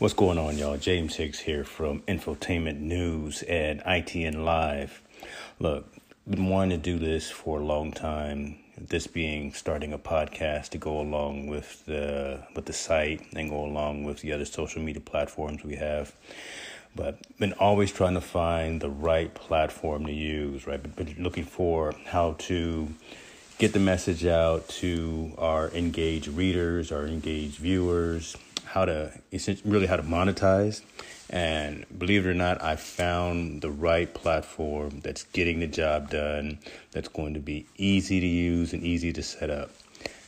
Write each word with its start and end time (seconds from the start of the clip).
What's 0.00 0.14
going 0.14 0.38
on, 0.38 0.56
y'all? 0.56 0.78
James 0.78 1.16
Hicks 1.16 1.40
here 1.40 1.62
from 1.62 2.00
Infotainment 2.08 2.80
News 2.80 3.42
and 3.42 3.82
ITN 3.82 4.46
Live. 4.46 5.02
Look, 5.58 5.92
been 6.26 6.48
wanting 6.48 6.70
to 6.70 6.82
do 6.82 6.98
this 6.98 7.30
for 7.30 7.60
a 7.60 7.62
long 7.62 7.92
time. 7.92 8.56
This 8.78 9.06
being 9.06 9.52
starting 9.52 9.92
a 9.92 9.98
podcast 9.98 10.70
to 10.70 10.78
go 10.78 10.98
along 10.98 11.48
with 11.48 11.84
the 11.84 12.42
with 12.56 12.64
the 12.64 12.72
site 12.72 13.26
and 13.36 13.50
go 13.50 13.62
along 13.62 14.04
with 14.04 14.22
the 14.22 14.32
other 14.32 14.46
social 14.46 14.80
media 14.80 15.02
platforms 15.02 15.64
we 15.64 15.76
have. 15.76 16.14
But 16.96 17.18
been 17.38 17.52
always 17.52 17.92
trying 17.92 18.14
to 18.14 18.22
find 18.22 18.80
the 18.80 18.88
right 18.88 19.34
platform 19.34 20.06
to 20.06 20.12
use. 20.12 20.66
Right, 20.66 20.82
been 20.96 21.14
looking 21.18 21.44
for 21.44 21.92
how 22.06 22.36
to 22.48 22.88
get 23.60 23.74
the 23.74 23.78
message 23.78 24.24
out 24.24 24.66
to 24.70 25.32
our 25.36 25.68
engaged 25.72 26.28
readers, 26.28 26.90
our 26.90 27.06
engaged 27.06 27.56
viewers 27.56 28.34
how 28.64 28.86
to 28.86 29.12
really 29.66 29.86
how 29.86 29.96
to 29.96 30.02
monetize. 30.02 30.80
And 31.28 31.84
believe 31.98 32.24
it 32.24 32.30
or 32.30 32.34
not, 32.34 32.62
I 32.62 32.76
found 32.76 33.60
the 33.60 33.70
right 33.70 34.12
platform 34.14 35.00
that's 35.00 35.24
getting 35.24 35.60
the 35.60 35.66
job 35.66 36.08
done, 36.08 36.58
that's 36.92 37.08
going 37.08 37.34
to 37.34 37.40
be 37.40 37.66
easy 37.76 38.18
to 38.18 38.26
use 38.26 38.72
and 38.72 38.82
easy 38.82 39.12
to 39.12 39.22
set 39.22 39.50
up. 39.50 39.70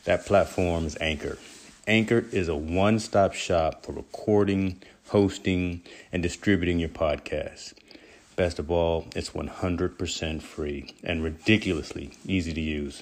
That 0.05 0.27
platform 0.27 0.85
is 0.85 0.95
Anchor. 1.01 1.39
Anchor 1.87 2.25
is 2.31 2.49
a 2.49 2.55
one 2.55 2.99
stop 2.99 3.33
shop 3.33 3.83
for 3.83 3.93
recording, 3.93 4.79
hosting, 5.07 5.81
and 6.11 6.21
distributing 6.21 6.77
your 6.77 6.89
podcast. 6.89 7.73
Best 8.35 8.59
of 8.59 8.69
all, 8.69 9.07
it's 9.15 9.31
100% 9.31 10.41
free 10.43 10.93
and 11.03 11.23
ridiculously 11.23 12.11
easy 12.27 12.53
to 12.53 12.61
use. 12.61 13.01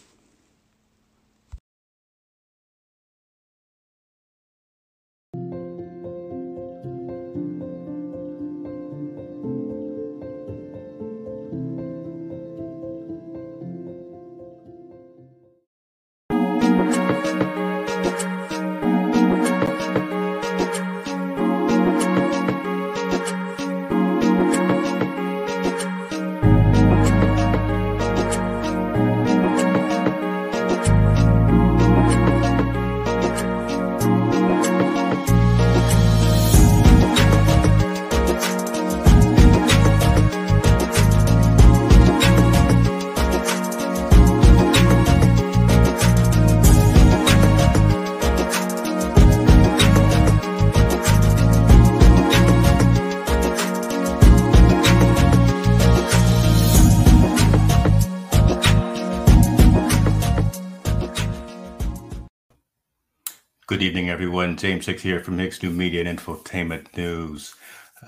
James 64.61 64.85
Hicks 64.85 65.01
here 65.01 65.19
from 65.19 65.39
Hicks 65.39 65.63
New 65.63 65.71
Media 65.71 66.05
and 66.05 66.19
Infotainment 66.19 66.95
News. 66.95 67.55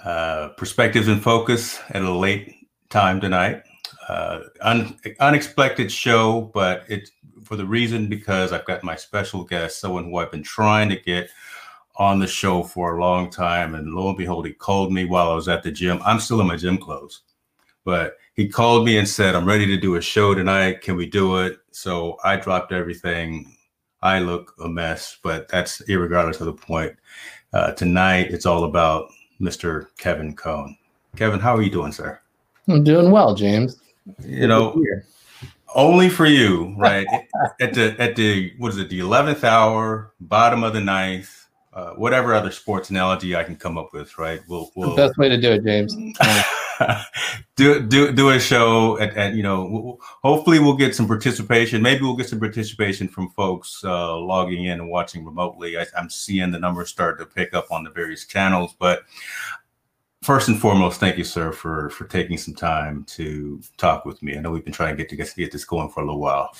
Uh, 0.05 0.49
perspectives 0.49 1.07
in 1.07 1.19
focus 1.19 1.79
at 1.89 2.03
a 2.03 2.11
late 2.11 2.67
time 2.91 3.19
tonight. 3.19 3.63
Uh, 4.07 4.41
un- 4.61 4.95
unexpected 5.19 5.91
show, 5.91 6.51
but 6.53 6.83
it's 6.87 7.09
for 7.43 7.55
the 7.55 7.65
reason 7.65 8.07
because 8.07 8.53
I've 8.53 8.65
got 8.65 8.83
my 8.83 8.95
special 8.95 9.43
guest, 9.43 9.79
someone 9.79 10.03
who 10.03 10.17
I've 10.17 10.29
been 10.29 10.43
trying 10.43 10.89
to 10.89 10.95
get 10.95 11.31
on 11.95 12.19
the 12.19 12.27
show 12.27 12.61
for 12.61 12.97
a 12.97 13.01
long 13.01 13.31
time. 13.31 13.73
And 13.73 13.91
lo 13.91 14.09
and 14.09 14.17
behold, 14.17 14.45
he 14.45 14.53
called 14.53 14.93
me 14.93 15.05
while 15.05 15.31
I 15.31 15.35
was 15.35 15.47
at 15.47 15.63
the 15.63 15.71
gym. 15.71 15.99
I'm 16.05 16.19
still 16.19 16.39
in 16.39 16.45
my 16.45 16.55
gym 16.55 16.77
clothes, 16.77 17.21
but 17.83 18.17
he 18.35 18.47
called 18.47 18.85
me 18.85 18.99
and 18.99 19.09
said, 19.09 19.33
I'm 19.33 19.47
ready 19.47 19.65
to 19.65 19.77
do 19.77 19.95
a 19.95 20.01
show 20.01 20.35
tonight. 20.35 20.81
Can 20.81 20.97
we 20.97 21.07
do 21.07 21.37
it? 21.37 21.57
So 21.71 22.19
I 22.23 22.35
dropped 22.35 22.71
everything 22.71 23.57
I 24.03 24.19
look 24.19 24.53
a 24.61 24.67
mess, 24.67 25.17
but 25.23 25.47
that's 25.47 25.81
irregardless 25.83 26.41
of 26.41 26.45
the 26.45 26.53
point. 26.53 26.93
Uh, 27.53 27.71
tonight, 27.71 28.31
it's 28.31 28.45
all 28.45 28.65
about 28.65 29.09
Mr. 29.39 29.87
Kevin 29.97 30.35
Kohn. 30.35 30.77
Kevin, 31.15 31.39
how 31.39 31.55
are 31.55 31.61
you 31.61 31.69
doing, 31.69 31.93
sir? 31.93 32.19
I'm 32.67 32.83
doing 32.83 33.11
well, 33.11 33.33
James. 33.33 33.81
You 34.19 34.47
know, 34.47 34.83
only 35.73 36.09
for 36.09 36.25
you, 36.25 36.75
right? 36.77 37.07
at 37.61 37.73
the 37.73 37.95
at 37.97 38.17
the 38.17 38.53
what 38.57 38.73
is 38.73 38.77
it? 38.77 38.89
The 38.89 38.99
eleventh 38.99 39.45
hour, 39.45 40.13
bottom 40.19 40.65
of 40.65 40.73
the 40.73 40.81
ninth, 40.81 41.47
uh, 41.73 41.91
whatever 41.91 42.33
other 42.33 42.51
sports 42.51 42.89
analogy 42.89 43.37
I 43.37 43.43
can 43.43 43.55
come 43.55 43.77
up 43.77 43.93
with, 43.93 44.17
right? 44.17 44.41
We'll, 44.49 44.69
we'll 44.75 44.97
best 44.97 45.17
way 45.17 45.29
to 45.29 45.39
do 45.39 45.53
it, 45.53 45.63
James. 45.63 45.95
do 47.55 47.79
do 47.81 48.11
do 48.11 48.29
a 48.29 48.39
show 48.39 48.97
at, 48.99 49.15
at 49.15 49.33
you 49.33 49.43
know 49.43 49.97
hopefully 50.23 50.59
we'll 50.59 50.75
get 50.75 50.95
some 50.95 51.07
participation. 51.07 51.81
Maybe 51.81 52.01
we'll 52.01 52.15
get 52.15 52.29
some 52.29 52.39
participation 52.39 53.07
from 53.07 53.29
folks 53.29 53.83
uh, 53.83 54.17
logging 54.17 54.65
in 54.65 54.79
and 54.79 54.89
watching 54.89 55.25
remotely. 55.25 55.77
I, 55.77 55.85
i'm 55.97 56.09
seeing 56.09 56.51
the 56.51 56.59
numbers 56.59 56.89
start 56.89 57.19
to 57.19 57.25
pick 57.25 57.53
up 57.53 57.71
on 57.71 57.83
the 57.83 57.89
various 57.89 58.25
channels 58.25 58.75
but 58.79 59.03
first 60.21 60.47
and 60.47 60.59
foremost 60.59 60.99
thank 60.99 61.17
you 61.17 61.23
sir 61.23 61.51
for 61.51 61.89
for 61.89 62.05
taking 62.05 62.37
some 62.37 62.53
time 62.53 63.03
to 63.05 63.61
talk 63.77 64.05
with 64.05 64.21
me. 64.23 64.37
I 64.37 64.41
know 64.41 64.51
we've 64.51 64.63
been 64.63 64.73
trying 64.73 64.95
to 64.95 64.97
get 64.97 65.09
to 65.09 65.15
get, 65.15 65.27
to 65.27 65.35
get 65.35 65.51
this 65.51 65.65
going 65.65 65.89
for 65.89 66.01
a 66.01 66.05
little 66.05 66.21
while. 66.21 66.55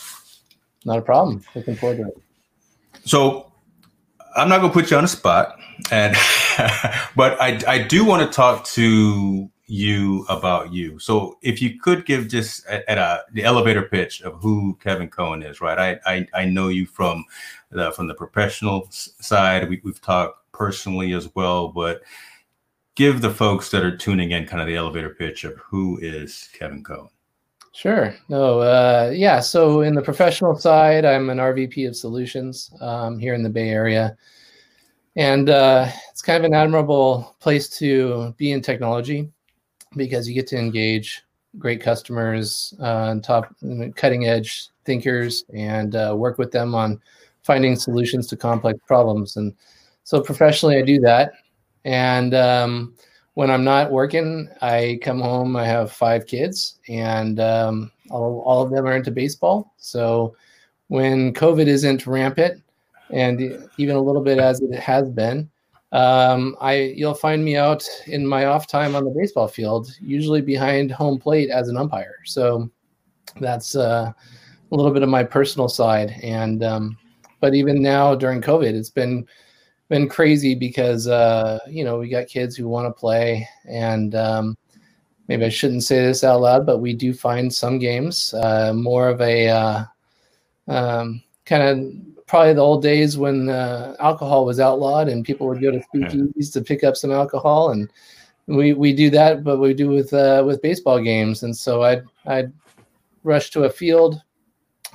Not 0.85 0.99
a 0.99 1.01
problem. 1.01 1.43
Looking 1.55 1.75
forward 1.75 1.97
to 1.97 2.07
it. 2.07 2.17
So 3.05 3.51
i'm 4.35 4.49
not 4.49 4.59
going 4.59 4.71
to 4.71 4.73
put 4.73 4.89
you 4.89 4.97
on 4.97 5.03
the 5.03 5.07
spot 5.07 5.59
and 5.91 6.15
but 7.15 7.39
i 7.41 7.59
i 7.67 7.77
do 7.77 8.03
want 8.03 8.21
to 8.21 8.35
talk 8.35 8.65
to 8.65 9.49
you 9.65 10.25
about 10.29 10.73
you. 10.73 10.99
So 10.99 11.37
if 11.41 11.61
you 11.61 11.79
could 11.79 12.05
give 12.05 12.27
just 12.27 12.65
at, 12.67 12.87
at 12.87 12.97
a 12.97 13.23
the 13.31 13.43
elevator 13.43 13.83
pitch 13.83 14.21
of 14.21 14.41
who 14.41 14.77
Kevin 14.81 15.09
Cohen 15.09 15.41
is, 15.41 15.61
right? 15.61 15.99
I 16.05 16.13
I, 16.13 16.27
I 16.33 16.45
know 16.45 16.67
you 16.67 16.85
from 16.85 17.23
the 17.71 17.91
from 17.91 18.07
the 18.07 18.13
professional 18.13 18.87
side. 18.91 19.69
We, 19.69 19.81
we've 19.83 20.01
talked 20.01 20.51
personally 20.51 21.13
as 21.13 21.33
well, 21.33 21.69
but 21.69 22.01
give 22.95 23.21
the 23.21 23.29
folks 23.29 23.71
that 23.71 23.83
are 23.83 23.95
tuning 23.95 24.31
in 24.31 24.45
kind 24.45 24.61
of 24.61 24.67
the 24.67 24.75
elevator 24.75 25.09
pitch 25.09 25.43
of 25.45 25.57
who 25.57 25.97
is 26.01 26.49
Kevin 26.53 26.83
Cohen. 26.83 27.09
Sure. 27.71 28.13
No. 28.29 28.59
Uh, 28.59 29.11
yeah. 29.15 29.39
So 29.39 29.81
in 29.81 29.95
the 29.95 30.01
professional 30.01 30.55
side, 30.55 31.05
I'm 31.05 31.31
an 31.31 31.39
RVP 31.39 31.87
of 31.87 31.95
solutions 31.95 32.69
um, 32.81 33.17
here 33.17 33.33
in 33.33 33.41
the 33.41 33.49
Bay 33.49 33.69
Area, 33.69 34.15
and 35.15 35.49
uh, 35.49 35.87
it's 36.11 36.21
kind 36.21 36.37
of 36.37 36.43
an 36.43 36.53
admirable 36.53 37.35
place 37.39 37.69
to 37.79 38.35
be 38.37 38.51
in 38.51 38.61
technology 38.61 39.31
because 39.95 40.27
you 40.27 40.33
get 40.33 40.47
to 40.47 40.57
engage 40.57 41.23
great 41.59 41.81
customers, 41.81 42.73
uh, 42.79 43.15
top 43.19 43.55
cutting 43.95 44.25
edge 44.25 44.69
thinkers, 44.85 45.43
and 45.53 45.95
uh, 45.95 46.13
work 46.17 46.37
with 46.37 46.51
them 46.51 46.73
on 46.73 46.99
finding 47.43 47.75
solutions 47.75 48.27
to 48.27 48.35
complex 48.35 48.79
problems. 48.87 49.37
And 49.37 49.53
so 50.03 50.21
professionally, 50.21 50.77
I 50.77 50.81
do 50.81 50.99
that. 51.01 51.33
And 51.85 52.33
um, 52.33 52.95
when 53.35 53.51
I'm 53.51 53.63
not 53.63 53.91
working, 53.91 54.49
I 54.61 54.99
come 55.01 55.19
home. 55.19 55.55
I 55.55 55.65
have 55.65 55.91
five 55.91 56.25
kids, 56.25 56.79
and 56.87 57.39
um, 57.39 57.91
all, 58.09 58.41
all 58.45 58.63
of 58.63 58.71
them 58.71 58.85
are 58.85 58.95
into 58.95 59.11
baseball. 59.11 59.73
So 59.77 60.35
when 60.87 61.33
COVID 61.33 61.67
isn't 61.67 62.07
rampant, 62.07 62.61
and 63.09 63.67
even 63.77 63.95
a 63.95 64.01
little 64.01 64.21
bit 64.21 64.39
as 64.39 64.61
it 64.61 64.73
has 64.79 65.09
been, 65.09 65.49
um, 65.93 66.57
I 66.59 66.93
you'll 66.95 67.13
find 67.13 67.45
me 67.45 67.55
out 67.55 67.87
in 68.07 68.25
my 68.25 68.45
off 68.45 68.67
time 68.67 68.95
on 68.95 69.05
the 69.05 69.11
baseball 69.11 69.47
field, 69.47 69.95
usually 70.01 70.41
behind 70.41 70.91
home 70.91 71.19
plate 71.19 71.51
as 71.51 71.69
an 71.69 71.77
umpire. 71.77 72.15
So 72.25 72.69
that's 73.39 73.75
uh, 73.75 74.11
a 74.71 74.75
little 74.75 74.91
bit 74.91 75.03
of 75.03 75.09
my 75.09 75.23
personal 75.23 75.69
side. 75.69 76.15
And 76.23 76.63
um, 76.63 76.97
but 77.39 77.53
even 77.53 77.81
now 77.81 78.15
during 78.15 78.41
COVID, 78.41 78.73
it's 78.73 78.89
been 78.89 79.27
been 79.87 80.09
crazy 80.09 80.55
because 80.55 81.07
uh, 81.07 81.59
you 81.67 81.83
know 81.83 81.99
we 81.99 82.09
got 82.09 82.27
kids 82.27 82.55
who 82.55 82.67
want 82.67 82.87
to 82.87 82.99
play, 82.99 83.47
and 83.69 84.15
um, 84.15 84.57
maybe 85.27 85.45
I 85.45 85.49
shouldn't 85.49 85.83
say 85.83 86.03
this 86.03 86.23
out 86.23 86.41
loud, 86.41 86.65
but 86.65 86.79
we 86.79 86.95
do 86.95 87.13
find 87.13 87.53
some 87.53 87.77
games 87.77 88.33
uh, 88.33 88.73
more 88.73 89.09
of 89.09 89.21
a 89.21 89.47
uh, 89.47 89.83
um, 90.67 91.21
kind 91.45 91.63
of 91.63 92.22
probably 92.33 92.53
the 92.53 92.61
old 92.61 92.81
days 92.81 93.15
when 93.15 93.47
uh, 93.47 93.95
alcohol 93.99 94.43
was 94.43 94.59
outlawed 94.59 95.07
and 95.07 95.23
people 95.23 95.45
would 95.45 95.61
go 95.61 95.69
to 95.69 95.83
speakeasies 95.93 96.51
to 96.51 96.61
pick 96.61 96.83
up 96.83 96.97
some 96.97 97.11
alcohol 97.11 97.69
and 97.69 97.91
we 98.47 98.73
we 98.73 98.91
do 98.91 99.11
that 99.11 99.43
but 99.43 99.59
we 99.59 99.71
do 99.71 99.87
with 99.87 100.11
uh, 100.15 100.41
with 100.43 100.59
baseball 100.63 100.99
games. 100.99 101.43
And 101.43 101.55
so 101.55 101.83
i'd 101.83 102.01
i'd 102.25 102.51
rush 103.23 103.51
to 103.51 103.65
a 103.65 103.69
field 103.69 104.19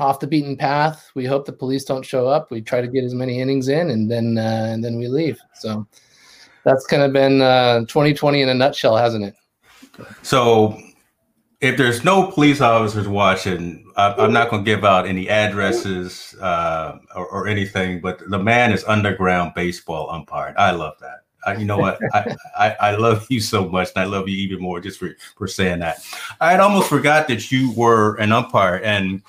off 0.01 0.19
the 0.19 0.27
beaten 0.27 0.57
path. 0.57 1.13
We 1.15 1.27
hope 1.27 1.47
the 1.47 1.53
police 1.53 1.85
don't 1.85 2.05
show 2.05 2.27
up. 2.27 2.51
We 2.51 2.61
try 2.61 2.81
to 2.81 2.89
get 2.89 3.05
as 3.05 3.15
many 3.15 3.41
innings 3.41 3.69
in 3.69 3.91
and 3.91 4.11
then 4.11 4.37
uh, 4.37 4.71
and 4.73 4.83
then 4.83 4.99
we 4.99 5.07
leave. 5.07 5.39
So 5.55 5.87
that's 6.65 6.87
kind 6.87 7.05
of 7.05 7.13
been 7.13 7.39
2020 7.87 8.41
uh, 8.41 8.43
in 8.43 8.49
a 8.49 8.55
nutshell 8.55 8.97
hasn't 8.97 9.27
it? 9.27 9.37
So 10.23 10.77
if 11.61 11.77
there's 11.77 12.05
no 12.05 12.31
police 12.31 12.61
officers 12.61 13.09
watching, 13.09 13.91
I, 13.97 14.25
am 14.25 14.33
not 14.33 14.51
going 14.51 14.65
to 14.65 14.71
give 14.71 14.85
out 14.85 15.07
any 15.07 15.29
addresses 15.29 16.35
uh, 16.41 16.99
or, 17.17 17.27
or, 17.27 17.49
anything. 17.49 18.01
But 18.01 18.21
the 18.31 18.39
man 18.39 18.73
is 18.73 18.85
underground 18.85 19.55
baseball 19.55 20.09
umpire. 20.11 20.55
I 20.57 20.71
love 20.71 20.95
that. 21.01 21.25
I, 21.45 21.57
you 21.57 21.65
know 21.65 21.79
what? 21.79 21.99
I, 22.15 22.37
I, 22.57 22.77
I 22.81 22.97
love 22.97 23.27
you 23.29 23.41
so 23.41 23.69
much, 23.69 23.91
and 23.97 24.05
I 24.05 24.07
love 24.07 24.29
you 24.29 24.37
even 24.37 24.61
more 24.61 24.81
just 24.81 25.01
for 25.01 25.17
for 25.37 25.49
saying 25.49 25.81
that. 25.81 25.99
I 26.41 26.53
had 26.53 26.61
almost 26.61 26.89
forgot 26.89 27.27
that 27.29 27.51
you 27.51 27.73
were 27.73 28.15
an 28.17 28.31
umpire, 28.31 28.81
and 28.85 29.23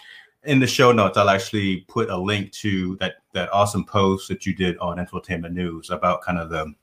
in 0.43 0.59
the 0.59 0.67
show 0.67 0.91
notes, 0.91 1.17
I'll 1.17 1.29
actually 1.29 1.81
put 1.87 2.09
a 2.09 2.17
link 2.17 2.51
to 2.53 2.95
that 2.97 3.15
that 3.33 3.51
awesome 3.51 3.85
post 3.85 4.27
that 4.27 4.45
you 4.45 4.53
did 4.53 4.77
on 4.77 4.97
Infotainment 4.97 5.53
News 5.53 5.89
about 5.89 6.21
kind 6.21 6.37
of 6.37 6.49
the 6.51 6.73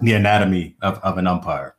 the 0.00 0.12
anatomy 0.12 0.76
of, 0.82 0.98
of 0.98 1.18
an 1.18 1.26
umpire. 1.26 1.74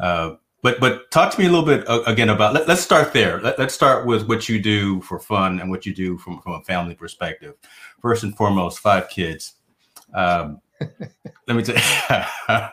Uh, 0.00 0.34
but 0.62 0.80
but 0.80 1.10
talk 1.10 1.32
to 1.32 1.40
me 1.40 1.46
a 1.46 1.50
little 1.50 1.64
bit 1.64 1.88
uh, 1.88 2.02
again 2.06 2.28
about 2.28 2.54
let, 2.54 2.68
us 2.68 2.80
start 2.80 3.12
there. 3.12 3.40
Let, 3.40 3.58
us 3.58 3.72
start 3.72 4.06
with 4.06 4.28
what 4.28 4.48
you 4.48 4.60
do 4.60 5.00
for 5.02 5.18
fun 5.18 5.60
and 5.60 5.70
what 5.70 5.86
you 5.86 5.94
do 5.94 6.18
from, 6.18 6.40
from 6.40 6.52
a 6.52 6.62
family 6.62 6.94
perspective. 6.94 7.54
First 8.00 8.24
and 8.24 8.36
foremost 8.36 8.80
five 8.80 9.08
kids. 9.08 9.54
Um, 10.14 10.60
let 11.46 11.56
me 11.56 11.62
tell 11.62 11.76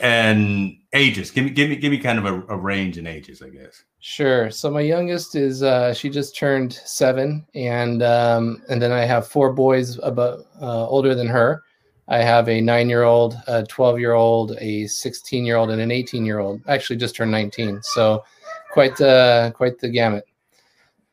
and 0.00 0.76
ages. 0.92 1.30
Give 1.30 1.44
me 1.44 1.50
give 1.50 1.70
me 1.70 1.76
give 1.76 1.90
me 1.90 1.98
kind 1.98 2.18
of 2.18 2.26
a, 2.26 2.54
a, 2.54 2.56
range 2.56 2.98
in 2.98 3.06
ages 3.06 3.42
i 3.42 3.48
guess. 3.48 3.84
Sure. 4.00 4.50
So 4.50 4.70
my 4.70 4.80
youngest 4.80 5.34
is 5.34 5.62
uh, 5.62 5.92
she 5.92 6.08
just 6.10 6.36
turned 6.36 6.72
seven 6.72 7.46
and 7.54 8.02
um, 8.02 8.62
and 8.68 8.80
then 8.80 8.92
i 8.92 9.04
have 9.04 9.26
four 9.26 9.52
boys 9.52 9.98
about 10.02 10.40
uh, 10.60 10.86
older 10.86 11.14
than 11.14 11.26
her 11.26 11.62
I 12.08 12.18
have 12.18 12.48
a 12.48 12.60
nine 12.60 12.88
year 12.88 13.02
old, 13.02 13.36
a 13.46 13.64
12 13.64 13.98
year 13.98 14.12
old, 14.12 14.56
a 14.58 14.86
16 14.86 15.44
year 15.44 15.56
old, 15.56 15.70
and 15.70 15.80
an 15.80 15.90
18 15.90 16.24
year 16.24 16.38
old. 16.38 16.60
Actually, 16.68 16.96
just 16.96 17.16
turned 17.16 17.30
19. 17.30 17.80
So 17.82 18.24
quite, 18.72 19.00
uh, 19.00 19.50
quite 19.52 19.78
the 19.78 19.88
gamut. 19.88 20.26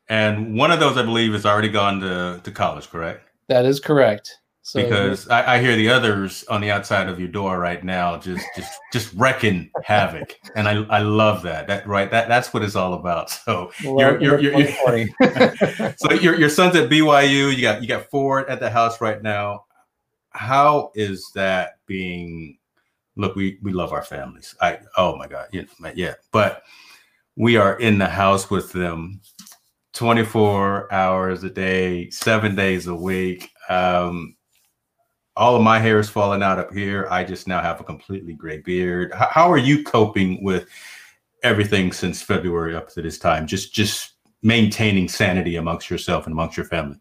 And 0.09 0.55
one 0.55 0.71
of 0.71 0.79
those, 0.79 0.97
I 0.97 1.03
believe, 1.03 1.31
has 1.33 1.45
already 1.45 1.69
gone 1.69 2.01
to, 2.01 2.41
to 2.43 2.51
college, 2.51 2.89
correct? 2.89 3.29
That 3.47 3.65
is 3.65 3.79
correct. 3.79 4.37
So, 4.63 4.81
because 4.81 5.27
I, 5.27 5.55
I, 5.55 5.59
hear 5.59 5.75
the 5.75 5.89
others 5.89 6.43
on 6.43 6.61
the 6.61 6.69
outside 6.69 7.09
of 7.09 7.19
your 7.19 7.29
door 7.29 7.57
right 7.57 7.83
now, 7.83 8.17
just 8.17 8.45
just 8.55 8.71
just 8.93 9.11
wrecking 9.15 9.71
havoc, 9.83 10.37
and 10.55 10.67
I 10.67 10.83
I 10.83 10.99
love 10.99 11.41
that. 11.43 11.65
That 11.65 11.87
right, 11.87 12.11
that 12.11 12.27
that's 12.27 12.53
what 12.53 12.61
it's 12.61 12.75
all 12.75 12.93
about. 12.93 13.31
So 13.43 13.71
you're, 13.81 14.21
you're, 14.21 14.39
you're, 14.39 14.59
you're 14.59 15.93
so 15.97 16.13
your 16.13 16.35
your 16.39 16.49
son's 16.49 16.75
at 16.75 16.91
BYU. 16.91 17.55
You 17.55 17.61
got 17.61 17.81
you 17.81 17.87
got 17.87 18.11
Ford 18.11 18.47
at 18.49 18.59
the 18.59 18.69
house 18.69 19.01
right 19.01 19.21
now 19.21 19.65
how 20.31 20.91
is 20.95 21.29
that 21.35 21.79
being 21.85 22.57
look 23.15 23.35
we 23.35 23.57
we 23.61 23.71
love 23.71 23.91
our 23.91 24.03
families. 24.03 24.55
I 24.61 24.79
oh 24.97 25.15
my 25.17 25.27
god 25.27 25.47
yeah, 25.51 25.63
yeah. 25.95 26.13
But 26.31 26.63
we 27.35 27.57
are 27.57 27.79
in 27.79 27.97
the 27.97 28.07
house 28.07 28.49
with 28.49 28.71
them 28.71 29.21
24 29.93 30.91
hours 30.93 31.43
a 31.43 31.49
day 31.49 32.09
seven 32.09 32.55
days 32.55 32.87
a 32.87 32.95
week. 32.95 33.49
Um 33.69 34.35
all 35.37 35.55
of 35.55 35.61
my 35.61 35.79
hair 35.79 35.99
is 35.99 36.09
falling 36.09 36.43
out 36.43 36.59
up 36.59 36.73
here. 36.73 37.07
I 37.09 37.23
just 37.23 37.47
now 37.47 37.61
have 37.61 37.79
a 37.79 37.85
completely 37.85 38.33
gray 38.33 38.59
beard. 38.59 39.13
How, 39.13 39.27
how 39.31 39.51
are 39.51 39.57
you 39.57 39.83
coping 39.83 40.43
with 40.43 40.67
everything 41.43 41.91
since 41.91 42.21
february 42.21 42.75
up 42.75 42.89
to 42.89 43.01
this 43.01 43.17
time? 43.17 43.47
Just 43.47 43.73
just 43.73 44.13
maintaining 44.43 45.07
sanity 45.07 45.57
amongst 45.57 45.89
yourself 45.89 46.25
and 46.25 46.33
amongst 46.33 46.57
your 46.57 46.65
family. 46.65 46.97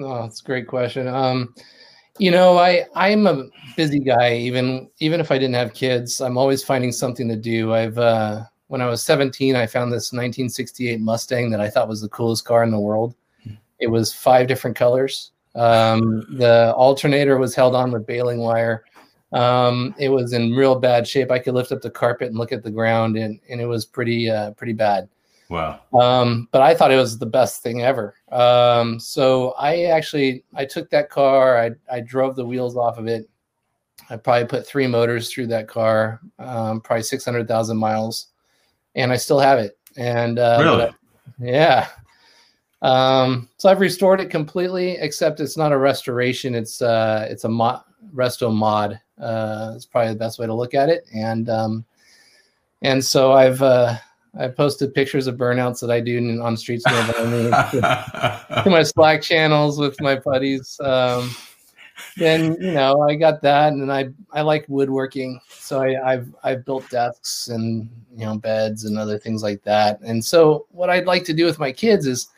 Oh 0.00 0.22
that's 0.22 0.40
a 0.40 0.44
great 0.44 0.66
question. 0.66 1.08
Um 1.08 1.54
you 2.18 2.30
know, 2.30 2.58
I 2.58 2.84
I'm 2.94 3.26
a 3.26 3.44
busy 3.76 3.98
guy. 3.98 4.34
Even 4.34 4.90
even 4.98 5.20
if 5.20 5.30
I 5.30 5.38
didn't 5.38 5.54
have 5.54 5.74
kids, 5.74 6.20
I'm 6.20 6.36
always 6.36 6.62
finding 6.62 6.92
something 6.92 7.28
to 7.28 7.36
do. 7.36 7.72
I've 7.72 7.98
uh, 7.98 8.44
when 8.68 8.80
I 8.80 8.86
was 8.86 9.02
17, 9.02 9.54
I 9.54 9.66
found 9.66 9.92
this 9.92 10.12
1968 10.12 11.00
Mustang 11.00 11.50
that 11.50 11.60
I 11.60 11.68
thought 11.68 11.88
was 11.88 12.00
the 12.00 12.08
coolest 12.08 12.44
car 12.44 12.64
in 12.64 12.70
the 12.70 12.80
world. 12.80 13.14
It 13.80 13.88
was 13.88 14.14
five 14.14 14.46
different 14.46 14.76
colors. 14.76 15.32
Um, 15.54 16.24
the 16.38 16.72
alternator 16.74 17.36
was 17.36 17.54
held 17.54 17.74
on 17.74 17.90
with 17.90 18.06
baling 18.06 18.38
wire. 18.38 18.84
Um, 19.32 19.94
it 19.98 20.08
was 20.08 20.32
in 20.32 20.52
real 20.54 20.74
bad 20.74 21.06
shape. 21.06 21.30
I 21.30 21.38
could 21.38 21.54
lift 21.54 21.72
up 21.72 21.82
the 21.82 21.90
carpet 21.90 22.28
and 22.28 22.38
look 22.38 22.52
at 22.52 22.62
the 22.62 22.70
ground, 22.70 23.16
and, 23.16 23.40
and 23.48 23.60
it 23.60 23.66
was 23.66 23.84
pretty 23.84 24.30
uh, 24.30 24.52
pretty 24.52 24.72
bad. 24.72 25.08
Wow. 25.52 25.80
Um, 25.92 26.48
but 26.50 26.62
I 26.62 26.74
thought 26.74 26.90
it 26.90 26.96
was 26.96 27.18
the 27.18 27.26
best 27.26 27.62
thing 27.62 27.82
ever. 27.82 28.14
Um, 28.30 28.98
so 28.98 29.50
I 29.58 29.82
actually 29.82 30.44
I 30.54 30.64
took 30.64 30.88
that 30.90 31.10
car, 31.10 31.58
I 31.58 31.72
I 31.90 32.00
drove 32.00 32.36
the 32.36 32.46
wheels 32.46 32.74
off 32.74 32.96
of 32.96 33.06
it. 33.06 33.28
I 34.08 34.16
probably 34.16 34.46
put 34.46 34.66
three 34.66 34.86
motors 34.86 35.30
through 35.30 35.48
that 35.48 35.68
car, 35.68 36.20
um, 36.38 36.80
probably 36.80 37.02
six 37.02 37.22
hundred 37.22 37.48
thousand 37.48 37.76
miles, 37.76 38.28
and 38.94 39.12
I 39.12 39.16
still 39.18 39.38
have 39.38 39.58
it. 39.58 39.78
And 39.98 40.38
uh, 40.38 40.58
really, 40.58 40.84
I, 40.84 40.92
yeah. 41.38 41.88
Um, 42.80 43.50
so 43.58 43.68
I've 43.68 43.80
restored 43.80 44.22
it 44.22 44.30
completely, 44.30 44.92
except 44.92 45.38
it's 45.38 45.58
not 45.58 45.70
a 45.70 45.76
restoration. 45.76 46.54
It's 46.54 46.80
uh, 46.80 47.26
it's 47.28 47.44
a 47.44 47.48
mod, 47.50 47.82
resto 48.14 48.50
mod. 48.50 48.98
Uh, 49.20 49.74
it's 49.76 49.84
probably 49.84 50.14
the 50.14 50.18
best 50.18 50.38
way 50.38 50.46
to 50.46 50.54
look 50.54 50.72
at 50.72 50.88
it. 50.88 51.04
And 51.14 51.50
um, 51.50 51.84
and 52.80 53.04
so 53.04 53.32
I've 53.32 53.60
uh, 53.60 53.96
I 54.38 54.48
posted 54.48 54.94
pictures 54.94 55.26
of 55.26 55.36
burnouts 55.36 55.80
that 55.80 55.90
I 55.90 56.00
do 56.00 56.40
on 56.40 56.56
streets 56.56 56.84
to 56.88 58.62
my 58.66 58.82
Slack 58.82 59.22
channels 59.22 59.78
with 59.78 60.00
my 60.00 60.16
buddies. 60.16 60.78
Um, 60.80 61.34
then 62.16 62.56
you 62.60 62.72
know 62.72 63.02
I 63.02 63.14
got 63.14 63.42
that, 63.42 63.72
and 63.72 63.92
I 63.92 64.08
I 64.32 64.42
like 64.42 64.64
woodworking, 64.68 65.40
so 65.48 65.82
I, 65.82 66.12
I've 66.12 66.34
I've 66.42 66.64
built 66.64 66.88
desks 66.90 67.48
and 67.48 67.88
you 68.14 68.24
know 68.24 68.38
beds 68.38 68.84
and 68.84 68.98
other 68.98 69.18
things 69.18 69.42
like 69.42 69.62
that. 69.64 70.00
And 70.00 70.24
so 70.24 70.66
what 70.70 70.90
I'd 70.90 71.06
like 71.06 71.24
to 71.24 71.34
do 71.34 71.44
with 71.44 71.58
my 71.58 71.72
kids 71.72 72.06
is 72.06 72.28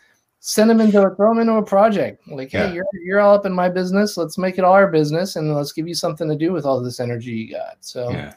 send 0.40 0.68
them 0.68 0.80
into 0.80 1.00
throw 1.16 1.30
them 1.30 1.38
into 1.38 1.54
a 1.54 1.62
project. 1.62 2.26
Like, 2.28 2.50
hey, 2.50 2.72
you're 2.72 2.86
you're 3.04 3.20
all 3.20 3.34
up 3.34 3.46
in 3.46 3.52
my 3.52 3.68
business. 3.68 4.16
Let's 4.16 4.36
make 4.36 4.58
it 4.58 4.64
all 4.64 4.72
our 4.72 4.90
business, 4.90 5.36
and 5.36 5.54
let's 5.54 5.72
give 5.72 5.88
you 5.88 5.94
something 5.94 6.28
to 6.28 6.36
do 6.36 6.52
with 6.52 6.66
all 6.66 6.82
this 6.82 7.00
energy 7.00 7.32
you 7.32 7.52
got. 7.52 7.76
So. 7.80 8.10
Yeah. 8.10 8.34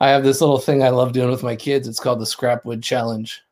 I 0.00 0.08
have 0.08 0.24
this 0.24 0.40
little 0.40 0.58
thing 0.58 0.82
I 0.82 0.88
love 0.88 1.12
doing 1.12 1.30
with 1.30 1.42
my 1.42 1.54
kids. 1.54 1.86
It's 1.86 2.00
called 2.00 2.20
the 2.20 2.26
scrap 2.26 2.64
wood 2.64 2.82
challenge, 2.82 3.42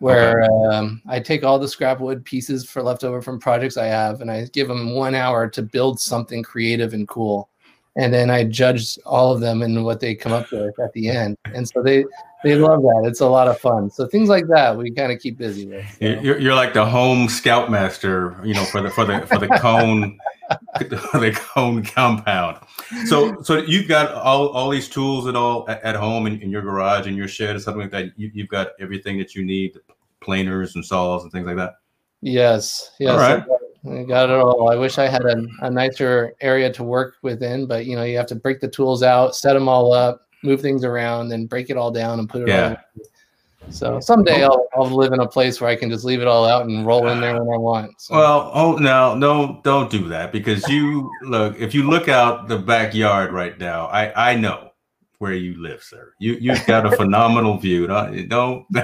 where 0.00 0.42
okay. 0.42 0.76
um, 0.76 1.00
I 1.08 1.20
take 1.20 1.44
all 1.44 1.58
the 1.58 1.68
scrap 1.68 2.00
wood 2.00 2.24
pieces 2.24 2.68
for 2.68 2.82
leftover 2.82 3.22
from 3.22 3.38
projects 3.38 3.76
I 3.76 3.86
have, 3.86 4.20
and 4.20 4.30
I 4.30 4.46
give 4.52 4.66
them 4.66 4.94
one 4.94 5.14
hour 5.14 5.48
to 5.48 5.62
build 5.62 6.00
something 6.00 6.42
creative 6.42 6.94
and 6.94 7.06
cool, 7.06 7.48
and 7.96 8.12
then 8.12 8.28
I 8.28 8.42
judge 8.42 8.98
all 9.06 9.32
of 9.32 9.40
them 9.40 9.62
and 9.62 9.84
what 9.84 10.00
they 10.00 10.16
come 10.16 10.32
up 10.32 10.50
with 10.50 10.78
at 10.80 10.92
the 10.94 11.08
end. 11.08 11.38
And 11.54 11.68
so 11.68 11.80
they 11.80 12.04
they 12.44 12.54
love 12.54 12.82
that. 12.82 13.04
It's 13.06 13.20
a 13.20 13.26
lot 13.26 13.48
of 13.48 13.58
fun. 13.58 13.90
So 13.90 14.06
things 14.06 14.28
like 14.28 14.46
that 14.48 14.76
we 14.76 14.90
kind 14.90 15.10
of 15.10 15.18
keep 15.18 15.38
busy 15.38 15.66
with. 15.66 15.84
So. 15.98 16.06
You're, 16.06 16.38
you're 16.38 16.54
like 16.54 16.74
the 16.74 16.86
home 16.86 17.28
scoutmaster, 17.28 18.38
you 18.44 18.54
know, 18.54 18.64
for 18.64 18.80
the 18.80 18.90
for 18.90 19.04
the 19.04 19.26
for 19.26 19.38
the 19.38 19.48
Kohn 19.48 20.18
the 20.78 21.32
Kohn 21.34 21.82
compound. 21.82 22.58
So 23.06 23.42
so 23.42 23.58
you've 23.58 23.88
got 23.88 24.12
all, 24.12 24.48
all 24.48 24.70
these 24.70 24.88
tools 24.88 25.26
and 25.26 25.36
all 25.36 25.68
at, 25.68 25.82
at 25.82 25.96
home 25.96 26.26
in, 26.26 26.40
in, 26.40 26.50
your 26.50 26.62
garage 26.62 27.06
in 27.06 27.16
your 27.16 27.28
shed 27.28 27.56
or 27.56 27.60
something 27.60 27.82
like 27.82 27.90
that. 27.90 28.12
You, 28.16 28.30
have 28.42 28.48
got 28.48 28.68
everything 28.78 29.18
that 29.18 29.34
you 29.34 29.44
need, 29.44 29.78
planers 30.20 30.74
and 30.74 30.84
saws 30.84 31.22
and 31.22 31.32
things 31.32 31.46
like 31.46 31.56
that. 31.56 31.74
Yes. 32.20 32.92
Yes. 32.98 33.10
All 33.10 33.18
right. 33.18 33.44
I 33.86 34.02
got 34.04 34.30
it 34.30 34.36
all. 34.36 34.70
I 34.70 34.76
wish 34.76 34.98
I 34.98 35.06
had 35.06 35.24
a, 35.26 35.46
a 35.60 35.70
nicer 35.70 36.34
area 36.40 36.72
to 36.72 36.82
work 36.82 37.16
within, 37.22 37.66
but 37.66 37.84
you 37.84 37.96
know, 37.96 38.02
you 38.02 38.16
have 38.16 38.26
to 38.28 38.34
break 38.34 38.60
the 38.60 38.68
tools 38.68 39.02
out, 39.02 39.36
set 39.36 39.52
them 39.52 39.68
all 39.68 39.92
up, 39.92 40.23
move 40.44 40.60
things 40.60 40.84
around, 40.84 41.32
and 41.32 41.48
break 41.48 41.70
it 41.70 41.76
all 41.76 41.90
down 41.90 42.18
and 42.18 42.28
put 42.28 42.42
it 42.42 42.48
yeah. 42.48 42.76
So 43.70 43.98
someday 44.00 44.44
I'll, 44.44 44.68
I'll 44.74 44.90
live 44.90 45.12
in 45.12 45.20
a 45.20 45.26
place 45.26 45.60
where 45.60 45.70
I 45.70 45.76
can 45.76 45.90
just 45.90 46.04
leave 46.04 46.20
it 46.20 46.26
all 46.26 46.44
out 46.44 46.66
and 46.66 46.84
roll 46.86 47.08
in 47.08 47.20
there 47.20 47.42
when 47.42 47.54
I 47.54 47.58
want. 47.58 48.00
So. 48.00 48.14
Well, 48.14 48.50
oh 48.54 48.76
no, 48.76 49.14
no, 49.14 49.60
don't 49.64 49.90
do 49.90 50.08
that 50.08 50.32
because 50.32 50.68
you 50.68 51.10
look. 51.22 51.58
If 51.58 51.74
you 51.74 51.88
look 51.88 52.08
out 52.08 52.48
the 52.48 52.58
backyard 52.58 53.32
right 53.32 53.58
now, 53.58 53.86
I 53.86 54.32
I 54.32 54.36
know 54.36 54.70
where 55.18 55.32
you 55.32 55.60
live, 55.60 55.82
sir. 55.82 56.12
You 56.18 56.34
you've 56.34 56.64
got 56.66 56.86
a 56.86 56.96
phenomenal 56.96 57.56
view. 57.56 57.86
Don't, 57.86 58.28
don't 58.28 58.66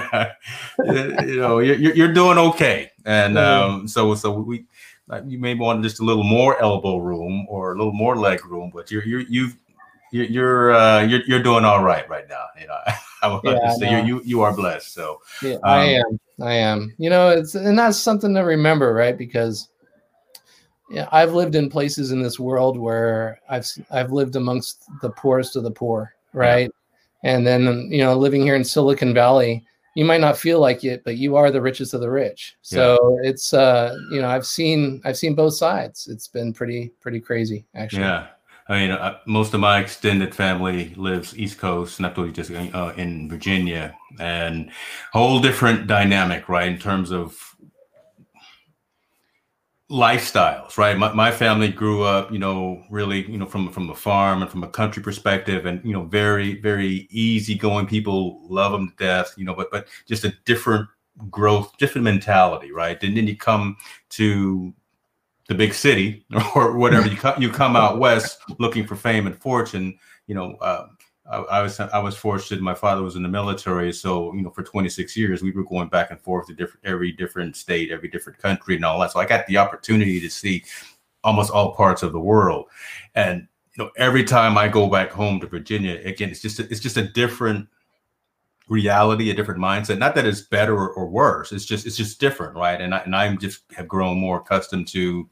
you 0.85 1.37
know 1.37 1.59
you're 1.59 1.93
you're 1.93 2.13
doing 2.13 2.37
okay, 2.37 2.89
and 3.05 3.37
um, 3.37 3.87
so 3.87 4.15
so 4.15 4.31
we 4.31 4.65
you 5.25 5.37
may 5.37 5.53
want 5.53 5.83
just 5.83 5.99
a 5.99 6.03
little 6.03 6.23
more 6.23 6.61
elbow 6.61 6.97
room 6.97 7.45
or 7.49 7.73
a 7.73 7.77
little 7.77 7.93
more 7.93 8.17
leg 8.17 8.45
room, 8.45 8.71
but 8.73 8.89
you're 8.89 9.05
you're 9.05 9.21
you've 9.21 9.55
you're 10.11 10.25
you're 10.25 10.71
uh, 10.73 11.01
you're, 11.01 11.21
you're 11.25 11.43
doing 11.43 11.65
all 11.65 11.83
right 11.83 12.07
right 12.09 12.27
now. 12.29 12.45
You 12.59 12.67
know, 12.67 12.77
I 13.23 13.27
would 13.27 13.41
yeah, 13.43 13.73
say 13.73 13.91
no. 13.91 14.03
you 14.03 14.21
you 14.23 14.41
are 14.41 14.55
blessed. 14.55 14.93
So 14.93 15.21
yeah, 15.41 15.55
um, 15.55 15.59
I 15.63 15.83
am. 15.85 16.19
I 16.41 16.53
am. 16.53 16.93
You 16.97 17.09
know, 17.09 17.29
it's 17.29 17.55
and 17.55 17.77
that's 17.79 17.97
something 17.97 18.33
to 18.35 18.41
remember, 18.41 18.93
right? 18.93 19.17
Because 19.17 19.69
yeah, 20.89 21.07
I've 21.11 21.33
lived 21.33 21.55
in 21.55 21.69
places 21.69 22.11
in 22.11 22.21
this 22.21 22.39
world 22.39 22.77
where 22.77 23.39
I've 23.49 23.65
I've 23.89 24.11
lived 24.11 24.35
amongst 24.35 24.83
the 25.01 25.09
poorest 25.09 25.55
of 25.55 25.63
the 25.63 25.71
poor, 25.71 26.13
right? 26.33 26.69
Yeah. 27.23 27.35
And 27.35 27.47
then 27.47 27.89
you 27.89 27.99
know, 27.99 28.15
living 28.15 28.41
here 28.41 28.55
in 28.55 28.63
Silicon 28.63 29.13
Valley, 29.13 29.63
you 29.95 30.03
might 30.03 30.21
not 30.21 30.37
feel 30.37 30.59
like 30.59 30.83
it, 30.83 31.03
but 31.05 31.17
you 31.17 31.35
are 31.35 31.51
the 31.51 31.61
richest 31.61 31.93
of 31.93 32.01
the 32.01 32.09
rich. 32.09 32.57
So 32.61 33.19
yeah. 33.21 33.29
it's 33.29 33.53
uh, 33.53 33.95
you 34.11 34.21
know, 34.21 34.27
I've 34.27 34.45
seen 34.45 35.01
I've 35.05 35.17
seen 35.17 35.35
both 35.35 35.53
sides. 35.53 36.07
It's 36.07 36.27
been 36.27 36.51
pretty 36.51 36.91
pretty 36.99 37.21
crazy, 37.21 37.65
actually. 37.75 38.03
Yeah. 38.03 38.27
I 38.71 38.79
mean, 38.79 38.91
uh, 38.91 39.17
most 39.25 39.53
of 39.53 39.59
my 39.59 39.79
extended 39.79 40.33
family 40.33 40.93
lives 40.95 41.37
East 41.37 41.57
Coast, 41.57 41.99
not 41.99 42.17
really 42.17 42.31
just 42.31 42.51
uh, 42.51 42.93
in 42.95 43.27
Virginia, 43.27 43.93
and 44.17 44.71
whole 45.11 45.41
different 45.41 45.87
dynamic, 45.87 46.47
right, 46.47 46.69
in 46.69 46.79
terms 46.79 47.11
of 47.11 47.53
lifestyles, 49.89 50.77
right? 50.77 50.97
My, 50.97 51.11
my 51.11 51.31
family 51.31 51.67
grew 51.67 52.03
up, 52.03 52.31
you 52.31 52.39
know, 52.39 52.81
really, 52.89 53.29
you 53.29 53.37
know, 53.37 53.45
from 53.45 53.69
from 53.73 53.89
a 53.89 53.95
farm 53.95 54.41
and 54.41 54.49
from 54.49 54.63
a 54.63 54.69
country 54.69 55.03
perspective, 55.03 55.65
and 55.65 55.83
you 55.83 55.91
know, 55.91 56.05
very 56.05 56.61
very 56.61 57.09
easygoing 57.11 57.87
people, 57.87 58.39
love 58.47 58.71
them 58.71 58.87
to 58.87 58.95
death, 59.03 59.33
you 59.35 59.43
know, 59.43 59.53
but 59.53 59.69
but 59.69 59.89
just 60.07 60.23
a 60.23 60.33
different 60.45 60.87
growth, 61.29 61.75
different 61.77 62.05
mentality, 62.05 62.71
right? 62.71 63.03
And 63.03 63.17
then 63.17 63.27
you 63.27 63.35
come 63.35 63.75
to 64.11 64.73
the 65.51 65.57
big 65.57 65.73
city 65.73 66.25
or 66.55 66.77
whatever. 66.77 67.07
You 67.07 67.17
come 67.17 67.41
you 67.41 67.49
come 67.49 67.75
out 67.75 67.99
west 68.05 68.39
looking 68.57 68.87
for 68.87 68.95
fame 68.95 69.27
and 69.27 69.37
fortune 69.37 69.99
you 70.27 70.33
know 70.33 70.55
uh, 70.61 70.87
I, 71.29 71.37
I, 71.37 71.61
was 71.61 71.79
I 71.79 71.99
was 71.99 72.15
fortunate. 72.15 72.61
My 72.61 72.73
father 72.73 73.03
was 73.03 73.17
in 73.17 73.23
the 73.23 73.29
military. 73.29 73.91
So 73.91 74.33
you 74.33 74.41
know 74.41 74.49
for 74.49 74.63
26 74.63 75.17
years 75.17 75.41
we 75.41 75.51
were 75.51 75.65
going 75.65 75.89
back 75.89 76.09
and 76.09 76.21
forth 76.21 76.47
to 76.47 76.53
different 76.53 76.85
every 76.85 77.11
different 77.11 77.57
state 77.57 77.91
every 77.91 78.07
different 78.07 78.39
country 78.39 78.75
and 78.75 78.85
all 78.85 78.99
that. 79.01 79.11
So 79.11 79.19
I 79.19 79.25
got 79.25 79.45
the 79.45 79.57
opportunity 79.57 80.21
to 80.21 80.29
see 80.29 80.63
almost 81.23 81.51
all 81.51 81.75
parts 81.75 82.01
of 82.01 82.13
the 82.13 82.19
world. 82.19 82.67
And 83.15 83.47
you 83.75 83.83
know 83.83 83.91
every 83.97 84.23
time 84.23 84.57
I 84.57 84.69
go 84.69 84.87
back 84.89 85.11
home 85.11 85.41
to 85.41 85.47
Virginia 85.47 85.99
again 86.05 86.29
it's 86.29 86.41
just 86.41 86.59
a, 86.59 86.63
it's 86.71 86.79
just 86.79 86.97
a 86.97 87.07
different 87.07 87.67
reality, 88.71 89.29
a 89.29 89.33
different 89.35 89.59
mindset. 89.59 89.97
Not 89.97 90.15
that 90.15 90.25
it's 90.25 90.41
better 90.41 90.73
or, 90.73 90.91
or 90.93 91.05
worse. 91.07 91.51
It's 91.51 91.65
just 91.65 91.85
it's 91.85 91.97
just 91.97 92.19
different, 92.19 92.55
right? 92.55 92.79
And 92.79 92.95
I 92.95 92.99
and 92.99 93.15
I'm 93.15 93.37
just 93.37 93.61
have 93.75 93.87
grown 93.87 94.17
more 94.17 94.39
accustomed 94.39 94.87
to 94.89 95.29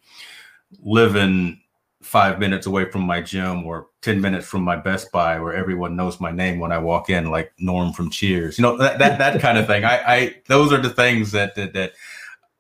living 0.82 1.62
five 2.02 2.38
minutes 2.40 2.68
away 2.68 2.90
from 2.90 3.02
my 3.02 3.22
gym 3.22 3.66
or 3.66 3.88
10 4.02 4.22
minutes 4.22 4.48
from 4.48 4.62
my 4.62 4.76
Best 4.76 5.12
Buy 5.12 5.40
where 5.40 5.54
everyone 5.54 5.96
knows 5.96 6.20
my 6.20 6.32
name 6.32 6.60
when 6.60 6.72
I 6.72 6.78
walk 6.78 7.10
in, 7.10 7.30
like 7.32 7.52
Norm 7.60 7.94
from 7.94 8.10
Cheers. 8.10 8.58
You 8.58 8.64
know, 8.64 8.78
that 8.78 9.00
that, 9.00 9.18
that 9.18 9.42
kind 9.42 9.58
of 9.58 9.68
thing. 9.68 9.86
I, 9.86 10.16
I 10.16 10.36
those 10.48 10.74
are 10.74 10.82
the 10.82 10.90
things 10.90 11.32
that, 11.32 11.56
that 11.56 11.74
that 11.74 11.94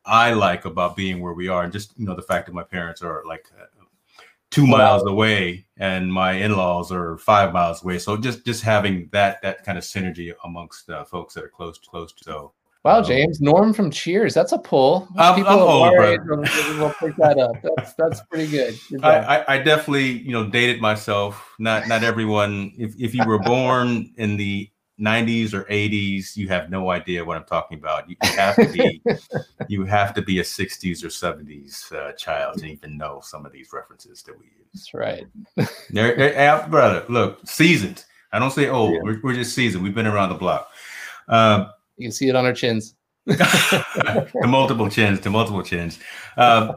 I 0.06 0.32
like 0.32 0.64
about 0.64 0.96
being 0.96 1.20
where 1.20 1.34
we 1.34 1.50
are. 1.50 1.64
And 1.64 1.74
just, 1.74 1.92
you 2.00 2.06
know, 2.06 2.16
the 2.16 2.22
fact 2.22 2.48
that 2.48 2.56
my 2.56 2.64
parents 2.64 3.02
are 3.02 3.24
like 3.28 3.46
two 4.52 4.66
miles 4.66 5.04
away 5.06 5.66
and 5.78 6.12
my 6.12 6.32
in-laws 6.32 6.92
are 6.92 7.18
five 7.18 7.54
miles 7.54 7.84
away 7.84 8.00
so 8.00 8.18
just 8.18 8.46
just 8.46 8.64
having 8.64 9.08
that 9.12 9.42
that 9.42 9.64
kind 9.64 9.78
of 9.78 9.84
synergy 9.84 10.34
amongst 10.44 10.90
uh, 10.90 11.04
folks 11.04 11.34
that 11.34 11.44
are 11.44 11.50
close 11.50 11.78
close 11.78 12.14
to 12.14 12.24
so 12.24 12.54
Wow, 12.86 13.00
um, 13.00 13.04
James, 13.04 13.42
Norm 13.42 13.74
from 13.74 13.92
Cheers. 13.92 14.34
That's 14.34 14.54
a 14.54 14.58
pull. 14.58 15.08
I'm, 15.18 15.36
People 15.36 15.52
I'm 15.52 15.60
old. 15.60 15.98
Will, 15.98 16.80
will 16.80 16.94
pick 16.98 17.16
that 17.18 17.38
up. 17.38 17.52
That's 17.76 17.94
that's 17.96 18.22
pretty 18.32 18.50
good. 18.50 18.80
I, 19.04 19.18
I, 19.18 19.56
I, 19.56 19.58
definitely, 19.58 20.12
you 20.12 20.32
know, 20.32 20.50
dated 20.50 20.80
myself. 20.80 21.54
Not 21.60 21.90
not 21.90 22.04
everyone. 22.04 22.72
If 22.78 22.96
if 22.98 23.14
you 23.14 23.26
were 23.26 23.40
born 23.40 24.14
in 24.16 24.38
the 24.38 24.72
90s 25.00 25.54
or 25.54 25.64
80s, 25.66 26.36
you 26.36 26.48
have 26.50 26.70
no 26.70 26.90
idea 26.90 27.24
what 27.24 27.38
I'm 27.38 27.46
talking 27.46 27.78
about. 27.78 28.10
You, 28.10 28.16
have 28.22 28.56
to 28.56 28.68
be 28.68 29.02
you 29.68 29.86
have 29.86 30.14
to 30.16 30.22
be 30.22 30.40
a 30.40 30.44
60s 30.44 31.04
or 31.04 31.08
70s 31.08 31.92
uh, 31.94 32.12
child 32.14 32.60
to 32.60 32.66
even 32.66 32.98
know 32.98 33.22
some 33.24 33.46
of 33.46 33.52
these 33.52 33.72
references 33.72 34.22
that 34.24 34.38
we 34.38 34.46
use. 34.46 34.68
That's 34.74 34.94
right. 34.94 35.26
they're, 35.90 36.16
they're, 36.16 36.68
brother, 36.68 37.06
look, 37.10 37.40
seasoned. 37.48 38.06
I 38.32 38.40
don't 38.40 38.52
say 38.52 38.68
old. 38.68 38.94
Yeah. 38.94 39.00
We're, 39.04 39.20
we're, 39.24 39.34
just 39.34 39.56
seasoned. 39.56 39.84
We've 39.84 39.96
been 39.96 40.08
around 40.08 40.30
the 40.30 40.36
block. 40.36 40.70
Uh, 41.28 41.70
you 41.98 42.06
can 42.06 42.12
see 42.12 42.30
it 42.30 42.36
on 42.36 42.46
our 42.46 42.54
chins. 42.54 42.96
the 43.26 44.28
multiple 44.48 44.90
chins, 44.90 45.20
the 45.20 45.30
multiple 45.30 45.64
chins. 45.64 46.00
Uh, 46.38 46.74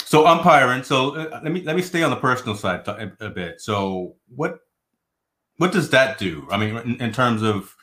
so 0.00 0.26
umpiring. 0.26 0.82
So 0.82 1.14
uh, 1.14 1.40
let 1.42 1.52
me 1.52 1.62
let 1.62 1.76
me 1.76 1.82
stay 1.82 2.02
on 2.02 2.10
the 2.10 2.16
personal 2.16 2.56
side 2.56 2.86
a, 2.88 3.12
a 3.20 3.30
bit. 3.30 3.60
So 3.60 4.16
what 4.34 4.58
what 5.60 5.72
does 5.72 5.90
that 5.90 6.16
do? 6.16 6.48
I 6.50 6.56
mean, 6.56 6.74
in, 6.78 7.02
in 7.02 7.12
terms 7.12 7.42
of, 7.42 7.76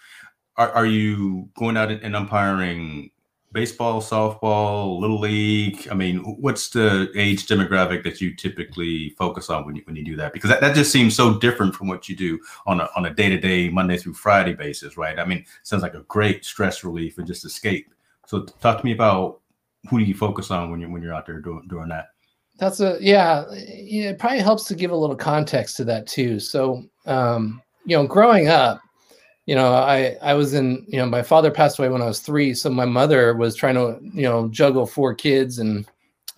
are, 0.55 0.71
are, 0.71 0.87
you 0.87 1.47
going 1.55 1.77
out 1.77 1.91
and 1.91 2.15
umpiring 2.15 3.11
baseball, 3.51 4.01
softball, 4.01 4.99
little 4.99 5.19
league? 5.19 5.87
I 5.91 5.93
mean, 5.93 6.17
what's 6.41 6.69
the 6.69 7.11
age 7.15 7.45
demographic 7.45 8.03
that 8.03 8.19
you 8.19 8.35
typically 8.35 9.11
focus 9.11 9.51
on 9.51 9.63
when 9.63 9.75
you 9.75 9.83
when 9.85 9.95
you 9.95 10.03
do 10.03 10.15
that? 10.15 10.33
Because 10.33 10.49
that, 10.49 10.59
that 10.61 10.75
just 10.75 10.91
seems 10.91 11.15
so 11.15 11.37
different 11.37 11.75
from 11.75 11.87
what 11.87 12.09
you 12.09 12.15
do 12.15 12.39
on 12.65 12.81
a 12.81 12.89
on 12.95 13.05
a 13.05 13.13
day 13.13 13.29
to 13.29 13.37
day 13.37 13.69
Monday 13.69 13.97
through 13.97 14.15
Friday 14.15 14.53
basis, 14.53 14.97
right? 14.97 15.19
I 15.19 15.25
mean, 15.25 15.45
sounds 15.61 15.83
like 15.83 15.93
a 15.93 16.01
great 16.07 16.45
stress 16.45 16.83
relief 16.83 17.19
and 17.19 17.27
just 17.27 17.45
escape. 17.45 17.93
So 18.25 18.45
talk 18.59 18.79
to 18.79 18.85
me 18.85 18.91
about 18.91 19.41
who 19.87 19.99
do 19.99 20.03
you 20.03 20.15
focus 20.15 20.49
on 20.49 20.71
when 20.71 20.79
you're 20.79 20.89
when 20.89 21.03
you're 21.03 21.13
out 21.13 21.27
there 21.27 21.41
doing 21.41 21.67
doing 21.69 21.89
that. 21.89 22.07
That's 22.57 22.79
a 22.79 22.97
yeah. 22.99 23.45
It 23.51 24.17
probably 24.17 24.39
helps 24.39 24.63
to 24.63 24.75
give 24.75 24.89
a 24.89 24.95
little 24.95 25.15
context 25.15 25.77
to 25.77 25.83
that 25.83 26.07
too. 26.07 26.39
So 26.39 26.83
um, 27.05 27.61
you 27.87 27.95
know, 27.95 28.05
growing 28.05 28.49
up, 28.49 28.81
you 29.45 29.55
know, 29.55 29.73
I 29.73 30.17
I 30.21 30.33
was 30.33 30.53
in, 30.53 30.85
you 30.89 30.97
know, 30.97 31.05
my 31.05 31.23
father 31.23 31.49
passed 31.49 31.79
away 31.79 31.87
when 31.87 32.01
I 32.01 32.05
was 32.05 32.19
three, 32.19 32.53
so 32.53 32.69
my 32.69 32.85
mother 32.85 33.33
was 33.33 33.55
trying 33.55 33.75
to, 33.75 33.97
you 34.01 34.23
know, 34.23 34.49
juggle 34.49 34.85
four 34.85 35.15
kids 35.15 35.59
and 35.59 35.87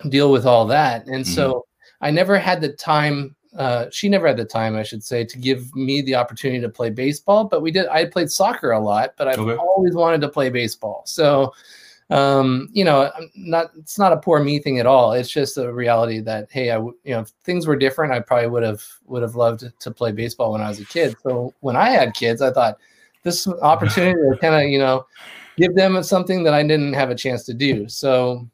deal 0.08 0.30
with 0.30 0.46
all 0.46 0.64
that, 0.68 1.06
and 1.06 1.24
mm-hmm. 1.24 1.34
so 1.34 1.66
I 2.00 2.12
never 2.12 2.38
had 2.38 2.60
the 2.60 2.72
time. 2.72 3.34
Uh, 3.56 3.86
she 3.90 4.08
never 4.08 4.28
had 4.28 4.36
the 4.36 4.44
time, 4.44 4.76
I 4.76 4.84
should 4.84 5.02
say, 5.02 5.24
to 5.24 5.38
give 5.38 5.74
me 5.74 6.02
the 6.02 6.14
opportunity 6.14 6.60
to 6.60 6.68
play 6.68 6.88
baseball. 6.88 7.44
But 7.44 7.62
we 7.62 7.72
did. 7.72 7.88
I 7.88 8.04
played 8.04 8.30
soccer 8.30 8.70
a 8.70 8.78
lot, 8.78 9.14
but 9.18 9.26
I've 9.26 9.40
okay. 9.40 9.56
always 9.56 9.94
wanted 9.94 10.20
to 10.20 10.28
play 10.28 10.48
baseball. 10.50 11.02
So 11.04 11.52
um, 12.10 12.68
you 12.72 12.84
know, 12.84 13.10
not 13.36 13.70
it's 13.78 13.98
not 13.98 14.12
a 14.12 14.16
poor 14.16 14.42
me 14.42 14.58
thing 14.58 14.80
at 14.80 14.86
all. 14.86 15.12
It's 15.12 15.30
just 15.30 15.56
a 15.56 15.72
reality 15.72 16.20
that 16.20 16.48
hey, 16.50 16.70
I 16.70 16.78
you 16.78 16.96
know, 17.06 17.20
if 17.20 17.28
things 17.44 17.66
were 17.66 17.76
different, 17.76 18.12
I 18.12 18.20
probably 18.20 18.48
would 18.48 18.64
have 18.64 18.82
would 19.06 19.22
have 19.22 19.36
loved 19.36 19.64
to 19.78 19.90
play 19.90 20.10
baseball 20.10 20.52
when 20.52 20.60
I 20.60 20.68
was 20.68 20.80
a 20.80 20.84
kid. 20.84 21.14
So 21.22 21.54
when 21.60 21.76
I 21.76 21.90
had 21.90 22.14
kids, 22.14 22.42
I 22.42 22.52
thought 22.52 22.78
this 23.22 23.46
opportunity 23.62 24.18
to 24.18 24.36
kind 24.38 24.56
of 24.56 24.68
you 24.68 24.78
know 24.78 25.06
give 25.56 25.74
them 25.76 26.02
something 26.02 26.42
that 26.42 26.54
I 26.54 26.62
didn't 26.62 26.94
have 26.94 27.10
a 27.10 27.14
chance 27.14 27.44
to 27.44 27.54
do. 27.54 27.88
So 27.88 28.48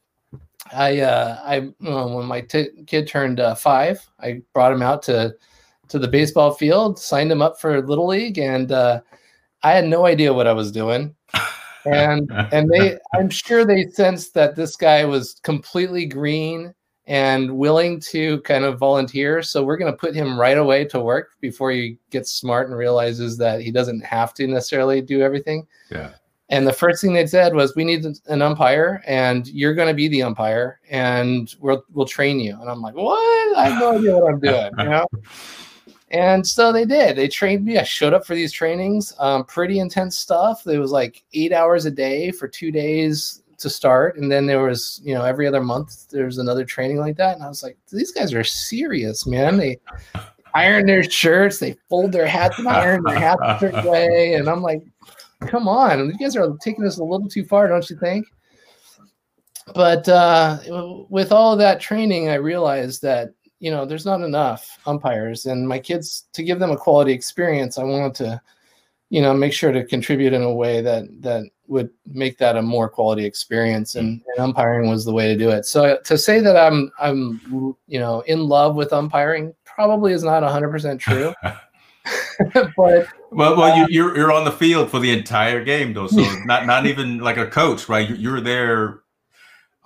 I 0.75 1.01
uh, 1.01 1.41
I 1.43 1.61
when 1.81 2.27
my 2.27 2.43
t- 2.43 2.85
kid 2.87 3.09
turned 3.09 3.41
uh, 3.41 3.55
five, 3.55 4.07
I 4.21 4.43
brought 4.53 4.73
him 4.73 4.83
out 4.83 5.03
to 5.05 5.35
to 5.89 5.99
the 5.99 6.09
baseball 6.09 6.53
field, 6.53 6.99
signed 6.99 7.33
him 7.33 7.41
up 7.41 7.59
for 7.59 7.81
little 7.81 8.07
league, 8.07 8.39
and 8.39 8.71
uh, 8.71 9.01
I 9.63 9.73
had 9.73 9.87
no 9.87 10.05
idea 10.05 10.35
what 10.35 10.47
I 10.47 10.53
was 10.53 10.71
doing 10.71 11.16
and 11.87 12.31
and 12.53 12.71
they 12.71 12.99
i'm 13.15 13.31
sure 13.31 13.65
they 13.65 13.87
sensed 13.87 14.35
that 14.35 14.57
this 14.57 14.77
guy 14.77 15.05
was 15.05 15.41
completely 15.43 16.07
green 16.07 16.75
and 17.07 17.57
willing 17.57 18.01
to 18.01 18.41
kind 18.41 18.65
of 18.65 18.79
volunteer. 18.79 19.43
So 19.43 19.63
we're 19.63 19.77
going 19.77 19.93
to 19.93 19.97
put 19.97 20.15
him 20.15 20.39
right 20.39 20.59
away 20.59 20.85
to 20.87 21.01
work 21.01 21.31
before 21.41 21.71
he 21.71 21.99
gets 22.11 22.33
smart 22.33 22.69
and 22.69 22.77
realizes 22.77 23.39
that 23.39 23.61
he 23.61 23.71
doesn't 23.71 24.05
have 24.05 24.35
to 24.35 24.47
necessarily 24.47 25.01
do 25.01 25.23
everything. 25.23 25.67
Yeah. 25.91 26.11
And 26.49 26.67
the 26.67 26.73
first 26.73 27.01
thing 27.01 27.13
they 27.13 27.27
said 27.27 27.55
was 27.55 27.75
we 27.75 27.85
need 27.85 28.05
an 28.27 28.43
umpire 28.43 29.03
and 29.07 29.47
you're 29.49 29.75
going 29.75 29.89
to 29.89 29.95
be 29.95 30.09
the 30.09 30.23
umpire 30.23 30.81
and 30.89 31.53
we'll 31.61 31.85
we'll 31.93 32.07
train 32.07 32.39
you. 32.39 32.57
And 32.61 32.71
i'm 32.71 32.81
like 32.81 32.95
what? 32.95 33.57
I 33.57 33.69
have 33.69 33.81
no 33.81 33.99
idea 33.99 34.17
what 34.17 34.33
i'm 34.33 34.41
doing 34.41 34.71
you 34.79 34.85
know 34.85 35.07
and 36.11 36.47
so 36.47 36.73
they 36.73 36.85
did. 36.85 37.17
They 37.17 37.29
trained 37.29 37.65
me. 37.65 37.79
I 37.79 37.83
showed 37.83 38.15
up 38.15 38.25
for 38.25 38.35
these 38.35 38.53
trainings. 38.53 39.13
Um, 39.19 39.45
pretty 39.45 39.81
intense 39.81 40.17
stuff. 40.17 40.67
It 40.67 40.79
was 40.79 40.93
like 40.93 41.25
eight 41.35 41.53
hours 41.53 41.85
a 41.85 41.91
day 41.91 42.31
for 42.31 42.47
two 42.47 42.71
days 42.71 43.43
to 43.59 43.71
start, 43.71 44.19
and 44.19 44.31
then 44.31 44.47
there 44.47 44.63
was, 44.63 45.01
you 45.03 45.15
know, 45.15 45.25
every 45.25 45.47
other 45.47 45.63
month 45.63 46.09
there 46.11 46.27
was 46.27 46.39
another 46.39 46.65
training 46.65 46.99
like 46.99 47.17
that. 47.17 47.35
And 47.35 47.43
I 47.43 47.49
was 47.49 47.63
like, 47.63 47.77
these 47.91 48.13
guys 48.13 48.33
are 48.35 48.45
serious, 48.45 49.27
man. 49.27 49.57
They 49.57 49.79
iron 50.55 50.87
their 50.87 51.03
shirts, 51.03 51.59
they 51.59 51.77
fold 51.89 52.13
their 52.13 52.27
hats 52.27 52.59
and 52.59 52.69
iron 52.69 53.03
their 53.03 53.19
hats 53.19 53.41
a 53.43 53.59
certain 53.59 53.85
way, 53.91 54.35
and 54.35 54.49
I'm 54.49 54.63
like, 54.63 54.83
come 55.41 55.69
on, 55.69 56.07
you 56.07 56.19
guys 56.19 56.37
are 56.37 56.57
taking 56.61 56.85
this 56.85 56.99
a 56.99 57.05
little 57.05 57.29
too 57.29 57.45
far, 57.45 57.69
don't 57.69 57.89
you 57.91 57.97
think? 57.97 58.27
But 59.75 60.09
uh, 60.09 61.07
with 61.09 61.33
all 61.33 61.53
of 61.53 61.59
that 61.59 61.81
training, 61.81 62.29
I 62.29 62.35
realized 62.35 63.03
that 63.03 63.31
you 63.61 63.71
know 63.71 63.85
there's 63.85 64.07
not 64.07 64.21
enough 64.21 64.79
umpires, 64.87 65.47
and 65.47 65.69
my 65.69 65.79
kids 65.79 66.27
to 66.33 66.43
give 66.43 66.59
them 66.59 66.71
a 66.71 66.77
quality 66.77 67.13
experience. 67.13 67.79
I 67.79 67.85
wanted 67.85 68.15
to, 68.17 68.41
you 69.11 69.23
know, 69.23 69.35
make 69.35 69.53
sure 69.53 69.73
to 69.73 69.85
contribute 69.85 70.33
in 70.33 70.43
a 70.43 70.53
way 70.53 70.81
that 70.81 71.05
that 71.23 71.45
would 71.69 71.91
make 72.07 72.39
that 72.39 72.57
a 72.57 72.63
more 72.63 72.89
quality 72.89 73.25
experience, 73.25 73.95
and, 73.95 74.23
and 74.29 74.39
umpiring 74.39 74.89
was 74.91 75.05
the 75.05 75.13
way 75.13 75.29
to 75.29 75.37
do 75.37 75.51
it. 75.51 75.65
So 75.65 75.99
to 76.05 76.19
say 76.19 76.41
that 76.41 76.57
I'm 76.57 76.91
I'm 76.99 77.41
you 77.87 77.99
know 77.99 78.21
in 78.23 78.49
love 78.49 78.77
with 78.77 78.93
umpiring 78.93 79.55
probably 79.65 80.13
is 80.13 80.23
not 80.23 80.43
100 80.43 80.71
percent 80.71 81.01
true. 81.01 81.35
but 82.55 83.09
well, 83.31 83.57
well, 83.57 83.63
uh, 83.63 83.77
you, 83.77 83.87
you're 83.91 84.17
you're 84.17 84.33
on 84.33 84.45
the 84.45 84.53
field 84.53 84.91
for 84.91 84.99
the 84.99 85.11
entire 85.11 85.65
game 85.65 85.93
though, 85.93 86.07
so 86.07 86.23
not 86.45 86.67
not 86.67 86.87
even 86.87 87.19
like 87.19 87.37
a 87.37 87.47
coach, 87.47 87.89
right? 87.89 88.09
You're 88.09 88.41
there 88.41 89.01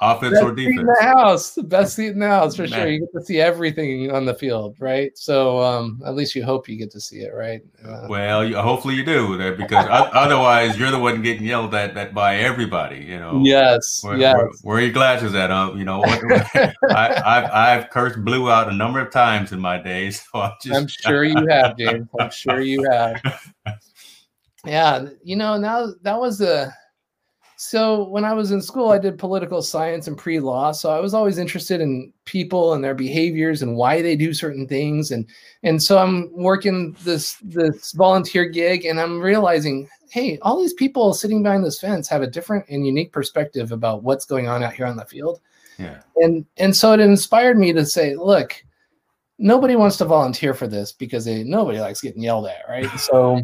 offense 0.01 0.35
best 0.35 0.45
or 0.45 0.55
defense. 0.55 0.77
Seat 0.77 0.81
in 0.81 0.87
the 0.87 1.03
house, 1.03 1.55
the 1.55 1.63
best 1.63 1.97
seat 1.97 2.09
in 2.09 2.19
the 2.19 2.29
house 2.29 2.57
for 2.57 2.63
Man. 2.63 2.71
sure. 2.71 2.89
You 2.89 3.01
get 3.01 3.13
to 3.13 3.25
see 3.25 3.41
everything 3.41 4.11
on 4.11 4.25
the 4.25 4.35
field, 4.35 4.77
right? 4.79 5.17
So 5.17 5.63
um, 5.63 6.01
at 6.07 6.15
least 6.15 6.35
you 6.35 6.45
hope 6.45 6.69
you 6.69 6.77
get 6.77 6.91
to 6.93 7.01
see 7.01 7.19
it, 7.19 7.33
right? 7.35 7.61
Uh, 7.87 8.07
well, 8.09 8.45
you, 8.45 8.57
hopefully 8.57 8.95
you 8.95 9.05
do, 9.05 9.37
because 9.57 9.87
otherwise 9.91 10.79
you're 10.79 10.91
the 10.91 10.99
one 10.99 11.23
getting 11.23 11.45
yelled 11.45 11.75
at, 11.75 11.97
at 11.97 12.15
by 12.15 12.37
everybody. 12.37 13.05
You 13.05 13.19
know. 13.19 13.43
Yes. 13.45 14.03
Where, 14.03 14.17
yes. 14.17 14.35
Where, 14.35 14.51
where, 14.63 14.77
are 14.79 14.81
your 14.81 14.93
glasses 14.93 15.35
at? 15.35 15.51
Uh, 15.51 15.73
you 15.77 15.85
know, 15.85 15.99
what, 15.99 16.23
I, 16.91 17.13
have 17.25 17.51
I've 17.53 17.91
cursed 17.91 18.25
blue 18.25 18.51
out 18.51 18.69
a 18.69 18.75
number 18.75 19.01
of 19.01 19.11
times 19.11 19.53
in 19.53 19.61
my 19.61 19.79
days. 19.79 20.25
So 20.31 20.41
I'm, 20.41 20.53
just, 20.63 20.77
I'm 20.77 20.87
sure 20.87 21.25
you 21.25 21.47
have, 21.49 21.77
James. 21.77 22.07
I'm 22.21 22.31
sure 22.31 22.61
you 22.61 22.89
have. 22.89 23.21
Yeah, 24.65 25.07
you 25.25 25.35
know, 25.35 25.57
now 25.57 25.93
that 26.03 26.21
was 26.21 26.41
a 26.41 26.73
so 27.63 28.05
when 28.05 28.25
I 28.25 28.33
was 28.33 28.53
in 28.53 28.63
school, 28.63 28.89
I 28.89 28.97
did 28.97 29.19
political 29.19 29.61
science 29.61 30.09
and 30.09 30.17
pre-law. 30.17 30.73
So 30.73 30.89
I 30.89 30.99
was 30.99 31.13
always 31.13 31.37
interested 31.37 31.83
in 31.83 32.11
people 32.25 32.73
and 32.73 32.83
their 32.83 32.95
behaviors 32.95 33.61
and 33.61 33.77
why 33.77 34.01
they 34.01 34.17
do 34.17 34.33
certain 34.33 34.67
things. 34.67 35.11
And 35.11 35.29
and 35.63 35.83
so 35.83 35.99
I'm 35.99 36.31
working 36.33 36.97
this 37.05 37.37
this 37.43 37.93
volunteer 37.93 38.47
gig, 38.47 38.87
and 38.87 38.99
I'm 38.99 39.21
realizing, 39.21 39.91
hey, 40.09 40.39
all 40.41 40.59
these 40.59 40.73
people 40.73 41.13
sitting 41.13 41.43
behind 41.43 41.63
this 41.63 41.79
fence 41.79 42.09
have 42.09 42.23
a 42.23 42.27
different 42.27 42.65
and 42.71 42.87
unique 42.87 43.13
perspective 43.13 43.73
about 43.73 44.05
what's 44.05 44.25
going 44.25 44.49
on 44.49 44.63
out 44.63 44.73
here 44.73 44.87
on 44.87 44.97
the 44.97 45.05
field. 45.05 45.39
Yeah. 45.79 46.01
And 46.17 46.47
and 46.57 46.75
so 46.75 46.95
it 46.95 47.01
inspired 47.01 47.59
me 47.59 47.75
to 47.75 47.85
say, 47.85 48.17
look, 48.17 48.55
nobody 49.39 49.77
wants 49.77 49.99
to 49.99 50.07
volunteer 50.07 50.55
for 50.55 50.67
this 50.67 50.93
because 50.93 51.27
they 51.27 51.43
nobody 51.43 51.79
likes 51.79 52.01
getting 52.01 52.23
yelled 52.23 52.47
at, 52.47 52.63
right? 52.71 52.89
So 52.99 53.43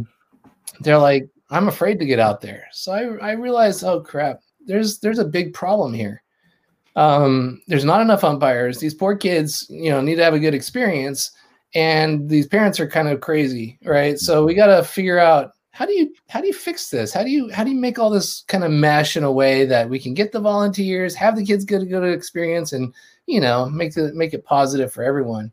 they're 0.81 0.97
like, 0.97 1.29
I'm 1.51 1.69
afraid 1.69 1.99
to 1.99 2.07
get 2.07 2.19
out 2.19 2.41
there. 2.41 2.67
So 2.73 2.93
I, 2.93 3.31
I 3.31 3.33
realized, 3.33 3.85
oh 3.85 4.01
crap, 4.01 4.41
there's 4.67 4.99
there's 4.99 5.19
a 5.19 5.25
big 5.25 5.55
problem 5.55 5.95
here. 5.95 6.23
Um, 6.97 7.61
there's 7.67 7.85
not 7.85 8.01
enough 8.01 8.25
umpires. 8.25 8.79
These 8.79 8.95
poor 8.95 9.17
kids, 9.17 9.67
you 9.69 9.91
know, 9.91 10.01
need 10.01 10.17
to 10.17 10.25
have 10.25 10.35
a 10.35 10.39
good 10.39 10.55
experience, 10.55 11.31
and 11.75 12.29
these 12.29 12.47
parents 12.47 12.81
are 12.81 12.89
kind 12.89 13.09
of 13.09 13.21
crazy, 13.21 13.79
right? 13.85 14.19
So 14.19 14.45
we 14.45 14.55
got 14.55 14.75
to 14.75 14.83
figure 14.83 15.19
out 15.19 15.53
how 15.71 15.85
do 15.85 15.93
you 15.93 16.11
how 16.29 16.41
do 16.41 16.47
you 16.47 16.55
fix 16.55 16.89
this? 16.89 17.13
How 17.13 17.23
do 17.23 17.31
you 17.31 17.53
how 17.53 17.63
do 17.63 17.71
you 17.71 17.77
make 17.77 17.99
all 17.99 18.09
this 18.09 18.43
kind 18.49 18.65
of 18.65 18.71
mesh 18.71 19.17
in 19.17 19.25
a 19.25 19.31
way 19.31 19.67
that 19.67 19.89
we 19.89 19.99
can 19.99 20.15
get 20.15 20.33
the 20.33 20.41
volunteers, 20.41 21.15
have 21.15 21.37
the 21.37 21.45
kids 21.45 21.67
get 21.67 21.83
a 21.83 21.87
good 21.87 22.03
experience, 22.03 22.73
and 22.73 22.95
you 23.27 23.41
know, 23.41 23.69
make 23.69 23.95
it 23.97 24.15
make 24.15 24.33
it 24.33 24.45
positive 24.45 24.91
for 24.91 25.05
everyone. 25.05 25.53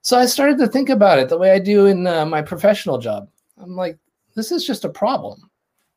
So 0.00 0.18
I 0.18 0.26
started 0.26 0.58
to 0.58 0.66
think 0.66 0.88
about 0.88 1.18
it 1.18 1.28
the 1.28 1.38
way 1.38 1.52
I 1.52 1.58
do 1.58 1.86
in 1.86 2.06
uh, 2.06 2.24
my 2.24 2.40
professional 2.40 2.98
job. 2.98 3.28
I'm 3.58 3.76
like, 3.76 3.98
this 4.34 4.52
is 4.52 4.66
just 4.66 4.84
a 4.84 4.88
problem 4.88 5.50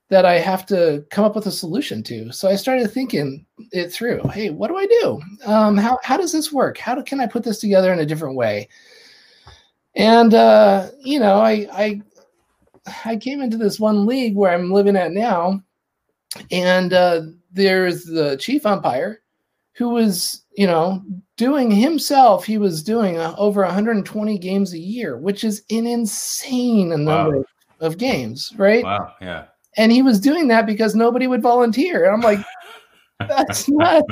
that 0.09 0.25
I 0.25 0.39
have 0.39 0.65
to 0.67 1.05
come 1.09 1.25
up 1.25 1.35
with 1.35 1.47
a 1.47 1.51
solution 1.51 2.01
to. 2.03 2.31
So 2.31 2.47
I 2.47 2.55
started 2.55 2.89
thinking 2.91 3.45
it 3.71 3.91
through. 3.91 4.21
Hey, 4.29 4.49
what 4.49 4.69
do 4.69 4.77
I 4.77 4.85
do? 4.85 5.21
Um, 5.45 5.77
how 5.77 5.99
how 6.03 6.17
does 6.17 6.31
this 6.31 6.51
work? 6.51 6.77
How 6.77 6.95
do, 6.95 7.03
can 7.03 7.19
I 7.19 7.27
put 7.27 7.43
this 7.43 7.59
together 7.59 7.91
in 7.91 7.99
a 7.99 8.05
different 8.05 8.35
way? 8.35 8.69
And 9.95 10.33
uh, 10.33 10.89
you 10.99 11.19
know, 11.19 11.39
I 11.39 11.67
I 11.73 12.01
I 13.05 13.17
came 13.17 13.41
into 13.41 13.57
this 13.57 13.79
one 13.79 14.05
league 14.05 14.35
where 14.35 14.53
I'm 14.53 14.71
living 14.71 14.95
at 14.95 15.11
now, 15.11 15.61
and 16.51 16.93
uh, 16.93 17.21
there's 17.51 18.05
the 18.05 18.37
chief 18.37 18.65
umpire 18.65 19.21
who 19.73 19.89
was 19.89 20.45
you 20.55 20.67
know 20.67 21.03
doing 21.35 21.69
himself. 21.69 22.45
He 22.45 22.57
was 22.57 22.81
doing 22.81 23.17
uh, 23.17 23.35
over 23.37 23.61
120 23.63 24.37
games 24.37 24.73
a 24.73 24.79
year, 24.79 25.17
which 25.17 25.43
is 25.43 25.63
an 25.69 25.85
insane 25.85 26.89
number 26.89 27.37
wow 27.37 27.39
of 27.39 27.45
games, 27.97 28.53
right? 28.57 28.83
Wow, 28.83 29.13
yeah. 29.21 29.45
And 29.77 29.91
he 29.91 30.01
was 30.01 30.19
doing 30.19 30.47
that 30.47 30.65
because 30.65 30.95
nobody 30.95 31.27
would 31.27 31.41
volunteer. 31.41 32.05
And 32.05 32.13
I'm 32.13 32.21
like, 32.21 32.45
that's 33.27 33.69
not. 33.69 34.03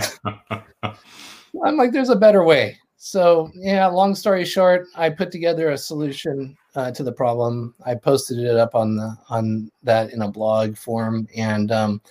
I'm 0.84 1.78
like, 1.78 1.92
there's 1.92 2.10
a 2.10 2.16
better 2.16 2.44
way. 2.44 2.78
So 2.98 3.52
yeah, 3.56 3.86
long 3.88 4.16
story 4.16 4.46
short, 4.46 4.88
I 4.96 5.10
put 5.10 5.32
together 5.32 5.70
a 5.70 5.78
solution 5.78 6.58
uh, 6.76 6.92
to 6.92 7.04
the 7.04 7.12
problem. 7.12 7.76
I 7.86 7.96
posted 7.96 8.40
it 8.40 8.58
up 8.58 8.74
on 8.74 8.96
the 8.96 9.16
on 9.30 9.72
that 9.84 10.12
in 10.12 10.24
a 10.24 10.32
blog 10.32 10.76
form, 10.76 11.28
and 11.36 11.72
um, 11.72 12.02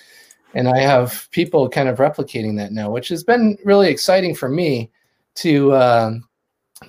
and 0.54 0.68
I 0.68 0.78
have 0.78 1.28
people 1.32 1.68
kind 1.68 1.88
of 1.88 1.98
replicating 1.98 2.56
that 2.58 2.72
now, 2.72 2.90
which 2.90 3.08
has 3.08 3.24
been 3.24 3.58
really 3.64 3.88
exciting 3.88 4.34
for 4.36 4.48
me 4.48 4.90
to 5.36 5.72
uh, 5.72 6.12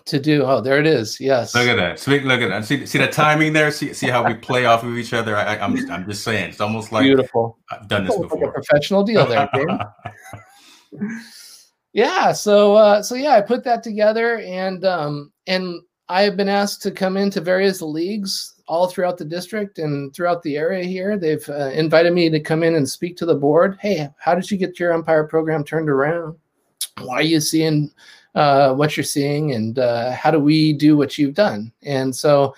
to 0.05 0.19
do. 0.19 0.43
Oh, 0.43 0.61
there 0.61 0.79
it 0.79 0.87
is. 0.87 1.19
Yes. 1.19 1.55
Look 1.55 1.67
at 1.67 1.75
that. 1.77 1.99
Speak. 1.99 2.23
Look 2.23 2.41
at 2.41 2.49
that. 2.49 2.65
See, 2.65 2.85
see 2.85 2.97
the 2.97 3.07
timing 3.07 3.53
there. 3.53 3.71
See, 3.71 3.93
see 3.93 4.07
how 4.07 4.25
we 4.25 4.33
play 4.33 4.65
off 4.65 4.83
of 4.83 4.97
each 4.97 5.13
other. 5.13 5.35
I, 5.35 5.55
am 5.55 5.77
I'm, 5.77 5.91
I'm 5.91 6.09
just 6.09 6.23
saying. 6.23 6.49
It's 6.49 6.61
almost 6.61 6.91
like 6.91 7.03
beautiful. 7.03 7.57
I've 7.71 7.87
done 7.87 8.05
this 8.05 8.17
before. 8.17 8.39
Like 8.39 8.49
a 8.49 8.51
professional 8.51 9.03
deal 9.03 9.25
there. 9.25 9.49
yeah. 11.93 12.31
So, 12.31 12.75
uh, 12.75 13.03
so 13.03 13.15
yeah, 13.15 13.31
I 13.31 13.41
put 13.41 13.63
that 13.63 13.83
together, 13.83 14.39
and 14.39 14.83
um, 14.85 15.31
and 15.47 15.81
I 16.09 16.23
have 16.23 16.37
been 16.37 16.49
asked 16.49 16.81
to 16.83 16.91
come 16.91 17.17
into 17.17 17.41
various 17.41 17.81
leagues 17.81 18.53
all 18.67 18.87
throughout 18.87 19.17
the 19.17 19.25
district 19.25 19.77
and 19.79 20.13
throughout 20.13 20.41
the 20.41 20.57
area 20.57 20.83
here. 20.83 21.17
They've 21.17 21.47
uh, 21.49 21.69
invited 21.69 22.13
me 22.13 22.29
to 22.29 22.39
come 22.39 22.63
in 22.63 22.75
and 22.75 22.89
speak 22.89 23.17
to 23.17 23.25
the 23.25 23.35
board. 23.35 23.77
Hey, 23.79 24.09
how 24.17 24.35
did 24.35 24.49
you 24.49 24.57
get 24.57 24.79
your 24.79 24.93
umpire 24.93 25.25
program 25.25 25.63
turned 25.63 25.89
around? 25.89 26.35
Why 27.01 27.15
are 27.15 27.21
you 27.23 27.39
seeing 27.39 27.91
uh, 28.35 28.73
what 28.73 28.95
you're 28.95 29.03
seeing 29.03 29.53
and 29.53 29.79
uh, 29.79 30.11
how 30.11 30.29
do 30.29 30.39
we 30.39 30.73
do 30.73 30.95
what 30.95 31.17
you've 31.17 31.35
done? 31.35 31.71
And 31.83 32.15
so 32.15 32.53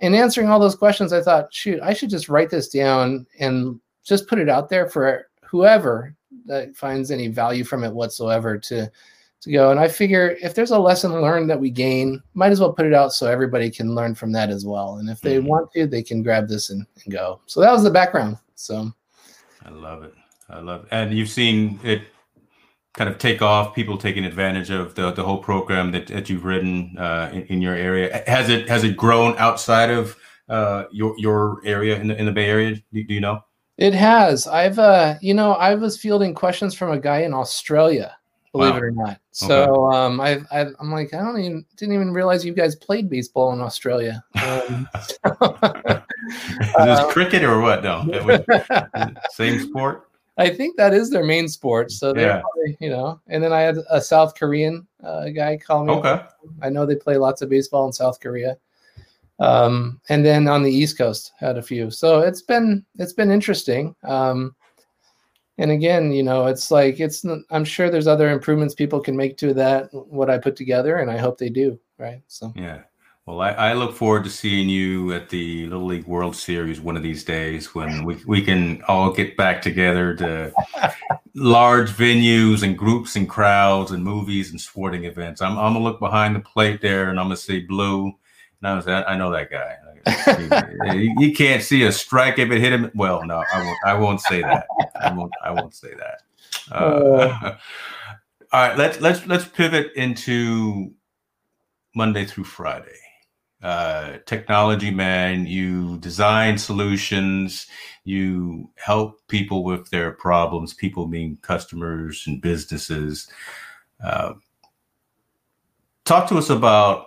in 0.00 0.14
answering 0.14 0.48
all 0.48 0.58
those 0.58 0.74
questions 0.74 1.12
i 1.12 1.22
thought 1.22 1.54
shoot 1.54 1.80
i 1.80 1.94
should 1.94 2.10
just 2.10 2.28
write 2.28 2.50
this 2.50 2.68
down 2.68 3.24
and 3.38 3.80
just 4.04 4.26
put 4.26 4.40
it 4.40 4.48
out 4.48 4.68
there 4.68 4.88
for 4.88 5.28
whoever 5.44 6.14
that 6.44 6.76
finds 6.76 7.10
any 7.10 7.28
value 7.28 7.64
from 7.64 7.84
it 7.84 7.92
whatsoever 7.92 8.58
to 8.58 8.90
to 9.40 9.50
go. 9.50 9.70
And 9.70 9.80
i 9.80 9.88
figure 9.88 10.36
if 10.40 10.54
there's 10.54 10.70
a 10.70 10.78
lesson 10.78 11.12
learned 11.20 11.50
that 11.50 11.60
we 11.60 11.70
gain 11.70 12.22
might 12.34 12.52
as 12.52 12.60
well 12.60 12.72
put 12.72 12.86
it 12.86 12.94
out 12.94 13.12
so 13.12 13.26
everybody 13.26 13.70
can 13.70 13.94
learn 13.94 14.14
from 14.14 14.32
that 14.32 14.50
as 14.50 14.64
well. 14.64 14.96
And 14.96 15.10
if 15.10 15.20
they 15.20 15.38
mm-hmm. 15.38 15.48
want 15.48 15.72
to 15.72 15.86
they 15.86 16.02
can 16.02 16.22
grab 16.22 16.48
this 16.48 16.70
and, 16.70 16.86
and 17.04 17.12
go. 17.12 17.40
So 17.46 17.60
that 17.60 17.72
was 17.72 17.82
the 17.82 17.90
background. 17.90 18.38
So 18.54 18.92
i 19.64 19.70
love 19.70 20.04
it. 20.04 20.14
I 20.48 20.60
love 20.60 20.84
it. 20.84 20.88
And 20.90 21.12
you've 21.12 21.28
seen 21.28 21.80
it 21.82 22.02
kind 22.94 23.08
of 23.08 23.18
take 23.18 23.42
off, 23.42 23.74
people 23.74 23.96
taking 23.96 24.24
advantage 24.24 24.70
of 24.70 24.94
the, 24.94 25.12
the 25.12 25.22
whole 25.22 25.38
program 25.38 25.92
that, 25.92 26.08
that 26.08 26.28
you've 26.28 26.44
written 26.44 26.96
uh, 26.98 27.30
in, 27.32 27.42
in, 27.44 27.62
your 27.62 27.74
area? 27.74 28.22
Has 28.26 28.48
it 28.48 28.68
has 28.68 28.84
it 28.84 28.96
grown 28.96 29.34
outside 29.38 29.90
of 29.90 30.16
uh, 30.48 30.84
your 30.90 31.14
your 31.18 31.60
area 31.64 31.98
in 31.98 32.08
the 32.08 32.18
in 32.18 32.26
the 32.26 32.32
Bay 32.32 32.46
Area? 32.46 32.74
Do, 32.92 33.04
do 33.04 33.14
you 33.14 33.20
know? 33.20 33.40
It 33.78 33.94
has. 33.94 34.46
I've 34.46 34.78
uh, 34.78 35.14
you 35.20 35.34
know, 35.34 35.52
I 35.52 35.74
was 35.74 35.98
fielding 35.98 36.34
questions 36.34 36.74
from 36.74 36.90
a 36.90 36.98
guy 36.98 37.22
in 37.22 37.32
Australia, 37.32 38.16
believe 38.52 38.72
wow. 38.72 38.76
it 38.76 38.84
or 38.84 38.90
not. 38.90 39.20
So 39.30 39.86
okay. 39.86 39.96
um, 39.96 40.20
I, 40.20 40.40
I 40.50 40.66
am 40.78 40.92
like, 40.92 41.14
I 41.14 41.18
don't 41.18 41.40
even 41.40 41.64
didn't 41.76 41.94
even 41.94 42.12
realize 42.12 42.44
you 42.44 42.52
guys 42.52 42.76
played 42.76 43.08
baseball 43.08 43.52
in 43.54 43.60
Australia. 43.60 44.22
Um, 44.34 44.88
Is 46.28 46.74
this 46.76 46.98
uh, 47.00 47.08
cricket 47.08 47.42
or 47.42 47.60
what? 47.60 47.82
No, 47.82 48.06
same 49.30 49.60
sport. 49.60 50.08
I 50.38 50.48
think 50.48 50.76
that 50.76 50.94
is 50.94 51.10
their 51.10 51.24
main 51.24 51.48
sport. 51.48 51.90
So 51.90 52.12
they, 52.12 52.22
yeah. 52.22 52.42
you 52.80 52.88
know, 52.88 53.20
and 53.28 53.42
then 53.42 53.52
I 53.52 53.60
had 53.60 53.76
a 53.90 54.00
South 54.00 54.34
Korean 54.34 54.86
uh, 55.04 55.28
guy 55.28 55.58
call 55.58 55.84
me. 55.84 55.92
Okay. 55.92 56.22
I 56.62 56.70
know 56.70 56.86
they 56.86 56.96
play 56.96 57.16
lots 57.16 57.42
of 57.42 57.50
baseball 57.50 57.86
in 57.86 57.92
South 57.92 58.18
Korea. 58.18 58.56
Um, 59.38 60.00
and 60.08 60.24
then 60.24 60.48
on 60.48 60.62
the 60.62 60.70
East 60.70 60.96
Coast 60.96 61.32
had 61.38 61.58
a 61.58 61.62
few. 61.62 61.90
So 61.90 62.20
it's 62.20 62.42
been 62.42 62.84
it's 62.98 63.12
been 63.12 63.30
interesting. 63.30 63.94
Um, 64.04 64.54
and 65.58 65.70
again, 65.70 66.12
you 66.12 66.22
know, 66.22 66.46
it's 66.46 66.70
like 66.70 66.98
it's. 66.98 67.24
I'm 67.50 67.64
sure 67.64 67.90
there's 67.90 68.06
other 68.06 68.30
improvements 68.30 68.74
people 68.74 69.00
can 69.00 69.16
make 69.16 69.36
to 69.38 69.52
that 69.54 69.88
what 69.92 70.30
I 70.30 70.38
put 70.38 70.56
together, 70.56 70.98
and 70.98 71.10
I 71.10 71.18
hope 71.18 71.38
they 71.38 71.50
do. 71.50 71.78
Right. 71.98 72.22
So 72.28 72.52
yeah. 72.56 72.82
Well, 73.26 73.40
I, 73.40 73.50
I, 73.50 73.72
look 73.74 73.94
forward 73.94 74.24
to 74.24 74.30
seeing 74.30 74.68
you 74.68 75.12
at 75.12 75.28
the 75.28 75.66
Little 75.66 75.86
League 75.86 76.08
World 76.08 76.34
Series 76.34 76.80
one 76.80 76.96
of 76.96 77.04
these 77.04 77.22
days 77.22 77.72
when 77.72 78.04
we, 78.04 78.20
we 78.26 78.42
can 78.42 78.82
all 78.88 79.12
get 79.12 79.36
back 79.36 79.62
together 79.62 80.16
to 80.16 80.52
large 81.36 81.90
venues 81.90 82.64
and 82.64 82.76
groups 82.76 83.14
and 83.14 83.28
crowds 83.28 83.92
and 83.92 84.02
movies 84.02 84.50
and 84.50 84.60
sporting 84.60 85.04
events. 85.04 85.40
I'm, 85.40 85.52
I'm 85.52 85.72
going 85.72 85.84
to 85.84 85.88
look 85.88 86.00
behind 86.00 86.34
the 86.34 86.40
plate 86.40 86.80
there 86.80 87.10
and 87.10 87.20
I'm 87.20 87.26
going 87.26 87.36
to 87.36 87.42
see 87.42 87.60
blue 87.60 88.12
Now 88.60 88.82
I 88.84 89.16
know 89.16 89.30
that 89.30 89.52
guy. 89.52 89.76
you 90.92 91.32
can't 91.32 91.62
see 91.62 91.84
a 91.84 91.92
strike 91.92 92.40
if 92.40 92.50
it 92.50 92.60
hit 92.60 92.72
him. 92.72 92.90
Well, 92.96 93.24
no, 93.24 93.44
I 93.54 93.62
won't. 93.62 93.78
I 93.86 93.94
won't 93.94 94.20
say 94.20 94.42
that. 94.42 94.66
I 95.00 95.12
won't. 95.12 95.32
I 95.44 95.52
won't 95.52 95.76
say 95.76 95.94
that. 95.94 96.22
Uh, 96.72 96.74
uh, 96.74 97.56
all 98.52 98.68
right, 98.68 98.76
let's 98.76 99.00
let's 99.00 99.24
let's 99.28 99.44
pivot 99.44 99.92
into 99.94 100.92
Monday 101.94 102.24
through 102.24 102.44
Friday. 102.44 102.98
Uh, 103.62 104.18
technology 104.26 104.90
man, 104.90 105.46
you 105.46 105.96
design 105.98 106.58
solutions, 106.58 107.68
you 108.04 108.68
help 108.76 109.20
people 109.28 109.62
with 109.62 109.88
their 109.90 110.10
problems. 110.10 110.74
People 110.74 111.06
being 111.06 111.36
customers 111.42 112.24
and 112.26 112.42
businesses. 112.42 113.28
Uh, 114.02 114.34
talk 116.04 116.28
to 116.28 116.36
us 116.36 116.50
about 116.50 117.06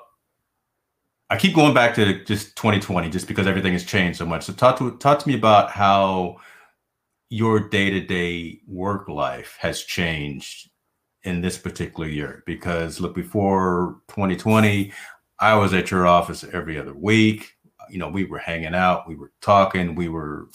I 1.29 1.37
keep 1.37 1.55
going 1.55 1.73
back 1.73 1.95
to 1.95 2.23
just 2.23 2.55
2020 2.55 3.09
just 3.09 3.27
because 3.27 3.47
everything 3.47 3.73
has 3.73 3.83
changed 3.83 4.19
so 4.19 4.25
much. 4.25 4.45
So 4.45 4.53
talk 4.53 4.77
to 4.77 4.95
talk 4.97 5.19
to 5.19 5.27
me 5.27 5.35
about 5.35 5.71
how 5.71 6.37
your 7.29 7.67
day-to-day 7.67 8.61
work 8.67 9.09
life 9.09 9.57
has 9.59 9.81
changed 9.81 10.69
in 11.23 11.41
this 11.41 11.57
particular 11.57 12.07
year 12.07 12.43
because 12.45 13.01
look 13.01 13.15
before 13.15 14.01
2020 14.09 14.93
I 15.39 15.55
was 15.55 15.73
at 15.73 15.91
your 15.91 16.07
office 16.07 16.43
every 16.43 16.77
other 16.79 16.93
week. 16.93 17.53
You 17.89 17.99
know, 17.99 18.09
we 18.09 18.25
were 18.25 18.39
hanging 18.39 18.73
out, 18.73 19.07
we 19.07 19.15
were 19.15 19.31
talking, 19.41 19.95
we 19.95 20.09
were 20.09 20.47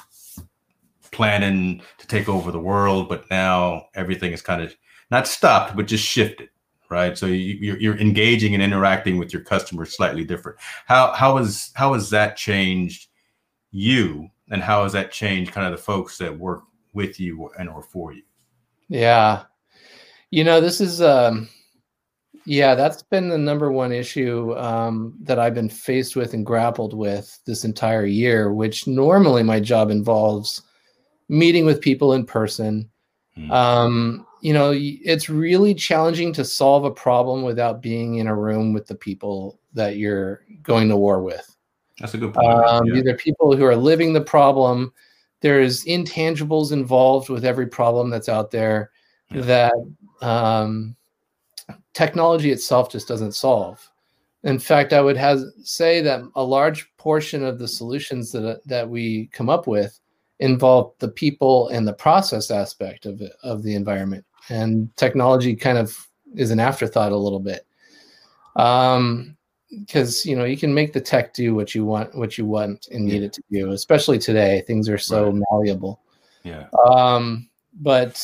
planning 1.12 1.82
to 1.98 2.06
take 2.06 2.28
over 2.28 2.50
the 2.50 2.60
world, 2.60 3.08
but 3.08 3.28
now 3.30 3.86
everything 3.94 4.32
is 4.32 4.42
kind 4.42 4.62
of 4.62 4.74
not 5.10 5.26
stopped 5.28 5.76
but 5.76 5.86
just 5.86 6.04
shifted 6.04 6.50
right? 6.90 7.16
So 7.16 7.26
you, 7.26 7.76
you're 7.76 7.98
engaging 7.98 8.52
and 8.52 8.62
interacting 8.62 9.16
with 9.16 9.32
your 9.32 9.42
customers 9.42 9.96
slightly 9.96 10.24
different. 10.24 10.58
How 10.86 11.12
how 11.12 11.38
is 11.38 11.70
how 11.74 11.94
has 11.94 12.10
that 12.10 12.36
changed 12.36 13.08
you, 13.70 14.28
and 14.50 14.62
how 14.62 14.82
has 14.82 14.92
that 14.92 15.12
changed 15.12 15.52
kind 15.52 15.66
of 15.66 15.72
the 15.72 15.82
folks 15.82 16.18
that 16.18 16.36
work 16.36 16.64
with 16.92 17.18
you 17.18 17.48
and 17.58 17.70
or 17.70 17.82
for 17.82 18.12
you? 18.12 18.22
Yeah, 18.88 19.44
you 20.30 20.44
know 20.44 20.60
this 20.60 20.80
is 20.80 21.00
um, 21.00 21.48
yeah 22.46 22.74
that's 22.74 23.02
been 23.02 23.28
the 23.28 23.38
number 23.38 23.70
one 23.70 23.92
issue 23.92 24.56
um, 24.56 25.14
that 25.20 25.38
I've 25.38 25.54
been 25.54 25.68
faced 25.68 26.16
with 26.16 26.34
and 26.34 26.44
grappled 26.44 26.94
with 26.94 27.38
this 27.46 27.64
entire 27.64 28.06
year. 28.06 28.52
Which 28.52 28.86
normally 28.86 29.42
my 29.42 29.60
job 29.60 29.90
involves 29.90 30.62
meeting 31.28 31.64
with 31.64 31.80
people 31.80 32.12
in 32.12 32.24
person. 32.24 32.90
Mm. 33.36 33.50
Um, 33.50 34.26
you 34.40 34.52
know 34.52 34.72
it's 34.74 35.28
really 35.28 35.74
challenging 35.74 36.32
to 36.32 36.44
solve 36.44 36.84
a 36.84 36.90
problem 36.90 37.42
without 37.42 37.82
being 37.82 38.16
in 38.16 38.26
a 38.26 38.34
room 38.34 38.72
with 38.72 38.86
the 38.86 38.94
people 38.94 39.60
that 39.74 39.96
you're 39.96 40.42
going 40.62 40.88
to 40.88 40.96
war 40.96 41.22
with 41.22 41.56
that's 41.98 42.14
a 42.14 42.18
good 42.18 42.32
point 42.32 42.46
um, 42.46 42.86
yeah. 42.86 42.94
these 42.94 43.06
are 43.06 43.16
people 43.16 43.56
who 43.56 43.64
are 43.64 43.76
living 43.76 44.12
the 44.12 44.20
problem 44.20 44.92
there's 45.40 45.84
intangibles 45.84 46.72
involved 46.72 47.28
with 47.28 47.44
every 47.44 47.66
problem 47.66 48.10
that's 48.10 48.28
out 48.28 48.50
there 48.50 48.90
yeah. 49.30 49.42
that 49.42 49.72
um, 50.22 50.96
technology 51.94 52.50
itself 52.50 52.90
just 52.90 53.08
doesn't 53.08 53.32
solve. 53.32 53.86
In 54.42 54.58
fact 54.58 54.92
i 54.94 55.02
would 55.02 55.18
have 55.18 55.40
say 55.62 56.00
that 56.00 56.22
a 56.34 56.42
large 56.42 56.90
portion 56.96 57.44
of 57.44 57.58
the 57.58 57.68
solutions 57.68 58.32
that, 58.32 58.60
that 58.64 58.88
we 58.88 59.28
come 59.32 59.50
up 59.50 59.66
with 59.66 60.00
involve 60.38 60.94
the 60.98 61.08
people 61.08 61.68
and 61.68 61.86
the 61.86 61.92
process 61.92 62.50
aspect 62.50 63.04
of 63.04 63.20
it, 63.20 63.32
of 63.42 63.62
the 63.62 63.74
environment. 63.74 64.24
And 64.48 64.94
technology 64.96 65.54
kind 65.54 65.76
of 65.76 66.08
is 66.34 66.50
an 66.50 66.58
afterthought 66.58 67.12
a 67.12 67.16
little 67.16 67.40
bit. 67.40 67.66
Um 68.56 69.36
because 69.78 70.26
you 70.26 70.34
know 70.34 70.44
you 70.44 70.56
can 70.56 70.74
make 70.74 70.92
the 70.92 71.00
tech 71.00 71.32
do 71.32 71.54
what 71.54 71.76
you 71.76 71.84
want 71.84 72.12
what 72.16 72.36
you 72.36 72.44
want 72.44 72.88
and 72.90 73.04
need 73.04 73.22
it 73.22 73.32
to 73.34 73.42
do 73.52 73.70
especially 73.72 74.18
today. 74.18 74.64
Things 74.66 74.88
are 74.88 74.98
so 74.98 75.26
right. 75.26 75.42
malleable. 75.50 76.00
Yeah. 76.42 76.66
Um 76.88 77.48
but 77.80 78.20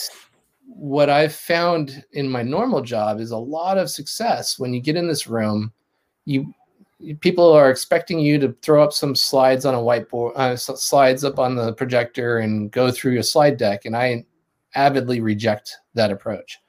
what 0.67 1.09
i've 1.09 1.35
found 1.35 2.05
in 2.13 2.29
my 2.29 2.43
normal 2.43 2.83
job 2.83 3.21
is 3.21 3.31
a 3.31 3.37
lot 3.37 3.79
of 3.79 3.91
success 3.91 4.59
when 4.59 4.75
you 4.75 4.81
get 4.81 4.97
in 4.97 5.07
this 5.07 5.27
room 5.27 5.73
you 6.25 6.53
people 7.21 7.53
are 7.53 7.71
expecting 7.71 8.19
you 8.19 8.39
to 8.39 8.55
throw 8.63 8.83
up 8.83 8.93
some 8.93 9.15
slides 9.15 9.65
on 9.65 9.75
a 9.75 9.79
whiteboard 9.79 10.33
uh, 10.37 10.57
slides 10.57 11.25
up 11.25 11.39
on 11.39 11.55
the 11.55 11.73
projector 11.75 12.39
and 12.39 12.73
go 12.73 12.91
through 12.91 13.13
your 13.13 13.23
slide 13.23 13.57
deck 13.57 13.85
and 13.85 13.97
i 13.97 14.25
avidly 14.77 15.21
reject 15.21 15.79
that 15.95 16.13
approach. 16.13 16.61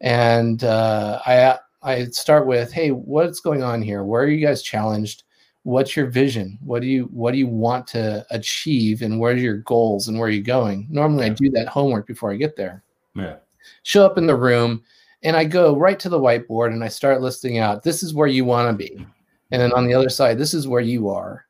And 0.00 0.62
uh, 0.62 1.20
I 1.26 1.58
I 1.82 2.04
start 2.06 2.46
with, 2.46 2.72
hey, 2.72 2.90
what's 2.90 3.40
going 3.40 3.62
on 3.62 3.82
here? 3.82 4.04
Where 4.04 4.22
are 4.22 4.28
you 4.28 4.44
guys 4.44 4.62
challenged? 4.62 5.24
What's 5.64 5.96
your 5.96 6.06
vision? 6.06 6.58
What 6.60 6.82
do 6.82 6.86
you 6.88 7.04
what 7.06 7.32
do 7.32 7.38
you 7.38 7.48
want 7.48 7.86
to 7.88 8.24
achieve, 8.30 9.02
and 9.02 9.18
what 9.18 9.32
are 9.32 9.38
your 9.38 9.58
goals, 9.58 10.06
and 10.06 10.18
where 10.18 10.28
are 10.28 10.32
you 10.32 10.42
going? 10.42 10.86
Normally, 10.88 11.26
I 11.26 11.30
do 11.30 11.50
that 11.50 11.68
homework 11.68 12.06
before 12.06 12.32
I 12.32 12.36
get 12.36 12.56
there. 12.56 12.84
Yeah. 13.18 13.36
Show 13.82 14.04
up 14.06 14.18
in 14.18 14.26
the 14.26 14.36
room, 14.36 14.82
and 15.22 15.36
I 15.36 15.44
go 15.44 15.76
right 15.76 15.98
to 16.00 16.08
the 16.08 16.20
whiteboard, 16.20 16.72
and 16.72 16.82
I 16.84 16.88
start 16.88 17.20
listing 17.20 17.58
out. 17.58 17.82
This 17.82 18.02
is 18.02 18.14
where 18.14 18.28
you 18.28 18.44
want 18.44 18.70
to 18.70 18.76
be, 18.76 19.06
and 19.50 19.60
then 19.62 19.72
on 19.72 19.86
the 19.86 19.94
other 19.94 20.08
side, 20.08 20.38
this 20.38 20.54
is 20.54 20.68
where 20.68 20.80
you 20.80 21.08
are, 21.08 21.46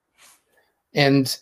and 0.95 1.39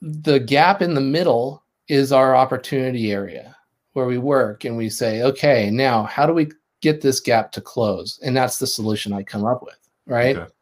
the 0.00 0.38
gap 0.38 0.82
in 0.82 0.94
the 0.94 1.00
middle 1.00 1.62
is 1.88 2.12
our 2.12 2.36
opportunity 2.36 3.12
area 3.12 3.56
where 3.94 4.06
we 4.06 4.18
work 4.18 4.64
and 4.64 4.76
we 4.76 4.88
say, 4.88 5.22
okay, 5.22 5.70
now 5.70 6.04
how 6.04 6.24
do 6.26 6.32
we 6.32 6.48
get 6.82 7.00
this 7.00 7.18
gap 7.18 7.50
to 7.50 7.60
close? 7.60 8.20
And 8.22 8.36
that's 8.36 8.58
the 8.58 8.66
solution 8.66 9.12
I 9.12 9.24
come 9.24 9.44
up 9.44 9.62
with, 9.64 9.78
right? 10.06 10.36
Okay. 10.36 10.52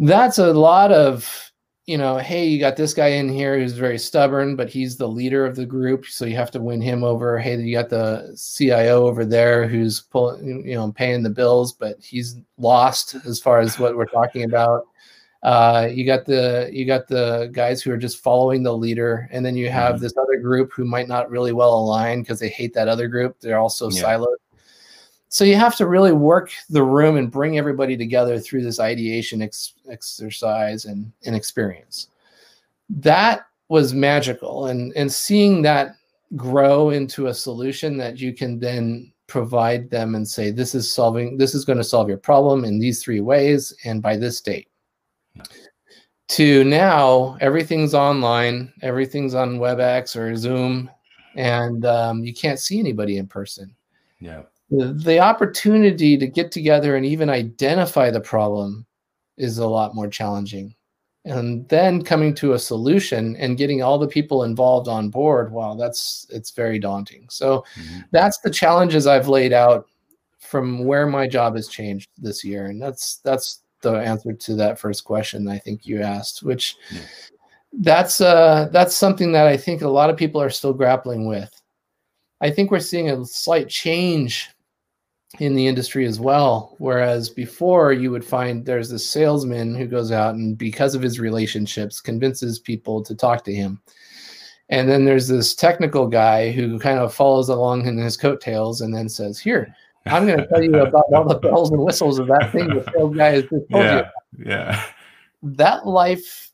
That's 0.00 0.38
a 0.38 0.52
lot 0.52 0.90
of, 0.90 1.52
you 1.86 1.98
know, 1.98 2.16
hey, 2.16 2.46
you 2.46 2.58
got 2.58 2.76
this 2.76 2.94
guy 2.94 3.08
in 3.08 3.28
here 3.28 3.58
who's 3.58 3.74
very 3.74 3.98
stubborn, 3.98 4.56
but 4.56 4.70
he's 4.70 4.96
the 4.96 5.08
leader 5.08 5.44
of 5.44 5.54
the 5.54 5.66
group. 5.66 6.06
So 6.06 6.24
you 6.24 6.34
have 6.36 6.50
to 6.52 6.60
win 6.60 6.80
him 6.80 7.04
over. 7.04 7.38
Hey, 7.38 7.60
you 7.60 7.74
got 7.74 7.90
the 7.90 8.38
CIO 8.38 9.06
over 9.06 9.26
there 9.26 9.68
who's 9.68 10.00
pulling, 10.00 10.66
you 10.66 10.74
know, 10.74 10.90
paying 10.92 11.22
the 11.22 11.30
bills, 11.30 11.74
but 11.74 11.96
he's 12.00 12.36
lost 12.56 13.16
as 13.26 13.38
far 13.38 13.58
as 13.60 13.78
what 13.78 13.96
we're 13.96 14.06
talking 14.06 14.44
about. 14.44 14.86
Uh, 15.42 15.86
you 15.92 16.06
got 16.06 16.24
the 16.24 16.70
you 16.72 16.86
got 16.86 17.06
the 17.06 17.50
guys 17.52 17.82
who 17.82 17.92
are 17.92 17.98
just 17.98 18.22
following 18.22 18.62
the 18.62 18.74
leader, 18.74 19.28
and 19.30 19.44
then 19.44 19.54
you 19.54 19.68
have 19.68 19.96
mm-hmm. 19.96 20.04
this 20.04 20.16
other 20.16 20.38
group 20.40 20.72
who 20.72 20.86
might 20.86 21.06
not 21.06 21.28
really 21.28 21.52
well 21.52 21.74
align 21.74 22.22
because 22.22 22.40
they 22.40 22.48
hate 22.48 22.72
that 22.72 22.88
other 22.88 23.08
group. 23.08 23.38
They're 23.40 23.58
also 23.58 23.90
yeah. 23.90 24.04
siloed. 24.04 24.36
So 25.34 25.42
you 25.42 25.56
have 25.56 25.74
to 25.78 25.88
really 25.88 26.12
work 26.12 26.52
the 26.70 26.84
room 26.84 27.16
and 27.16 27.28
bring 27.28 27.58
everybody 27.58 27.96
together 27.96 28.38
through 28.38 28.62
this 28.62 28.78
ideation 28.78 29.42
ex- 29.42 29.74
exercise 29.90 30.84
and, 30.84 31.10
and 31.26 31.34
experience. 31.34 32.06
That 32.88 33.48
was 33.68 33.92
magical, 33.94 34.66
and 34.66 34.92
and 34.94 35.10
seeing 35.10 35.60
that 35.62 35.96
grow 36.36 36.90
into 36.90 37.26
a 37.26 37.34
solution 37.34 37.96
that 37.96 38.20
you 38.20 38.32
can 38.32 38.60
then 38.60 39.12
provide 39.26 39.90
them 39.90 40.14
and 40.14 40.28
say 40.28 40.52
this 40.52 40.72
is 40.72 40.92
solving 40.92 41.36
this 41.36 41.52
is 41.52 41.64
going 41.64 41.78
to 41.78 41.82
solve 41.82 42.08
your 42.08 42.18
problem 42.18 42.64
in 42.64 42.78
these 42.78 43.02
three 43.02 43.20
ways 43.20 43.74
and 43.84 44.00
by 44.00 44.16
this 44.16 44.40
date 44.40 44.68
to 46.28 46.62
now 46.62 47.36
everything's 47.40 47.92
online, 47.92 48.72
everything's 48.82 49.34
on 49.34 49.58
WebEx 49.58 50.14
or 50.14 50.36
Zoom, 50.36 50.88
and 51.34 51.84
um, 51.84 52.22
you 52.22 52.32
can't 52.32 52.60
see 52.60 52.78
anybody 52.78 53.16
in 53.16 53.26
person. 53.26 53.74
Yeah. 54.20 54.42
The, 54.70 54.92
the 54.92 55.18
opportunity 55.18 56.16
to 56.16 56.26
get 56.26 56.50
together 56.50 56.96
and 56.96 57.04
even 57.04 57.28
identify 57.28 58.10
the 58.10 58.20
problem 58.20 58.86
is 59.36 59.58
a 59.58 59.66
lot 59.66 59.94
more 59.94 60.08
challenging. 60.08 60.74
And 61.26 61.66
then 61.68 62.02
coming 62.02 62.34
to 62.36 62.52
a 62.52 62.58
solution 62.58 63.34
and 63.36 63.56
getting 63.56 63.82
all 63.82 63.98
the 63.98 64.06
people 64.06 64.44
involved 64.44 64.88
on 64.88 65.08
board, 65.08 65.52
wow, 65.52 65.74
that's 65.74 66.26
it's 66.28 66.50
very 66.50 66.78
daunting. 66.78 67.26
So 67.30 67.64
mm-hmm. 67.76 68.00
that's 68.10 68.38
the 68.38 68.50
challenges 68.50 69.06
I've 69.06 69.28
laid 69.28 69.52
out 69.52 69.86
from 70.38 70.84
where 70.84 71.06
my 71.06 71.26
job 71.26 71.56
has 71.56 71.68
changed 71.68 72.10
this 72.18 72.44
year. 72.44 72.66
And 72.66 72.80
that's 72.80 73.16
that's 73.24 73.62
the 73.80 73.94
answer 73.94 74.32
to 74.32 74.54
that 74.56 74.78
first 74.78 75.04
question 75.04 75.48
I 75.48 75.58
think 75.58 75.86
you 75.86 76.02
asked, 76.02 76.42
which 76.42 76.76
yeah. 76.90 77.00
that's 77.72 78.20
uh, 78.20 78.68
that's 78.70 78.94
something 78.94 79.32
that 79.32 79.46
I 79.46 79.56
think 79.56 79.80
a 79.80 79.88
lot 79.88 80.10
of 80.10 80.18
people 80.18 80.42
are 80.42 80.50
still 80.50 80.74
grappling 80.74 81.26
with. 81.26 81.50
I 82.42 82.50
think 82.50 82.70
we're 82.70 82.80
seeing 82.80 83.08
a 83.08 83.24
slight 83.24 83.70
change 83.70 84.50
in 85.38 85.54
the 85.54 85.66
industry 85.66 86.06
as 86.06 86.20
well. 86.20 86.74
Whereas 86.78 87.28
before, 87.28 87.92
you 87.92 88.10
would 88.10 88.24
find 88.24 88.64
there's 88.64 88.90
this 88.90 89.08
salesman 89.08 89.74
who 89.74 89.86
goes 89.86 90.12
out 90.12 90.34
and, 90.34 90.56
because 90.56 90.94
of 90.94 91.02
his 91.02 91.20
relationships, 91.20 92.00
convinces 92.00 92.58
people 92.58 93.02
to 93.02 93.14
talk 93.14 93.44
to 93.44 93.54
him. 93.54 93.80
And 94.68 94.88
then 94.88 95.04
there's 95.04 95.28
this 95.28 95.54
technical 95.54 96.06
guy 96.06 96.50
who 96.50 96.78
kind 96.78 96.98
of 96.98 97.12
follows 97.12 97.48
along 97.48 97.86
in 97.86 97.98
his 97.98 98.16
coattails 98.16 98.80
and 98.80 98.94
then 98.94 99.08
says, 99.08 99.38
Here, 99.38 99.74
I'm 100.06 100.26
going 100.26 100.38
to 100.38 100.46
tell 100.46 100.62
you 100.62 100.74
about 100.76 101.04
all 101.12 101.24
the 101.24 101.38
bells 101.38 101.70
and 101.70 101.80
whistles 101.80 102.18
of 102.18 102.26
that 102.28 102.50
thing 102.52 102.68
the 102.68 102.84
sales 102.92 103.16
guy 103.16 103.30
has 103.30 103.42
just 103.42 103.50
told 103.50 103.84
yeah, 103.84 104.10
you. 104.36 104.44
Yeah. 104.46 104.84
That 105.42 105.86
life 105.86 106.50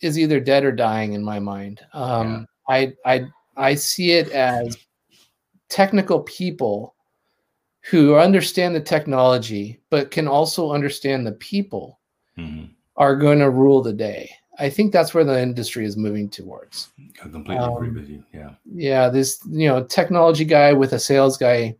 is 0.00 0.18
either 0.18 0.40
dead 0.40 0.64
or 0.64 0.72
dying 0.72 1.12
in 1.12 1.22
my 1.22 1.38
mind. 1.38 1.80
Um, 1.92 2.46
yeah. 2.68 2.74
I 2.74 2.92
I 3.04 3.26
I 3.56 3.74
see 3.74 4.12
it 4.12 4.30
as 4.30 4.76
technical 5.68 6.20
people 6.20 6.94
who 7.82 8.16
understand 8.16 8.74
the 8.74 8.80
technology 8.80 9.80
but 9.90 10.10
can 10.10 10.28
also 10.28 10.72
understand 10.72 11.26
the 11.26 11.32
people 11.32 12.00
mm-hmm. 12.38 12.66
are 12.96 13.16
going 13.16 13.38
to 13.38 13.50
rule 13.50 13.82
the 13.82 13.92
day. 13.92 14.30
I 14.58 14.68
think 14.68 14.92
that's 14.92 15.14
where 15.14 15.24
the 15.24 15.40
industry 15.40 15.84
is 15.86 15.96
moving 15.96 16.28
towards. 16.28 16.90
I 17.24 17.28
completely 17.28 17.56
um, 17.56 17.74
agree 17.74 17.90
with 17.90 18.08
you. 18.08 18.22
Yeah. 18.32 18.50
Yeah. 18.72 19.08
This, 19.08 19.40
you 19.48 19.66
know, 19.66 19.82
technology 19.84 20.44
guy 20.44 20.72
with 20.72 20.92
a 20.92 20.98
sales 20.98 21.36
guy 21.36 21.76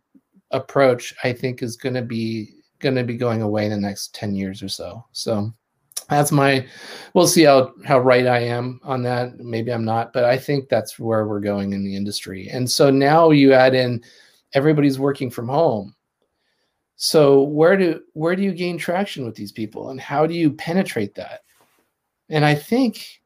approach, 0.51 1.13
I 1.23 1.33
think 1.33 1.61
is 1.61 1.77
going 1.77 1.95
to 1.95 2.01
be 2.01 2.49
going 2.79 2.95
to 2.95 3.03
be 3.03 3.15
going 3.15 3.41
away 3.41 3.65
in 3.65 3.71
the 3.71 3.77
next 3.77 4.13
10 4.13 4.35
years 4.35 4.61
or 4.61 4.67
so. 4.67 5.05
So 5.13 5.53
that's 6.09 6.31
my 6.31 6.65
we'll 7.13 7.27
see 7.27 7.43
how 7.43 7.71
how 7.85 7.99
right 7.99 8.27
I 8.27 8.39
am 8.39 8.81
on 8.83 9.03
that. 9.03 9.39
Maybe 9.39 9.71
I'm 9.71 9.85
not, 9.85 10.11
but 10.11 10.25
I 10.25 10.37
think 10.37 10.67
that's 10.67 10.99
where 10.99 11.27
we're 11.27 11.39
going 11.39 11.73
in 11.73 11.83
the 11.83 11.95
industry. 11.95 12.49
And 12.49 12.69
so 12.69 12.89
now 12.89 13.29
you 13.29 13.53
add 13.53 13.73
in 13.73 14.03
everybody's 14.53 14.99
working 14.99 15.29
from 15.29 15.47
home. 15.47 15.95
So 16.95 17.41
where 17.41 17.75
do 17.75 18.01
where 18.13 18.35
do 18.35 18.43
you 18.43 18.53
gain 18.53 18.77
traction 18.77 19.25
with 19.25 19.35
these 19.35 19.51
people 19.51 19.89
and 19.89 19.99
how 19.99 20.25
do 20.25 20.33
you 20.33 20.51
penetrate 20.51 21.15
that? 21.15 21.41
And 22.29 22.45
I 22.45 22.55
think 22.55 23.21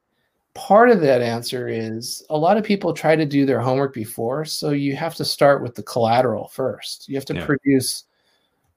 part 0.54 0.90
of 0.90 1.02
that 1.02 1.22
answer 1.22 1.68
is 1.68 2.26
a 2.30 2.38
lot 2.38 2.58
of 2.58 2.63
people 2.63 2.94
try 2.94 3.16
to 3.16 3.26
do 3.26 3.46
their 3.46 3.62
homework 3.62 3.94
before. 3.94 4.46
So 4.46 4.72
you 4.72 4.96
have 4.96 5.16
to 5.16 5.26
start 5.26 5.62
with 5.62 5.76
the 5.76 5.84
collateral 5.84 6.48
first. 6.48 7.08
You 7.08 7.16
have 7.16 7.26
to 7.26 7.36
yeah. 7.36 7.46
produce 7.46 8.06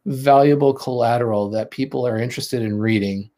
valuable 0.07 0.75
collateral 0.75 1.49
that 1.51 1.71
people 1.71 2.07
are 2.07 2.19
interested 2.19 2.63
in 2.63 2.79
reading 2.79 3.31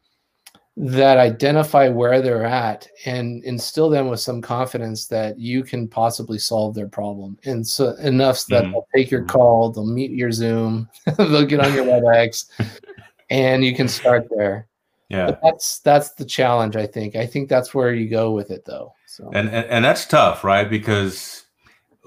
that 0.77 1.19
identify 1.19 1.89
where 1.89 2.23
they're 2.23 2.47
at 2.47 2.89
and 3.05 3.45
instill 3.45 3.91
them 3.91 4.09
with 4.09 4.21
some 4.21 4.41
confidence 4.41 5.07
that 5.07 5.39
you 5.39 5.63
can 5.63 5.87
possibly 5.87 6.39
solve 6.39 6.75
their 6.75 6.89
problem. 6.89 7.39
And 7.45 7.67
so 7.67 7.95
enough 7.97 8.47
that 8.47 8.65
mm-hmm. 8.65 8.73
they'll 8.73 8.89
take 8.95 9.11
your 9.11 9.25
call 9.25 9.71
they'll 9.71 9.87
meet 9.87 10.13
your 10.13 10.33
zoom 10.33 10.89
they'll 11.19 11.45
get 11.45 11.61
on 11.61 11.75
your 11.75 11.85
webex 11.85 12.47
and 13.31 13.65
you 13.65 13.75
can 13.75 13.89
start 13.89 14.29
there. 14.35 14.67
Yeah. 15.11 15.27
But 15.27 15.41
that's 15.43 15.81
that's 15.81 16.13
the 16.13 16.25
challenge 16.25 16.75
i 16.75 16.87
think. 16.87 17.17
I 17.17 17.27
think 17.27 17.51
that's 17.51 17.75
where 17.75 17.93
you 17.93 18.09
go 18.09 18.31
with 18.31 18.51
it 18.51 18.65
though 18.65 18.95
so. 19.07 19.31
And 19.35 19.49
and, 19.51 19.67
and 19.67 19.85
that's 19.85 20.07
tough 20.07 20.43
right? 20.43 20.69
Because 20.69 21.45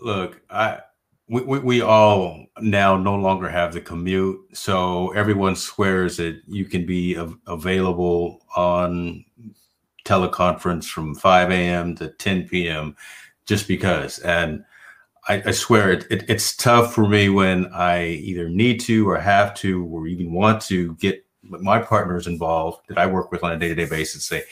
look 0.01 0.41
i 0.49 0.79
we, 1.27 1.41
we, 1.41 1.59
we 1.59 1.81
all 1.81 2.45
now 2.59 2.95
no 2.97 3.15
longer 3.15 3.49
have 3.49 3.73
the 3.73 3.81
commute 3.81 4.39
so 4.53 5.11
everyone 5.11 5.55
swears 5.55 6.17
that 6.17 6.41
you 6.47 6.65
can 6.65 6.85
be 6.85 7.17
av- 7.17 7.37
available 7.47 8.45
on 8.55 9.25
teleconference 10.05 10.85
from 10.85 11.15
5 11.15 11.51
a.m 11.51 11.95
to 11.95 12.09
10 12.09 12.47
p.m 12.47 12.95
just 13.45 13.67
because. 13.67 14.19
And 14.19 14.63
I, 15.27 15.41
I 15.47 15.51
swear 15.51 15.91
it, 15.91 16.05
it, 16.09 16.29
it's 16.29 16.55
tough 16.55 16.93
for 16.93 17.07
me 17.07 17.29
when 17.29 17.67
I 17.67 18.05
either 18.07 18.49
need 18.49 18.79
to 18.81 19.09
or 19.09 19.19
have 19.19 19.53
to 19.55 19.85
or 19.85 20.07
even 20.07 20.33
want 20.33 20.61
to 20.63 20.93
get 20.95 21.25
my 21.41 21.79
partners 21.79 22.27
involved 22.27 22.87
that 22.87 22.97
I 22.97 23.05
work 23.05 23.31
with 23.31 23.43
on 23.43 23.51
a 23.51 23.57
day 23.57 23.69
to 23.69 23.75
day 23.75 23.85
basis 23.85 24.25
say, 24.25 24.43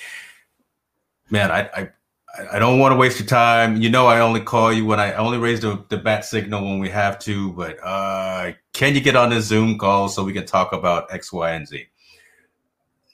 man, 1.29 1.51
I, 1.51 1.69
I, 1.75 1.89
I 2.35 2.57
don't 2.57 2.79
want 2.79 2.93
to 2.93 2.95
waste 2.95 3.19
your 3.19 3.27
time. 3.27 3.77
You 3.77 3.89
know, 3.89 4.07
I 4.07 4.19
only 4.19 4.41
call 4.41 4.73
you 4.73 4.85
when 4.85 4.99
I, 4.99 5.13
only 5.13 5.37
raise 5.37 5.61
the, 5.61 5.83
the 5.89 5.97
bat 5.97 6.25
signal 6.25 6.63
when 6.63 6.79
we 6.79 6.89
have 6.89 7.19
to, 7.19 7.53
but 7.53 7.77
uh, 7.83 8.53
can 8.73 8.95
you 8.95 9.01
get 9.01 9.15
on 9.15 9.29
this 9.29 9.45
Zoom 9.45 9.77
call 9.77 10.09
so 10.09 10.23
we 10.23 10.33
can 10.33 10.45
talk 10.45 10.73
about 10.73 11.13
X, 11.13 11.31
Y, 11.31 11.51
and 11.51 11.67
Z? 11.67 11.85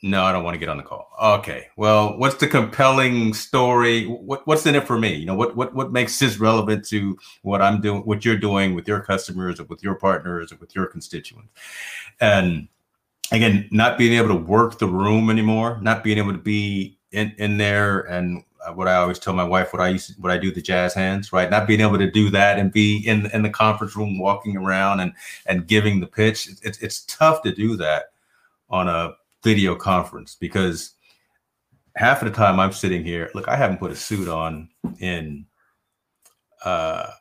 No, 0.02 0.24
I 0.24 0.32
don't 0.32 0.46
want 0.46 0.56
to 0.56 0.60
get 0.60 0.70
on 0.70 0.78
the 0.78 0.84
call. 0.84 1.12
Okay. 1.22 1.68
Well, 1.76 2.18
what's 2.18 2.36
the 2.36 2.48
compelling 2.48 3.34
story? 3.34 4.06
What, 4.06 4.48
what's 4.48 4.66
in 4.66 4.76
it 4.76 4.88
for 4.88 4.98
me? 4.98 5.16
You 5.16 5.26
know, 5.26 5.36
what, 5.36 5.58
what, 5.58 5.76
what 5.76 5.92
makes 5.92 6.18
this 6.18 6.40
relevant 6.40 6.86
to 6.86 7.18
what 7.42 7.62
I'm 7.62 7.82
doing, 7.82 8.04
what 8.04 8.24
you're 8.24 8.38
doing 8.38 8.74
with 8.74 8.88
your 8.88 9.02
customers 9.02 9.60
or 9.60 9.66
with 9.66 9.84
your 9.84 9.96
partners 9.96 10.54
or 10.54 10.56
with 10.56 10.74
your 10.74 10.86
constituents? 10.86 11.50
And 12.22 12.70
again, 13.34 13.68
not 13.72 13.98
being 13.98 14.14
able 14.14 14.30
to 14.30 14.36
work 14.36 14.80
the 14.80 14.88
room 14.88 15.30
anymore, 15.30 15.78
not 15.82 16.06
being 16.06 16.20
able 16.20 16.32
to 16.32 16.38
be 16.38 16.98
in, 17.12 17.36
in 17.38 17.58
there 17.58 18.00
and 18.00 18.46
what 18.74 18.88
I 18.88 18.96
always 18.96 19.20
tell 19.20 19.34
my 19.34 19.44
wife, 19.44 19.74
what 19.74 19.82
I 19.82 19.90
used 19.90 20.16
to, 20.16 20.22
what 20.22 20.32
I 20.32 20.38
do 20.38 20.52
the 20.52 20.62
jazz 20.62 20.94
hands, 20.94 21.32
right? 21.32 21.50
Not 21.50 21.68
being 21.68 21.82
able 21.82 21.98
to 21.98 22.12
do 22.12 22.30
that 22.32 22.60
and 22.60 22.72
be 22.72 22.98
in 23.08 23.28
in 23.28 23.42
the 23.42 23.50
conference 23.50 23.96
room, 23.96 24.20
walking 24.20 24.58
around 24.58 25.00
and 25.00 25.14
and 25.46 25.68
giving 25.68 26.00
the 26.00 26.08
pitch. 26.08 26.50
It's 26.64 26.80
it's 26.80 27.06
tough 27.06 27.42
to 27.44 27.54
do 27.54 27.76
that 27.78 28.12
on 28.70 28.88
a 28.88 29.14
video 29.44 29.76
conference 29.76 30.36
because 30.36 30.94
half 31.96 32.22
of 32.22 32.30
the 32.32 32.36
time 32.36 32.60
I'm 32.60 32.72
sitting 32.72 33.04
here. 33.04 33.32
Look, 33.34 33.48
I 33.48 33.56
haven't 33.56 33.80
put 33.80 33.92
a 33.92 33.96
suit 33.96 34.28
on 34.28 34.70
in 35.00 35.46
uh, 36.64 37.12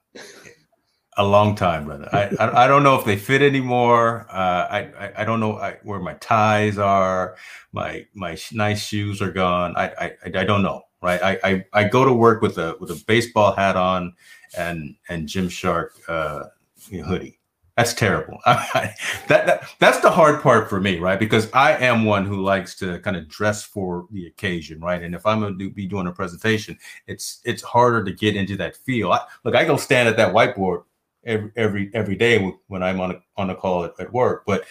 a 1.18 1.24
long 1.24 1.57
time, 1.57 1.85
brother. 1.85 2.09
I, 2.12 2.31
I, 2.38 2.64
I 2.64 2.68
don't 2.68 2.85
know 2.85 2.94
if 2.98 3.04
they 3.04 3.16
fit 3.16 3.42
anymore. 3.42 4.26
Uh, 4.31 4.66
I, 4.70 4.78
I, 4.98 5.12
I 5.18 5.24
don't 5.24 5.40
know 5.40 5.59
I, 5.59 5.76
where 5.83 5.98
my 5.98 6.14
ties 6.14 6.78
are. 6.78 7.37
My 7.72 8.07
my 8.14 8.38
nice 8.52 8.81
shoes 8.87 9.20
are 9.20 9.33
gone. 9.33 9.76
I 9.76 10.14
I, 10.24 10.40
I 10.40 10.44
don't 10.44 10.62
know. 10.62 10.83
Right. 11.02 11.22
I, 11.22 11.38
I 11.44 11.64
I 11.72 11.85
go 11.85 12.04
to 12.04 12.12
work 12.12 12.40
with 12.40 12.57
a 12.59 12.76
with 12.81 12.90
a 12.90 13.04
baseball 13.07 13.52
hat 13.52 13.76
on 13.76 14.14
and 14.57 14.96
and 15.09 15.28
Gymshark 15.28 15.88
uh, 16.09 16.44
hoodie. 17.04 17.38
That's 17.76 17.94
terrible. 17.94 18.40
that, 18.46 18.96
that 19.28 19.68
that's 19.78 20.00
the 20.00 20.11
hard 20.11 20.42
part 20.42 20.68
for 20.68 20.81
me, 20.81 20.98
right? 20.98 21.18
Because 21.18 21.48
I 21.52 21.76
am 21.76 22.04
one 22.04 22.26
who 22.26 22.42
likes 22.42 22.74
to 22.76 22.98
kind 23.00 23.16
of 23.16 23.28
dress 23.28 23.62
for 23.62 24.09
the 24.11 24.26
occasion, 24.26 24.81
right? 24.81 25.00
And 25.00 25.14
if 25.14 25.24
I'm 25.24 25.38
going 25.38 25.57
to 25.57 25.70
be 25.70 25.87
doing 25.87 26.09
a 26.09 26.12
presentation, 26.12 26.76
it's 27.07 27.40
it's 27.44 27.62
harder 27.62 28.02
to 28.02 28.12
get 28.12 28.35
into 28.35 28.57
that 28.57 28.76
feel. 28.78 29.12
I, 29.12 29.20
look, 29.44 29.54
I 29.54 29.64
go 29.64 29.76
stand 29.76 30.09
at 30.09 30.16
that 30.16 30.35
whiteboard 30.35 30.83
every 31.24 31.50
every 31.57 31.90
every 31.94 32.16
day 32.16 32.52
when 32.66 32.83
I'm 32.83 33.00
on 33.00 33.12
a 33.12 33.20
on 33.37 33.50
a 33.50 33.54
call 33.54 33.85
at, 33.85 33.98
at 33.98 34.12
work, 34.12 34.44
but 34.46 34.64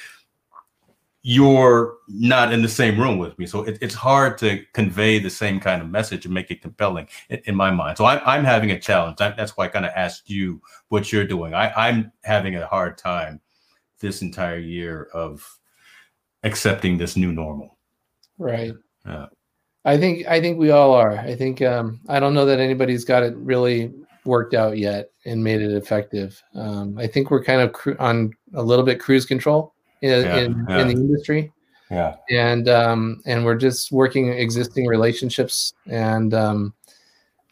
you're 1.24 1.98
not 2.08 2.54
in 2.54 2.62
the 2.62 2.70
same 2.70 2.98
room 2.98 3.18
with 3.18 3.38
me, 3.38 3.46
so 3.46 3.64
it, 3.64 3.78
it's 3.82 3.94
hard 3.94 4.38
to 4.38 4.64
convey 4.74 5.20
the 5.20 5.30
same 5.30 5.60
kind 5.60 5.82
of 5.82 5.90
message 5.90 6.24
and 6.24 6.34
make 6.34 6.52
it 6.52 6.62
compelling 6.62 7.06
in, 7.30 7.42
in 7.46 7.56
my 7.56 7.70
mind. 7.70 7.98
So 7.98 8.06
I'm 8.06 8.22
I'm 8.26 8.44
having 8.46 8.72
a 8.72 8.80
challenge. 8.80 9.20
I, 9.20 9.32
that's 9.32 9.58
why 9.58 9.66
I 9.66 9.68
kind 9.68 9.86
of 9.86 9.92
asked 9.96 10.30
you 10.30 10.62
what 10.88 11.12
you're 11.12 11.28
doing. 11.28 11.54
I, 11.54 11.72
I'm 11.76 12.12
having 12.24 12.56
a 12.56 12.66
hard 12.66 12.98
time 12.98 13.42
this 14.00 14.22
entire 14.22 14.60
year 14.60 15.10
of 15.14 15.46
accepting 16.44 16.98
this 16.98 17.18
new 17.18 17.32
normal. 17.32 17.78
Right. 18.38 18.74
Yeah. 19.06 19.26
I 19.84 19.98
think 19.98 20.28
I 20.28 20.40
think 20.40 20.58
we 20.58 20.72
all 20.72 20.94
are. 20.94 21.18
I 21.18 21.36
think 21.36 21.62
um, 21.62 22.00
I 22.08 22.20
don't 22.20 22.34
know 22.34 22.46
that 22.46 22.60
anybody's 22.60 23.06
got 23.06 23.24
it 23.24 23.36
really 23.38 23.94
worked 24.28 24.54
out 24.54 24.78
yet 24.78 25.12
and 25.26 25.44
made 25.44 25.62
it 25.62 25.72
effective. 25.72 26.42
Um, 26.54 26.98
I 26.98 27.08
think 27.08 27.32
we're 27.32 27.44
kind 27.44 27.62
of 27.62 27.74
cru- 27.74 27.98
on 28.00 28.34
a 28.54 28.62
little 28.62 28.86
bit 28.86 29.00
cruise 29.00 29.26
control 29.26 29.74
in, 30.02 30.10
yeah, 30.10 30.38
in, 30.38 30.66
yeah. 30.70 30.80
in, 30.80 30.88
the 30.88 30.94
industry. 30.94 31.52
Yeah. 31.90 32.18
And 32.30 32.68
um, 32.68 33.22
and 33.26 33.46
we're 33.46 33.56
just 33.56 33.92
working 33.92 34.30
existing 34.30 34.86
relationships, 34.88 35.74
and 35.88 36.34
um, 36.34 36.74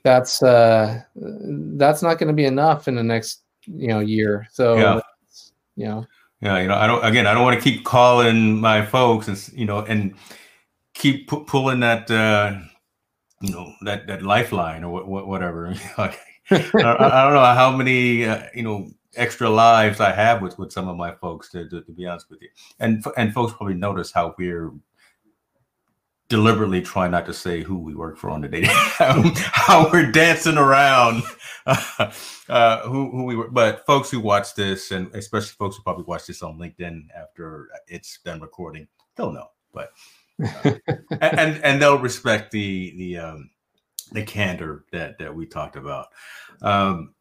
that's 0.04 0.44
uh, 0.44 1.02
that's 1.16 2.04
not 2.04 2.20
going 2.20 2.28
to 2.28 2.34
be 2.34 2.46
enough 2.46 2.88
in 2.88 2.96
the 2.96 3.04
next 3.04 3.44
you 3.62 3.88
know 3.88 4.00
year. 4.00 4.48
So 4.52 4.78
yeah. 4.78 5.00
you 5.76 5.86
know. 5.86 6.06
Yeah, 6.42 6.60
you 6.60 6.68
know, 6.68 6.76
I 6.76 6.86
don't. 6.86 7.04
Again, 7.04 7.26
I 7.26 7.34
don't 7.34 7.44
want 7.44 7.58
to 7.58 7.64
keep 7.64 7.86
calling 7.86 8.60
my 8.60 8.86
folks, 8.86 9.28
and 9.30 9.58
you 9.58 9.66
know, 9.66 9.80
and 9.80 10.14
keep 10.94 11.30
pu- 11.30 11.46
pulling 11.46 11.80
that, 11.80 12.12
uh, 12.12 12.60
you 13.42 13.52
know, 13.52 13.74
that 13.82 14.06
that 14.08 14.22
lifeline 14.22 14.84
or 14.84 15.06
what, 15.08 15.28
whatever. 15.28 15.74
I, 16.52 16.58
I, 16.58 17.24
don't 17.24 17.34
know 17.34 17.54
how 17.56 17.76
many 17.76 18.26
uh, 18.26 18.44
you 18.54 18.64
know 18.64 18.90
extra 19.16 19.50
lives 19.50 20.00
I 20.00 20.12
have 20.12 20.42
with 20.42 20.60
with 20.60 20.72
some 20.72 20.88
of 20.88 20.96
my 20.96 21.14
folks. 21.16 21.50
To, 21.50 21.68
to, 21.70 21.82
to 21.82 21.92
be 21.92 22.06
honest 22.06 22.30
with 22.30 22.42
you, 22.42 22.50
and 22.80 23.04
and 23.18 23.34
folks 23.34 23.54
probably 23.54 23.76
notice 23.76 24.12
how 24.12 24.36
we're 24.38 24.72
deliberately 26.28 26.82
trying 26.82 27.12
not 27.12 27.26
to 27.28 27.34
say 27.34 27.62
who 27.62 27.78
we 27.78 27.94
work 27.94 28.18
for 28.18 28.30
on 28.30 28.42
the 28.42 28.48
day, 28.48 28.64
how 28.66 29.90
we're 29.92 30.12
dancing 30.12 30.58
around 30.58 31.24
uh, 31.66 32.82
who 32.82 33.12
who 33.12 33.24
we 33.24 33.36
were. 33.36 33.50
But 33.50 33.86
folks 33.86 34.12
who 34.12 34.20
watch 34.20 34.56
this, 34.56 34.92
and 34.92 35.14
especially 35.16 35.56
folks 35.58 35.78
who 35.78 35.84
probably 35.84 36.06
watch 36.06 36.28
this 36.28 36.44
on 36.44 36.58
LinkedIn 36.60 37.08
after 37.16 37.70
it's 37.88 38.20
done 38.24 38.42
recording, 38.42 38.88
they'll 39.16 39.32
know. 39.32 39.48
But 39.74 39.92
uh, 40.44 40.76
and 41.22 41.64
and 41.64 41.82
they'll 41.82 42.00
respect 42.00 42.52
the 42.52 42.96
the 42.98 43.18
um, 43.18 43.50
the 44.16 44.24
candor 44.24 44.86
that 44.92 45.20
that 45.20 45.34
we 45.34 45.46
talked 45.46 45.76
about. 45.76 46.08
Um, 46.62 47.14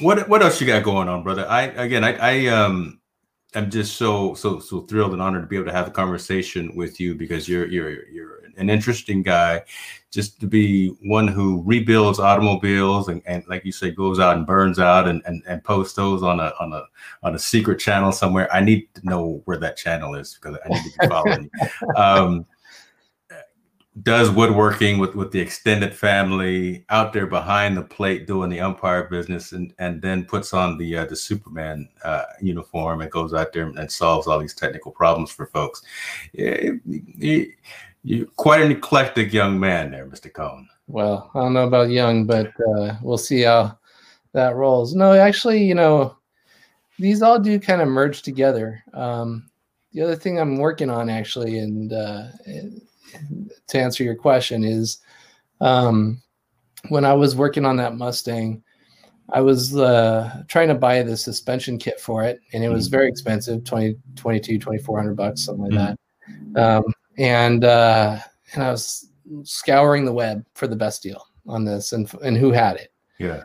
what 0.00 0.28
what 0.28 0.42
else 0.42 0.60
you 0.60 0.66
got 0.66 0.82
going 0.82 1.08
on, 1.08 1.22
brother? 1.22 1.46
I 1.48 1.62
again, 1.62 2.04
I, 2.04 2.16
I 2.16 2.46
um, 2.46 3.00
am 3.54 3.70
just 3.70 3.96
so 3.96 4.34
so 4.34 4.58
so 4.58 4.82
thrilled 4.82 5.12
and 5.12 5.22
honored 5.22 5.42
to 5.42 5.48
be 5.48 5.56
able 5.56 5.66
to 5.66 5.72
have 5.72 5.88
a 5.88 5.92
conversation 5.92 6.74
with 6.76 7.00
you 7.00 7.14
because 7.14 7.48
you're 7.48 7.66
you're 7.66 8.06
you're 8.08 8.44
an 8.56 8.70
interesting 8.70 9.22
guy. 9.22 9.62
Just 10.10 10.40
to 10.40 10.46
be 10.46 10.88
one 11.02 11.26
who 11.26 11.62
rebuilds 11.64 12.20
automobiles 12.20 13.08
and, 13.08 13.20
and 13.26 13.44
like 13.48 13.64
you 13.64 13.72
say, 13.72 13.90
goes 13.90 14.20
out 14.20 14.36
and 14.36 14.46
burns 14.46 14.78
out 14.78 15.08
and, 15.08 15.20
and, 15.26 15.42
and 15.48 15.64
posts 15.64 15.94
those 15.94 16.22
on 16.22 16.38
a 16.38 16.52
on 16.60 16.72
a 16.72 16.84
on 17.24 17.34
a 17.34 17.38
secret 17.38 17.80
channel 17.80 18.12
somewhere. 18.12 18.52
I 18.52 18.60
need 18.60 18.88
to 18.94 19.04
know 19.04 19.42
where 19.44 19.58
that 19.58 19.76
channel 19.76 20.14
is 20.14 20.34
because 20.34 20.56
I 20.64 20.68
need 20.68 20.82
to 20.84 20.98
be 21.00 21.06
following. 21.08 21.50
um, 21.96 22.46
does 24.02 24.28
woodworking 24.28 24.98
with 24.98 25.14
with 25.14 25.30
the 25.30 25.38
extended 25.38 25.94
family 25.94 26.84
out 26.90 27.12
there 27.12 27.26
behind 27.26 27.76
the 27.76 27.82
plate 27.82 28.26
doing 28.26 28.50
the 28.50 28.60
umpire 28.60 29.04
business 29.04 29.52
and 29.52 29.72
and 29.78 30.02
then 30.02 30.24
puts 30.24 30.52
on 30.52 30.76
the 30.78 30.96
uh, 30.96 31.04
the 31.04 31.14
superman 31.14 31.88
uh, 32.04 32.24
uniform 32.40 33.00
and 33.00 33.10
goes 33.12 33.32
out 33.32 33.52
there 33.52 33.68
and 33.68 33.92
solves 33.92 34.26
all 34.26 34.40
these 34.40 34.54
technical 34.54 34.90
problems 34.90 35.30
for 35.30 35.46
folks 35.46 35.82
yeah, 36.32 36.72
You're 38.02 38.26
quite 38.36 38.62
an 38.62 38.72
eclectic 38.72 39.32
young 39.32 39.58
man 39.58 39.90
there, 39.90 40.06
Mr. 40.06 40.32
Kohn. 40.32 40.68
Well, 40.88 41.30
I 41.34 41.40
don't 41.40 41.54
know 41.54 41.66
about 41.66 41.88
young, 41.88 42.26
but 42.26 42.48
uh, 42.60 42.96
we'll 43.02 43.16
see 43.16 43.42
how 43.42 43.78
that 44.32 44.56
rolls. 44.56 44.94
No, 44.94 45.14
actually, 45.14 45.64
you 45.64 45.74
know, 45.74 46.16
these 46.98 47.22
all 47.22 47.38
do 47.38 47.58
kind 47.58 47.80
of 47.80 47.88
merge 47.88 48.22
together. 48.22 48.82
Um, 48.92 49.48
the 49.92 50.02
other 50.02 50.16
thing 50.16 50.38
I'm 50.38 50.58
working 50.58 50.90
on, 50.90 51.08
actually, 51.08 51.58
and 51.58 51.92
uh, 51.92 52.24
to 53.68 53.78
answer 53.78 54.04
your 54.04 54.16
question, 54.16 54.64
is 54.64 54.98
um, 55.60 56.22
when 56.88 57.04
I 57.04 57.14
was 57.14 57.36
working 57.36 57.64
on 57.64 57.76
that 57.76 57.96
Mustang, 57.96 58.62
I 59.32 59.40
was 59.40 59.76
uh, 59.76 60.42
trying 60.48 60.68
to 60.68 60.74
buy 60.74 61.02
the 61.02 61.16
suspension 61.16 61.78
kit 61.78 61.98
for 61.98 62.24
it, 62.24 62.40
and 62.52 62.62
it 62.62 62.68
was 62.68 62.88
very 62.88 63.08
expensive 63.08 63.64
20, 63.64 63.96
22, 64.16 64.58
2400 64.58 65.16
bucks, 65.16 65.44
something 65.44 65.64
like 65.64 65.72
mm-hmm. 65.72 66.52
that. 66.52 66.76
Um, 66.76 66.84
and 67.16 67.64
uh, 67.64 68.18
and 68.52 68.62
I 68.62 68.70
was 68.70 69.10
scouring 69.44 70.04
the 70.04 70.12
web 70.12 70.44
for 70.54 70.66
the 70.66 70.76
best 70.76 71.02
deal 71.02 71.26
on 71.46 71.64
this 71.64 71.92
and 71.92 72.12
and 72.22 72.36
who 72.36 72.52
had 72.52 72.76
it. 72.76 72.92
Yeah. 73.18 73.44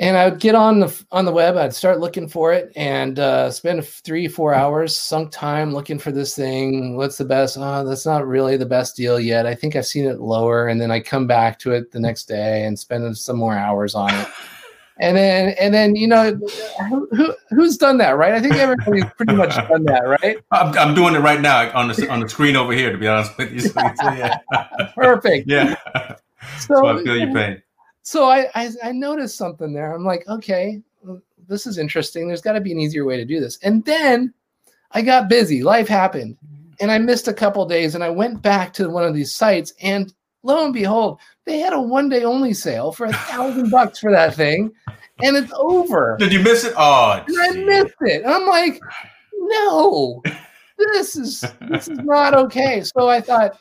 And 0.00 0.16
I 0.16 0.28
would 0.28 0.40
get 0.40 0.56
on 0.56 0.80
the 0.80 1.04
on 1.12 1.24
the 1.24 1.32
web. 1.32 1.56
I'd 1.56 1.72
start 1.72 2.00
looking 2.00 2.28
for 2.28 2.52
it 2.52 2.72
and 2.74 3.18
uh, 3.18 3.50
spend 3.50 3.84
three 3.84 4.26
four 4.26 4.52
hours 4.52 4.96
sunk 4.96 5.30
time 5.30 5.72
looking 5.72 6.00
for 6.00 6.10
this 6.10 6.34
thing. 6.34 6.96
What's 6.96 7.16
the 7.16 7.24
best? 7.24 7.56
Oh, 7.58 7.84
that's 7.84 8.04
not 8.04 8.26
really 8.26 8.56
the 8.56 8.66
best 8.66 8.96
deal 8.96 9.20
yet. 9.20 9.46
I 9.46 9.54
think 9.54 9.76
I've 9.76 9.86
seen 9.86 10.06
it 10.06 10.20
lower. 10.20 10.66
And 10.66 10.80
then 10.80 10.90
I 10.90 10.98
come 10.98 11.28
back 11.28 11.60
to 11.60 11.72
it 11.72 11.92
the 11.92 12.00
next 12.00 12.24
day 12.24 12.64
and 12.64 12.76
spend 12.76 13.16
some 13.16 13.36
more 13.36 13.56
hours 13.56 13.94
on 13.94 14.12
it 14.12 14.26
and 15.00 15.16
then 15.16 15.54
and 15.60 15.74
then 15.74 15.96
you 15.96 16.06
know 16.06 16.38
who, 16.88 17.34
who's 17.50 17.76
done 17.76 17.98
that 17.98 18.16
right 18.16 18.32
i 18.32 18.40
think 18.40 18.54
everybody's 18.54 19.04
pretty 19.16 19.34
much 19.34 19.54
done 19.68 19.84
that 19.84 20.02
right 20.02 20.38
I'm, 20.52 20.76
I'm 20.78 20.94
doing 20.94 21.14
it 21.14 21.18
right 21.18 21.40
now 21.40 21.70
on 21.76 21.88
the 21.88 22.08
on 22.08 22.20
the 22.20 22.28
screen 22.28 22.56
over 22.56 22.72
here 22.72 22.92
to 22.92 22.98
be 22.98 23.08
honest 23.08 23.36
with 23.36 23.52
you 23.52 23.60
so, 23.60 23.72
yeah. 24.02 24.38
perfect 24.94 25.48
yeah 25.48 25.74
so, 26.58 26.76
so, 26.76 26.86
i 26.86 27.02
feel 27.02 27.16
your 27.16 27.32
pain 27.32 27.62
so 28.04 28.28
I, 28.28 28.48
I 28.54 28.70
i 28.84 28.92
noticed 28.92 29.36
something 29.36 29.72
there 29.72 29.92
i'm 29.92 30.04
like 30.04 30.26
okay 30.28 30.80
this 31.48 31.66
is 31.66 31.78
interesting 31.78 32.28
there's 32.28 32.40
got 32.40 32.52
to 32.52 32.60
be 32.60 32.70
an 32.70 32.78
easier 32.78 33.04
way 33.04 33.16
to 33.16 33.24
do 33.24 33.40
this 33.40 33.58
and 33.62 33.84
then 33.84 34.32
i 34.92 35.02
got 35.02 35.28
busy 35.28 35.62
life 35.62 35.88
happened 35.88 36.36
mm-hmm. 36.36 36.72
and 36.80 36.92
i 36.92 36.98
missed 36.98 37.26
a 37.26 37.34
couple 37.34 37.66
days 37.66 37.96
and 37.96 38.04
i 38.04 38.08
went 38.08 38.40
back 38.40 38.72
to 38.74 38.88
one 38.88 39.04
of 39.04 39.14
these 39.14 39.34
sites 39.34 39.74
and 39.82 40.14
lo 40.44 40.64
and 40.64 40.72
behold, 40.74 41.18
they 41.44 41.58
had 41.58 41.72
a 41.72 41.80
one 41.80 42.08
day 42.08 42.22
only 42.22 42.54
sale 42.54 42.92
for 42.92 43.06
a 43.06 43.12
thousand 43.28 43.70
bucks 43.70 43.98
for 43.98 44.12
that 44.12 44.34
thing, 44.34 44.70
and 45.22 45.36
it's 45.36 45.52
over. 45.56 46.16
Did 46.18 46.32
you 46.32 46.40
miss 46.40 46.64
it? 46.64 46.74
Oh, 46.76 47.20
and 47.26 47.40
I 47.40 47.50
missed 47.64 47.96
it. 48.02 48.22
I'm 48.24 48.46
like, 48.46 48.80
no, 49.36 50.22
this 50.78 51.16
is 51.16 51.40
this 51.68 51.88
is 51.88 51.98
not 51.98 52.34
okay. 52.34 52.82
So 52.82 53.08
I 53.08 53.20
thought, 53.20 53.58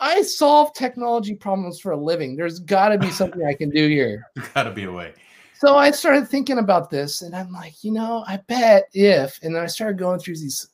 I 0.00 0.22
solve 0.22 0.72
technology 0.74 1.34
problems 1.34 1.80
for 1.80 1.92
a 1.92 1.96
living. 1.96 2.36
There's 2.36 2.60
got 2.60 2.90
to 2.90 2.98
be 2.98 3.10
something 3.10 3.44
I 3.44 3.54
can 3.54 3.70
do 3.70 3.88
here. 3.88 4.26
There's 4.36 4.48
got 4.48 4.62
to 4.64 4.70
be 4.70 4.84
a 4.84 4.92
way. 4.92 5.14
So 5.54 5.76
I 5.76 5.90
started 5.90 6.28
thinking 6.28 6.58
about 6.58 6.88
this, 6.88 7.22
and 7.22 7.34
I'm 7.34 7.50
like, 7.52 7.82
you 7.82 7.90
know, 7.90 8.24
I 8.28 8.36
bet 8.46 8.88
if, 8.92 9.40
and 9.42 9.54
then 9.54 9.62
I 9.62 9.66
started 9.66 9.98
going 9.98 10.20
through 10.20 10.36
these 10.36 10.68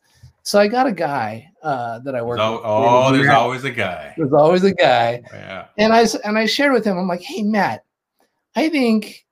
so 0.45 0.61
I 0.61 0.69
got 0.69 0.87
a 0.87 0.93
guy 0.93 1.51
uh, 1.63 2.01
that 2.01 2.15
I 2.15 2.21
work. 2.21 2.39
Oh, 2.39 2.53
with. 2.53 2.63
oh 2.65 3.13
there's 3.13 3.31
always 3.31 3.65
a 3.65 3.71
guy. 3.71 4.13
There's 4.19 4.33
always 4.35 4.63
a 4.63 4.75
guy. 4.75 5.23
Yeah. 5.33 5.67
And 5.79 5.95
I 5.95 6.05
and 6.23 6.37
I 6.37 6.45
shared 6.45 6.75
with 6.75 6.85
him. 6.85 6.99
I'm 6.99 7.09
like, 7.09 7.23
hey 7.23 7.43
Matt, 7.43 7.83
I 8.55 8.69
think 8.69 9.25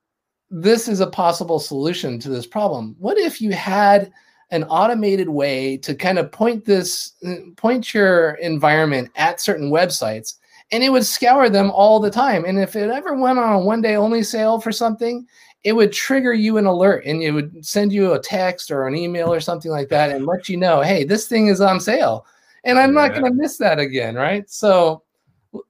this 0.51 0.89
is 0.89 1.01
a 1.01 1.07
possible 1.07 1.59
solution 1.59 2.19
to 2.21 2.31
this 2.31 2.47
problem. 2.47 2.97
What 2.99 3.19
if 3.19 3.43
you 3.43 3.53
had 3.53 4.11
an 4.53 4.63
automated 4.65 5.29
way 5.29 5.77
to 5.79 5.95
kind 5.95 6.19
of 6.19 6.31
point 6.31 6.65
this 6.65 7.15
point 7.57 7.93
your 7.93 8.35
environment 8.35 9.11
at 9.17 9.41
certain 9.41 9.71
websites 9.71 10.35
and 10.71 10.85
it 10.85 10.91
would 10.91 11.05
scour 11.05 11.51
them 11.51 11.71
all 11.73 11.99
the 11.99 12.11
time 12.11 12.45
and 12.45 12.59
if 12.59 12.77
it 12.77 12.91
ever 12.91 13.17
went 13.17 13.39
on 13.39 13.55
a 13.55 13.59
one 13.59 13.83
day 13.83 13.97
only 13.97 14.23
sale 14.23 14.61
for 14.61 14.71
something 14.71 15.27
it 15.65 15.75
would 15.75 15.93
trigger 15.93 16.33
you 16.33 16.57
an 16.59 16.67
alert 16.67 17.05
and 17.05 17.23
it 17.23 17.31
would 17.31 17.65
send 17.65 17.93
you 17.93 18.13
a 18.13 18.19
text 18.19 18.71
or 18.71 18.87
an 18.87 18.97
email 18.97 19.33
or 19.33 19.41
something 19.41 19.71
like 19.71 19.89
that 19.89 20.11
and 20.11 20.27
let 20.27 20.49
you 20.49 20.57
know, 20.57 20.81
hey, 20.81 21.05
this 21.05 21.29
thing 21.29 21.47
is 21.47 21.61
on 21.61 21.79
sale. 21.79 22.27
And 22.65 22.79
I'm 22.79 22.93
not 22.93 23.13
going 23.13 23.25
to 23.25 23.33
miss 23.33 23.59
that 23.59 23.79
again, 23.79 24.15
right? 24.15 24.49
So 24.51 25.03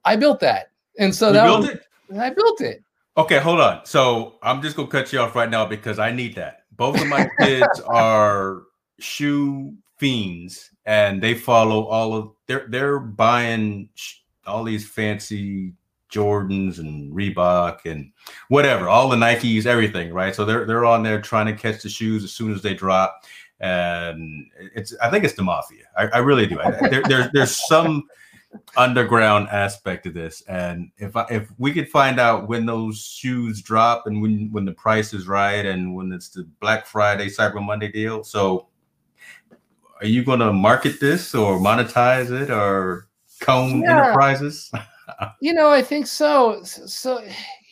I 0.03 0.15
built 0.15 0.39
that. 0.39 0.71
And 0.97 1.13
so 1.13 1.27
you 1.27 1.33
that 1.33 1.45
built 1.45 1.61
was, 1.61 1.69
it? 1.69 1.83
I 2.17 2.29
built 2.31 2.61
it. 2.61 2.83
Okay, 3.17 3.39
hold 3.39 3.59
on. 3.59 3.85
So 3.85 4.35
I'm 4.41 4.61
just 4.61 4.75
going 4.75 4.87
to 4.87 4.91
cut 4.91 5.13
you 5.13 5.19
off 5.19 5.35
right 5.35 5.49
now 5.49 5.65
because 5.65 5.99
I 5.99 6.11
need 6.11 6.35
that. 6.35 6.63
Both 6.71 6.99
of 6.99 7.07
my 7.07 7.29
kids 7.39 7.79
are 7.87 8.63
shoe 8.99 9.73
fiends 9.97 10.71
and 10.85 11.21
they 11.21 11.33
follow 11.33 11.85
all 11.85 12.13
of 12.13 12.31
they're 12.47 12.67
they're 12.69 12.99
buying 12.99 13.89
all 14.45 14.63
these 14.63 14.87
fancy 14.87 15.73
Jordans 16.13 16.77
and 16.77 17.11
Reebok 17.11 17.79
and 17.85 18.11
whatever, 18.49 18.87
all 18.87 19.09
the 19.09 19.15
Nikes, 19.15 19.65
everything, 19.65 20.13
right? 20.13 20.35
So 20.35 20.45
they're 20.45 20.65
they're 20.65 20.85
on 20.85 21.03
there 21.03 21.19
trying 21.19 21.47
to 21.47 21.53
catch 21.53 21.81
the 21.81 21.89
shoes 21.89 22.23
as 22.23 22.31
soon 22.31 22.53
as 22.53 22.61
they 22.61 22.73
drop, 22.73 23.23
and 23.59 24.45
it's 24.75 24.95
I 25.01 25.09
think 25.09 25.23
it's 25.23 25.33
the 25.33 25.43
mafia. 25.43 25.85
I, 25.97 26.07
I 26.07 26.17
really 26.19 26.45
do. 26.45 26.59
I, 26.61 26.71
there, 26.89 27.01
there's 27.07 27.27
there's 27.33 27.67
some 27.67 28.03
underground 28.77 29.47
aspect 29.49 30.03
to 30.03 30.11
this, 30.11 30.43
and 30.47 30.91
if 30.97 31.15
I, 31.15 31.25
if 31.31 31.49
we 31.57 31.73
could 31.73 31.89
find 31.89 32.19
out 32.19 32.47
when 32.47 32.67
those 32.67 32.99
shoes 32.99 33.61
drop 33.61 34.05
and 34.05 34.21
when 34.21 34.51
when 34.51 34.65
the 34.65 34.73
price 34.73 35.13
is 35.13 35.27
right 35.27 35.65
and 35.65 35.95
when 35.95 36.11
it's 36.11 36.29
the 36.29 36.43
Black 36.59 36.85
Friday 36.85 37.27
Cyber 37.27 37.63
Monday 37.63 37.91
deal, 37.91 38.23
so 38.23 38.67
are 40.03 40.07
you 40.07 40.23
going 40.23 40.39
to 40.39 40.51
market 40.51 40.99
this 40.99 41.33
or 41.33 41.59
monetize 41.59 42.29
it 42.29 42.51
or 42.51 43.07
Kohn 43.39 43.81
yeah. 43.81 44.03
Enterprises? 44.03 44.69
you 45.41 45.53
know, 45.53 45.69
I 45.69 45.81
think 45.81 46.07
so. 46.07 46.61
So 46.63 47.23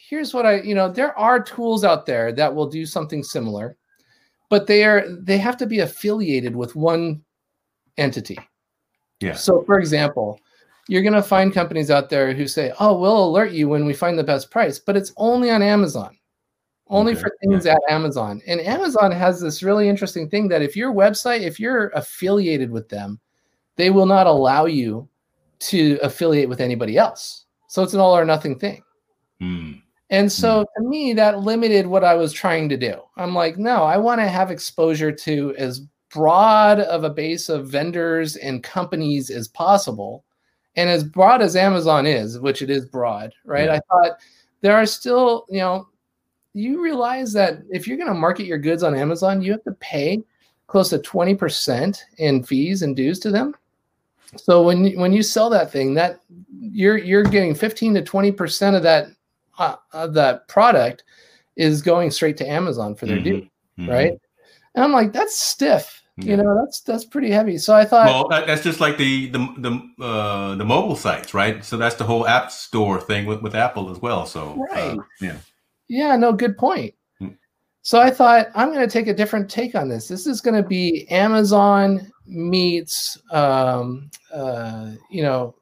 here's 0.10 0.34
what 0.34 0.46
I, 0.46 0.62
you 0.62 0.74
know, 0.74 0.90
there 0.90 1.18
are 1.20 1.44
tools 1.44 1.84
out 1.84 2.06
there 2.06 2.32
that 2.32 2.56
will 2.56 2.68
do 2.68 2.86
something 2.86 3.22
similar, 3.22 3.76
but 4.50 4.66
they 4.66 4.86
are 4.86 5.06
they 5.10 5.38
have 5.38 5.58
to 5.58 5.66
be 5.66 5.80
affiliated 5.80 6.56
with 6.56 6.74
one 6.76 7.22
entity. 7.98 8.40
Yeah. 9.20 9.34
So 9.34 9.64
for 9.64 9.78
example, 9.78 10.40
you're 10.88 11.04
going 11.04 11.14
to 11.14 11.22
find 11.22 11.54
companies 11.54 11.92
out 11.92 12.10
there 12.10 12.34
who 12.34 12.48
say, 12.48 12.72
"Oh, 12.80 12.98
we'll 12.98 13.26
alert 13.26 13.52
you 13.52 13.68
when 13.68 13.86
we 13.86 13.94
find 13.94 14.18
the 14.18 14.24
best 14.24 14.52
price," 14.52 14.80
but 14.80 14.98
it's 14.98 15.14
only 15.18 15.52
on 15.52 15.62
Amazon. 15.62 16.18
Only 16.92 17.14
okay. 17.14 17.22
for 17.22 17.32
things 17.42 17.66
yeah. 17.66 17.74
at 17.74 17.80
Amazon. 17.90 18.42
And 18.46 18.60
Amazon 18.60 19.12
has 19.12 19.40
this 19.40 19.64
really 19.64 19.88
interesting 19.88 20.30
thing 20.30 20.50
that 20.50 20.62
if 20.62 20.76
your 20.76 20.94
website, 20.94 21.40
if 21.40 21.58
you're 21.60 21.88
affiliated 21.96 22.70
with 22.70 22.90
them, 22.90 23.20
they 23.78 23.90
will 23.90 24.06
not 24.06 24.28
allow 24.28 24.66
you 24.66 25.08
to 25.60 25.98
affiliate 26.04 26.50
with 26.50 26.60
anybody 26.60 26.98
else. 26.98 27.46
So 27.68 27.82
it's 27.82 27.94
an 27.94 28.02
all 28.02 28.16
or 28.16 28.26
nothing 28.26 28.60
thing. 28.60 28.84
Mm. 29.42 29.82
And 30.10 30.30
so 30.30 30.64
mm. 30.64 30.66
to 30.76 30.90
me, 30.90 31.14
that 31.14 31.40
limited 31.40 31.88
what 31.88 32.04
I 32.04 32.16
was 32.16 32.34
trying 32.34 32.68
to 32.70 32.78
do. 32.78 33.02
I'm 33.16 33.34
like, 33.34 33.58
no, 33.58 33.84
I 33.84 33.96
want 33.98 34.20
to 34.20 34.28
have 34.28 34.52
exposure 34.52 35.14
to 35.14 35.56
as 35.58 35.82
broad 36.10 36.82
of 36.82 37.06
a 37.06 37.10
base 37.10 37.48
of 37.48 37.70
vendors 37.70 38.36
and 38.36 38.62
companies 38.64 39.30
as 39.30 39.48
possible. 39.48 40.26
And 40.76 40.90
as 40.90 41.06
broad 41.06 41.42
as 41.42 41.56
Amazon 41.56 42.06
is, 42.06 42.38
which 42.38 42.62
it 42.62 42.70
is 42.70 42.86
broad, 42.86 43.34
right? 43.46 43.66
Yeah. 43.66 43.76
I 43.76 43.80
thought 43.90 44.18
there 44.60 44.76
are 44.76 44.86
still, 44.86 45.46
you 45.50 45.60
know, 45.60 45.88
you 46.54 46.82
realize 46.82 47.34
that 47.34 47.60
if 47.70 47.88
you're 47.88 47.98
going 47.98 48.10
to 48.10 48.14
market 48.14 48.46
your 48.46 48.58
goods 48.58 48.84
on 48.84 48.96
Amazon, 48.96 49.42
you 49.42 49.52
have 49.52 49.64
to 49.64 49.72
pay 49.74 50.24
close 50.68 50.90
to 50.90 51.00
20% 51.00 51.98
in 52.18 52.44
fees 52.44 52.82
and 52.82 52.96
dues 52.96 53.20
to 53.20 53.32
them. 53.32 53.56
So 54.38 54.64
when 54.64 54.86
you, 54.86 55.00
when 55.00 55.12
you 55.12 55.24
sell 55.24 55.50
that 55.50 55.72
thing, 55.72 55.94
that 55.96 56.22
you're 56.58 56.98
you're 56.98 57.24
getting 57.24 57.54
15 57.54 57.96
to 57.96 58.02
20 58.02 58.32
percent 58.32 58.76
of 58.78 58.84
that 58.84 59.08
uh, 59.58 59.76
of 59.92 60.14
that 60.14 60.48
product 60.48 61.04
is 61.58 61.82
going 61.82 62.12
straight 62.12 62.38
to 62.38 62.50
Amazon 62.50 62.96
for 62.96 63.08
their 63.08 63.18
mm-hmm. 63.18 63.24
due, 63.26 63.42
mm-hmm. 63.78 63.90
right? 63.90 64.14
And 64.76 64.84
I'm 64.84 64.94
like, 64.94 65.12
that's 65.12 65.38
stiff. 65.38 66.02
Yeah. 66.18 66.32
You 66.32 66.38
know, 66.38 66.56
that's 66.60 66.82
that's 66.82 67.06
pretty 67.06 67.32
heavy. 67.32 67.58
So 67.58 67.76
I 67.76 67.84
thought, 67.84 68.06
well, 68.06 68.46
that's 68.46 68.64
just 68.64 68.80
like 68.80 68.98
the 68.98 69.30
the 69.30 69.40
the 69.58 70.04
uh, 70.04 70.56
the 70.56 70.66
mobile 70.66 70.96
sites, 70.96 71.34
right? 71.34 71.64
So 71.64 71.78
that's 71.78 71.96
the 71.96 72.04
whole 72.04 72.28
app 72.28 72.52
store 72.52 73.02
thing 73.02 73.26
with 73.26 73.42
with 73.42 73.56
Apple 73.56 73.90
as 73.90 74.00
well. 74.00 74.26
So 74.26 74.52
uh, 74.52 74.76
right, 74.76 74.98
uh, 74.98 75.04
yeah, 75.20 75.38
yeah, 75.92 76.16
no, 76.16 76.32
good 76.32 76.58
point. 76.58 76.94
Mm. 77.22 77.38
So 77.82 78.00
I 78.00 78.10
thought 78.10 78.48
I'm 78.56 78.70
going 78.72 78.88
to 78.88 78.92
take 78.92 79.08
a 79.08 79.14
different 79.14 79.50
take 79.50 79.76
on 79.76 79.90
this. 79.90 80.08
This 80.08 80.26
is 80.26 80.40
going 80.40 80.62
to 80.62 80.68
be 80.68 81.06
Amazon 81.10 82.10
meets, 82.26 83.18
um, 83.32 84.10
uh, 84.34 84.92
you 85.10 85.22
know, 85.22 85.54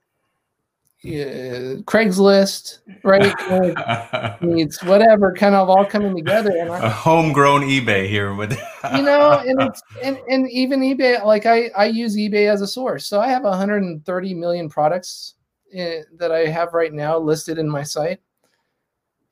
uh, 1.03 1.81
Craigslist, 1.87 2.79
right? 3.03 4.41
meets 4.41 4.83
whatever, 4.83 5.33
kind 5.33 5.55
of 5.55 5.67
all 5.67 5.83
coming 5.83 6.15
together. 6.15 6.51
And 6.55 6.69
I, 6.69 6.85
a 6.85 6.89
homegrown 6.89 7.61
eBay 7.61 8.07
here 8.07 8.35
with, 8.35 8.51
you 8.95 9.01
know, 9.01 9.41
and 9.43 9.61
it's 9.63 9.81
and, 10.03 10.19
and 10.29 10.51
even 10.51 10.81
eBay, 10.81 11.23
like 11.25 11.47
I 11.47 11.71
I 11.75 11.85
use 11.85 12.15
eBay 12.15 12.51
as 12.51 12.61
a 12.61 12.67
source, 12.67 13.07
so 13.07 13.19
I 13.19 13.29
have 13.29 13.43
130 13.43 14.33
million 14.35 14.69
products 14.69 15.35
in, 15.71 15.79
eh, 15.79 16.01
that 16.17 16.31
I 16.31 16.45
have 16.45 16.73
right 16.73 16.93
now 16.93 17.17
listed 17.17 17.57
in 17.57 17.67
my 17.67 17.81
site, 17.81 18.19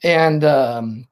and 0.03 0.43
um, 0.43 1.07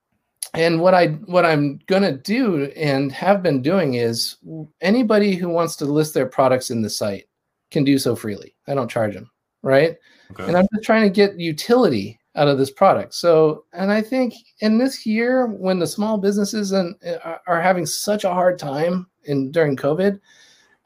and 0.54 0.80
what 0.80 0.94
I 0.94 1.08
what 1.26 1.46
I'm 1.46 1.80
gonna 1.88 2.18
do 2.18 2.66
and 2.76 3.12
have 3.12 3.44
been 3.44 3.62
doing 3.62 3.96
is 3.96 4.38
anybody 4.82 5.36
who 5.36 5.50
wants 5.50 5.76
to 5.78 5.86
list 5.86 6.14
their 6.14 6.28
products 6.28 6.70
in 6.70 6.82
the 6.82 6.90
site 6.90 7.26
can 7.72 7.84
do 7.84 7.98
so 7.98 8.16
freely. 8.16 8.56
I 8.68 8.76
don't 8.76 8.90
charge 8.90 9.14
them, 9.14 9.30
right? 9.62 9.98
Okay. 10.32 10.46
And 10.46 10.58
I'm 10.58 10.68
just 10.74 10.86
trying 10.86 11.04
to 11.04 11.10
get 11.10 11.40
utility 11.40 12.20
out 12.36 12.48
of 12.48 12.58
this 12.58 12.72
product. 12.72 13.14
So, 13.14 13.66
and 13.74 13.92
I 13.92 14.02
think 14.02 14.34
in 14.60 14.78
this 14.78 15.06
year, 15.06 15.48
when 15.48 15.80
the 15.80 15.88
small 15.88 16.18
businesses 16.18 16.72
and 16.72 16.96
uh, 17.06 17.38
are 17.48 17.62
having 17.62 17.86
such 17.86 18.24
a 18.24 18.34
hard 18.34 18.60
time 18.60 19.08
in 19.24 19.52
during 19.52 19.76
COVID, 19.76 20.20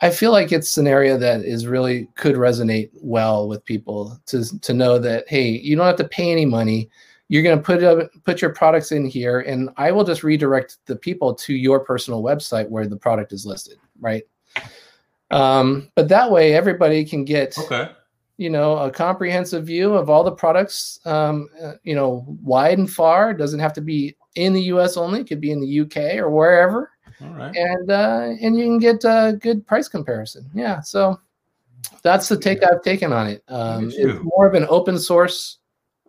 I 0.01 0.09
feel 0.11 0.31
like 0.31 0.51
it's 0.51 0.77
an 0.77 0.87
area 0.87 1.17
that 1.17 1.41
is 1.41 1.67
really 1.67 2.07
could 2.15 2.35
resonate 2.35 2.89
well 2.93 3.47
with 3.47 3.65
people 3.65 4.17
to 4.27 4.59
to 4.59 4.73
know 4.73 4.97
that 4.99 5.27
hey, 5.27 5.49
you 5.49 5.75
don't 5.75 5.87
have 5.87 5.97
to 5.97 6.07
pay 6.07 6.31
any 6.31 6.45
money. 6.45 6.89
You're 7.29 7.43
going 7.43 7.57
to 7.57 7.63
put 7.63 7.83
up, 7.83 8.09
put 8.25 8.41
your 8.41 8.53
products 8.53 8.91
in 8.91 9.05
here, 9.05 9.41
and 9.41 9.69
I 9.77 9.91
will 9.91 10.03
just 10.03 10.23
redirect 10.23 10.77
the 10.87 10.95
people 10.95 11.33
to 11.35 11.53
your 11.53 11.79
personal 11.79 12.23
website 12.23 12.67
where 12.67 12.87
the 12.87 12.97
product 12.97 13.31
is 13.31 13.45
listed, 13.45 13.77
right? 14.01 14.23
Um, 15.29 15.91
but 15.93 16.09
that 16.09 16.31
way, 16.31 16.55
everybody 16.55 17.05
can 17.05 17.23
get 17.23 17.55
okay. 17.59 17.91
you 18.37 18.49
know 18.49 18.77
a 18.79 18.89
comprehensive 18.89 19.63
view 19.63 19.93
of 19.93 20.09
all 20.09 20.23
the 20.23 20.31
products 20.31 20.99
um, 21.05 21.49
uh, 21.61 21.73
you 21.83 21.93
know 21.93 22.25
wide 22.41 22.79
and 22.79 22.89
far. 22.89 23.29
It 23.29 23.37
doesn't 23.37 23.59
have 23.59 23.73
to 23.73 23.81
be 23.81 24.15
in 24.33 24.53
the 24.53 24.61
us 24.61 24.97
only. 24.97 25.21
It 25.21 25.27
could 25.27 25.41
be 25.41 25.51
in 25.51 25.59
the 25.59 25.81
uk 25.81 25.97
or 26.17 26.31
wherever. 26.31 26.91
All 27.21 27.29
right. 27.29 27.55
and 27.55 27.91
uh, 27.91 28.29
and 28.41 28.57
you 28.57 28.65
can 28.65 28.79
get 28.79 29.03
a 29.03 29.37
good 29.39 29.67
price 29.67 29.87
comparison. 29.87 30.49
Yeah 30.55 30.81
so 30.81 31.19
that's 32.01 32.27
the 32.27 32.37
take 32.37 32.63
i've 32.63 32.81
taken 32.81 33.13
on 33.13 33.27
it. 33.27 33.43
Um, 33.49 33.91
it's 33.93 34.19
more 34.23 34.47
of 34.47 34.55
an 34.55 34.65
open 34.67 34.97
source 34.97 35.57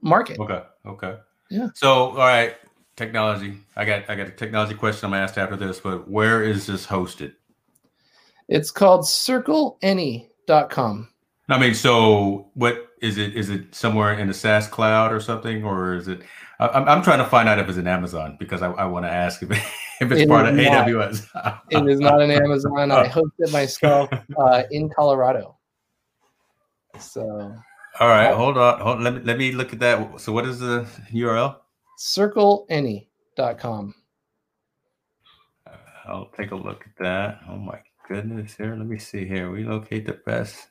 market. 0.00 0.38
Okay 0.38 0.62
okay 0.86 1.16
yeah 1.50 1.68
so 1.74 2.10
all 2.10 2.16
right 2.16 2.56
technology 2.96 3.58
i 3.76 3.84
got 3.84 4.08
i 4.08 4.14
got 4.14 4.28
a 4.28 4.32
technology 4.32 4.74
question 4.74 5.06
i'm 5.06 5.14
asked 5.14 5.38
after 5.38 5.56
this 5.56 5.80
but 5.80 6.08
where 6.08 6.42
is 6.42 6.66
this 6.66 6.86
hosted 6.86 7.34
it's 8.48 8.70
called 8.70 9.02
circleany.com 9.02 11.08
I 11.50 11.58
mean, 11.58 11.74
so 11.74 12.48
what 12.54 12.88
is 13.02 13.18
it? 13.18 13.34
Is 13.34 13.50
it 13.50 13.74
somewhere 13.74 14.14
in 14.14 14.28
the 14.28 14.34
SaaS 14.34 14.68
cloud 14.68 15.12
or 15.12 15.20
something, 15.20 15.64
or 15.64 15.94
is 15.94 16.06
it? 16.06 16.22
I'm, 16.60 16.88
I'm 16.88 17.02
trying 17.02 17.18
to 17.18 17.24
find 17.24 17.48
out 17.48 17.58
if 17.58 17.68
it's 17.68 17.78
an 17.78 17.88
Amazon 17.88 18.36
because 18.38 18.62
I, 18.62 18.70
I 18.70 18.84
want 18.84 19.04
to 19.04 19.10
ask 19.10 19.42
if, 19.42 19.50
it, 19.50 19.56
if 20.00 20.12
it's 20.12 20.22
it 20.22 20.28
part 20.28 20.46
of 20.46 20.54
not, 20.54 20.86
AWS. 20.86 21.60
it 21.70 21.88
is 21.88 21.98
not 21.98 22.20
an 22.20 22.30
Amazon. 22.30 22.92
I 22.92 23.04
hosted 23.08 23.30
it 23.38 23.52
myself 23.52 24.08
uh, 24.38 24.62
in 24.70 24.88
Colorado. 24.90 25.58
So. 26.98 27.54
All 27.98 28.08
right, 28.08 28.32
hold 28.34 28.56
on. 28.56 28.80
Hold, 28.80 29.00
let 29.02 29.14
me 29.14 29.20
let 29.24 29.38
me 29.38 29.52
look 29.52 29.72
at 29.72 29.80
that. 29.80 30.20
So, 30.20 30.32
what 30.32 30.46
is 30.46 30.60
the 30.60 30.86
URL? 31.12 31.56
CircleAny.com. 31.98 33.94
I'll 36.06 36.30
take 36.36 36.50
a 36.50 36.56
look 36.56 36.84
at 36.86 36.96
that. 36.98 37.40
Oh 37.48 37.56
my 37.56 37.80
goodness! 38.08 38.54
Here, 38.56 38.74
let 38.76 38.86
me 38.86 38.98
see 38.98 39.26
here. 39.26 39.50
We 39.50 39.64
locate 39.64 40.06
the 40.06 40.14
best 40.24 40.68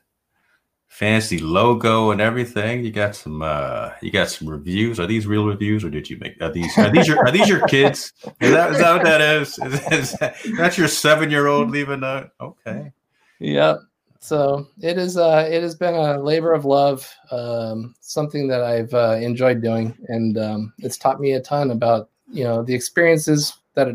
fancy 0.90 1.38
logo 1.38 2.10
and 2.10 2.20
everything. 2.20 2.84
You 2.84 2.90
got 2.90 3.14
some 3.14 3.42
uh 3.42 3.92
you 4.02 4.10
got 4.10 4.28
some 4.28 4.48
reviews. 4.48 5.00
Are 5.00 5.06
these 5.06 5.26
real 5.26 5.46
reviews 5.46 5.84
or 5.84 5.90
did 5.90 6.10
you 6.10 6.18
make 6.18 6.40
are 6.42 6.52
these 6.52 6.76
are 6.76 6.90
these 6.90 7.08
your 7.08 7.18
are 7.18 7.30
these 7.30 7.48
your 7.48 7.66
kids? 7.68 8.12
Is 8.40 8.50
that 8.50 8.72
is 8.72 8.78
that 8.78 8.92
what 8.92 9.04
that 9.04 9.20
is? 9.20 9.58
Is, 9.58 9.74
is 9.92 10.12
that, 10.14 10.36
that's 10.58 10.76
your 10.76 10.88
seven 10.88 11.30
year 11.30 11.46
old 11.46 11.70
leaving 11.70 12.02
a 12.02 12.30
okay. 12.40 12.92
Yep. 13.38 13.78
So 14.20 14.68
it 14.82 14.98
is 14.98 15.16
uh 15.16 15.48
it 15.50 15.62
has 15.62 15.74
been 15.74 15.94
a 15.94 16.20
labor 16.20 16.52
of 16.52 16.64
love, 16.64 17.08
um, 17.30 17.94
something 18.00 18.48
that 18.48 18.62
I've 18.62 18.92
uh, 18.92 19.16
enjoyed 19.20 19.62
doing 19.62 19.96
and 20.08 20.38
um, 20.38 20.72
it's 20.78 20.98
taught 20.98 21.20
me 21.20 21.32
a 21.32 21.40
ton 21.40 21.70
about, 21.70 22.10
you 22.30 22.44
know, 22.44 22.62
the 22.62 22.74
experiences 22.74 23.54
that 23.74 23.88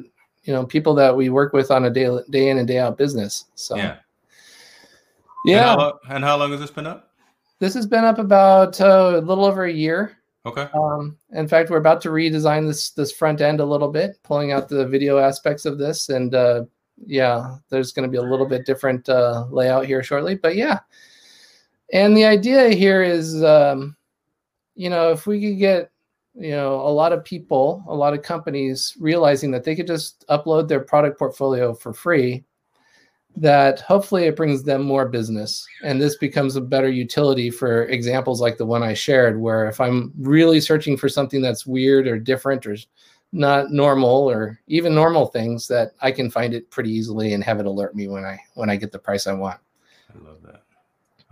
you 0.44 0.54
know, 0.54 0.66
people 0.66 0.94
that 0.94 1.16
we 1.16 1.30
work 1.30 1.54
with 1.54 1.72
on 1.72 1.86
a 1.86 1.90
day 1.90 2.10
day 2.30 2.50
in 2.50 2.58
and 2.58 2.68
day 2.68 2.80
out 2.80 2.98
business. 2.98 3.46
So 3.56 3.76
yeah 3.76 3.98
yeah. 5.46 5.72
And 5.72 5.82
how, 5.82 6.00
and 6.10 6.24
how 6.24 6.38
long 6.38 6.52
has 6.52 6.60
this 6.60 6.72
been 6.72 6.88
up? 6.88 7.12
This 7.60 7.74
has 7.76 7.86
been 7.86 8.04
up 8.04 8.18
about 8.18 8.82
uh, 8.82 9.14
a 9.16 9.22
little 9.22 9.46
over 9.46 9.66
a 9.66 9.72
year. 9.72 10.18
Okay. 10.46 10.68
Um, 10.74 11.18
in 11.32 11.48
fact, 11.48 11.70
we're 11.70 11.78
about 11.78 12.02
to 12.02 12.10
redesign 12.10 12.68
this 12.68 12.92
this 12.92 13.12
front 13.12 13.42
end 13.42 13.60
a 13.60 13.66
little 13.66 13.92
bit, 13.92 14.18
pulling 14.24 14.52
out 14.52 14.68
the 14.68 14.86
video 14.86 15.18
aspects 15.18 15.66
of 15.66 15.78
this, 15.78 16.10
and 16.10 16.36
uh, 16.36 16.66
yeah, 17.06 17.56
there's 17.70 17.91
going 17.91 18.08
to 18.08 18.12
be 18.12 18.18
a 18.18 18.30
little 18.30 18.46
bit 18.46 18.66
different 18.66 19.08
uh, 19.10 19.46
layout 19.50 19.86
here 19.86 20.04
shortly. 20.04 20.36
But 20.36 20.56
yeah, 20.56 20.80
and 21.93 22.16
the 22.16 22.26
idea 22.26 22.70
here 22.70 23.04
is, 23.04 23.43
um, 23.43 23.96
you 24.76 24.89
know, 24.89 25.12
if 25.12 25.28
we 25.28 25.41
could 25.41 25.60
get 25.60 25.91
you 26.36 26.52
know 26.52 26.76
a 26.76 26.91
lot 26.91 27.14
of 27.14 27.24
people, 27.24 27.84
a 27.88 27.96
lot 27.96 28.14
of 28.14 28.22
companies 28.22 28.96
realizing 29.00 29.52
that 29.52 29.64
they 29.64 29.76
could 29.76 29.88
just 29.88 30.26
upload 30.30 30.68
their 30.68 30.82
product 30.82 31.18
portfolio 31.18 31.74
for 31.74 31.93
free 31.93 32.43
that 33.38 33.82
hopefully 33.82 34.26
it 34.26 34.36
brings 34.36 34.64
them 34.64 34.82
more 34.82 35.08
business 35.08 35.68
and 35.84 36.02
this 36.02 36.16
becomes 36.18 36.56
a 36.56 36.62
better 36.62 36.88
utility 36.88 37.50
for 37.50 37.84
examples 37.88 38.39
like 38.39 38.58
the 38.58 38.66
one 38.66 38.82
i 38.82 38.93
shared 38.93 39.39
where 39.39 39.68
if 39.68 39.82
i'm 39.82 40.14
really 40.20 40.62
searching 40.62 40.96
for 40.96 41.10
something 41.10 41.41
that's 41.41 41.66
weird 41.66 42.08
or 42.08 42.18
different 42.18 42.66
or 42.66 42.78
not 43.36 43.72
normal 43.72 44.30
or 44.30 44.60
even 44.68 44.96
normal 44.96 45.28
things 45.28 45.68
that 45.68 45.92
i 46.02 46.12
can 46.12 46.30
find 46.30 46.54
it 46.54 46.70
pretty 46.72 46.90
easily 46.90 47.34
and 47.34 47.44
have 47.44 47.60
it 47.60 47.66
alert 47.66 47.96
me 47.96 48.08
when 48.08 48.24
i 48.24 48.40
when 48.56 48.70
i 48.70 48.76
get 48.76 48.92
the 48.92 49.00
price 49.00 49.28
i 49.28 49.34
want 49.34 49.60
i 50.14 50.28
love 50.28 50.42
that 50.44 50.64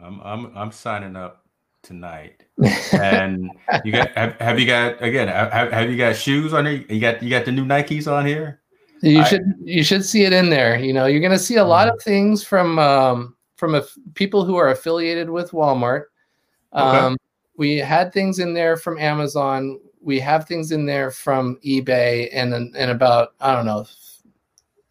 i'm 0.04 0.20
i'm, 0.22 0.58
I'm 0.58 0.72
signing 0.72 1.16
up 1.16 1.46
tonight 1.82 2.44
and 2.94 3.50
you 3.84 3.92
got 3.92 4.12
have, 4.12 4.40
have 4.40 4.60
you 4.60 4.66
got 4.66 5.02
again 5.02 5.28
have, 5.28 5.72
have 5.72 5.90
you 5.90 5.98
got 5.98 6.16
shoes 6.16 6.54
on 6.54 6.66
here 6.66 6.86
you 6.90 7.00
got 7.00 7.22
you 7.22 7.30
got 7.30 7.46
the 7.46 7.52
new 7.52 7.66
nikes 7.66 8.12
on 8.12 8.26
here 8.26 8.62
you 9.04 9.20
I, 9.20 9.24
should 9.26 9.54
you 9.62 9.84
should 9.84 10.06
see 10.06 10.24
it 10.24 10.32
in 10.32 10.50
there. 10.50 10.80
You 10.80 10.94
know, 10.94 11.08
you're 11.08 11.20
going 11.20 11.34
to 11.34 11.40
see 11.40 11.58
a 11.58 11.66
lot 11.66 11.90
of 11.90 11.96
mm-hmm. 11.96 12.10
things 12.10 12.44
from 12.44 12.80
um, 12.80 13.36
from 13.56 13.76
a, 13.76 13.84
people 14.14 14.46
who 14.46 14.56
are 14.56 14.70
affiliated 14.70 15.30
with 15.30 15.52
Walmart. 15.52 16.06
Okay. 16.74 16.98
Um, 16.98 17.18
we 17.58 17.78
had 17.78 18.14
things 18.14 18.40
in 18.40 18.54
there 18.54 18.78
from 18.78 18.98
Amazon. 18.98 19.80
We 20.04 20.20
have 20.20 20.48
things 20.48 20.72
in 20.72 20.86
there 20.86 21.12
from 21.12 21.58
eBay, 21.66 22.30
and 22.34 22.54
and 22.54 22.92
about 22.92 23.34
I 23.40 23.56
don't 23.56 23.66
know, 23.66 23.86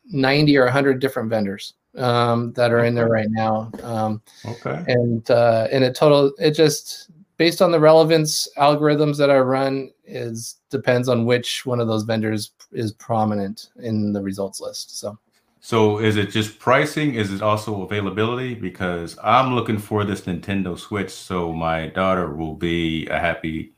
ninety 0.06 0.56
or 0.56 0.66
hundred 0.68 1.00
different 1.00 1.30
vendors 1.30 1.74
um, 1.96 2.52
that 2.54 2.72
are 2.72 2.84
in 2.84 2.94
there 2.94 3.08
right 3.08 3.28
now. 3.30 3.70
Um, 3.82 4.22
okay. 4.44 4.84
And 4.86 5.30
uh, 5.30 5.68
and 5.70 5.84
it 5.84 5.94
total 5.94 6.32
it 6.38 6.52
just 6.52 7.10
based 7.36 7.62
on 7.62 7.72
the 7.72 7.80
relevance 7.80 8.48
algorithms 8.56 9.16
that 9.18 9.30
I 9.30 9.38
run 9.38 9.90
is 10.04 10.56
depends 10.70 11.08
on 11.08 11.24
which 11.24 11.66
one 11.66 11.80
of 11.80 11.88
those 11.88 12.04
vendors 12.04 12.52
is 12.72 12.92
prominent 12.92 13.70
in 13.80 14.12
the 14.12 14.22
results 14.22 14.60
list. 14.60 14.98
So 14.98 15.18
so 15.60 15.98
is 15.98 16.16
it 16.16 16.30
just 16.30 16.58
pricing? 16.58 17.14
Is 17.14 17.32
it 17.32 17.40
also 17.40 17.82
availability? 17.82 18.54
Because 18.54 19.16
I'm 19.22 19.54
looking 19.54 19.78
for 19.78 20.04
this 20.04 20.22
Nintendo 20.22 20.76
Switch, 20.76 21.10
so 21.10 21.52
my 21.52 21.86
daughter 21.86 22.34
will 22.34 22.56
be 22.56 23.06
a 23.06 23.18
happy 23.18 23.72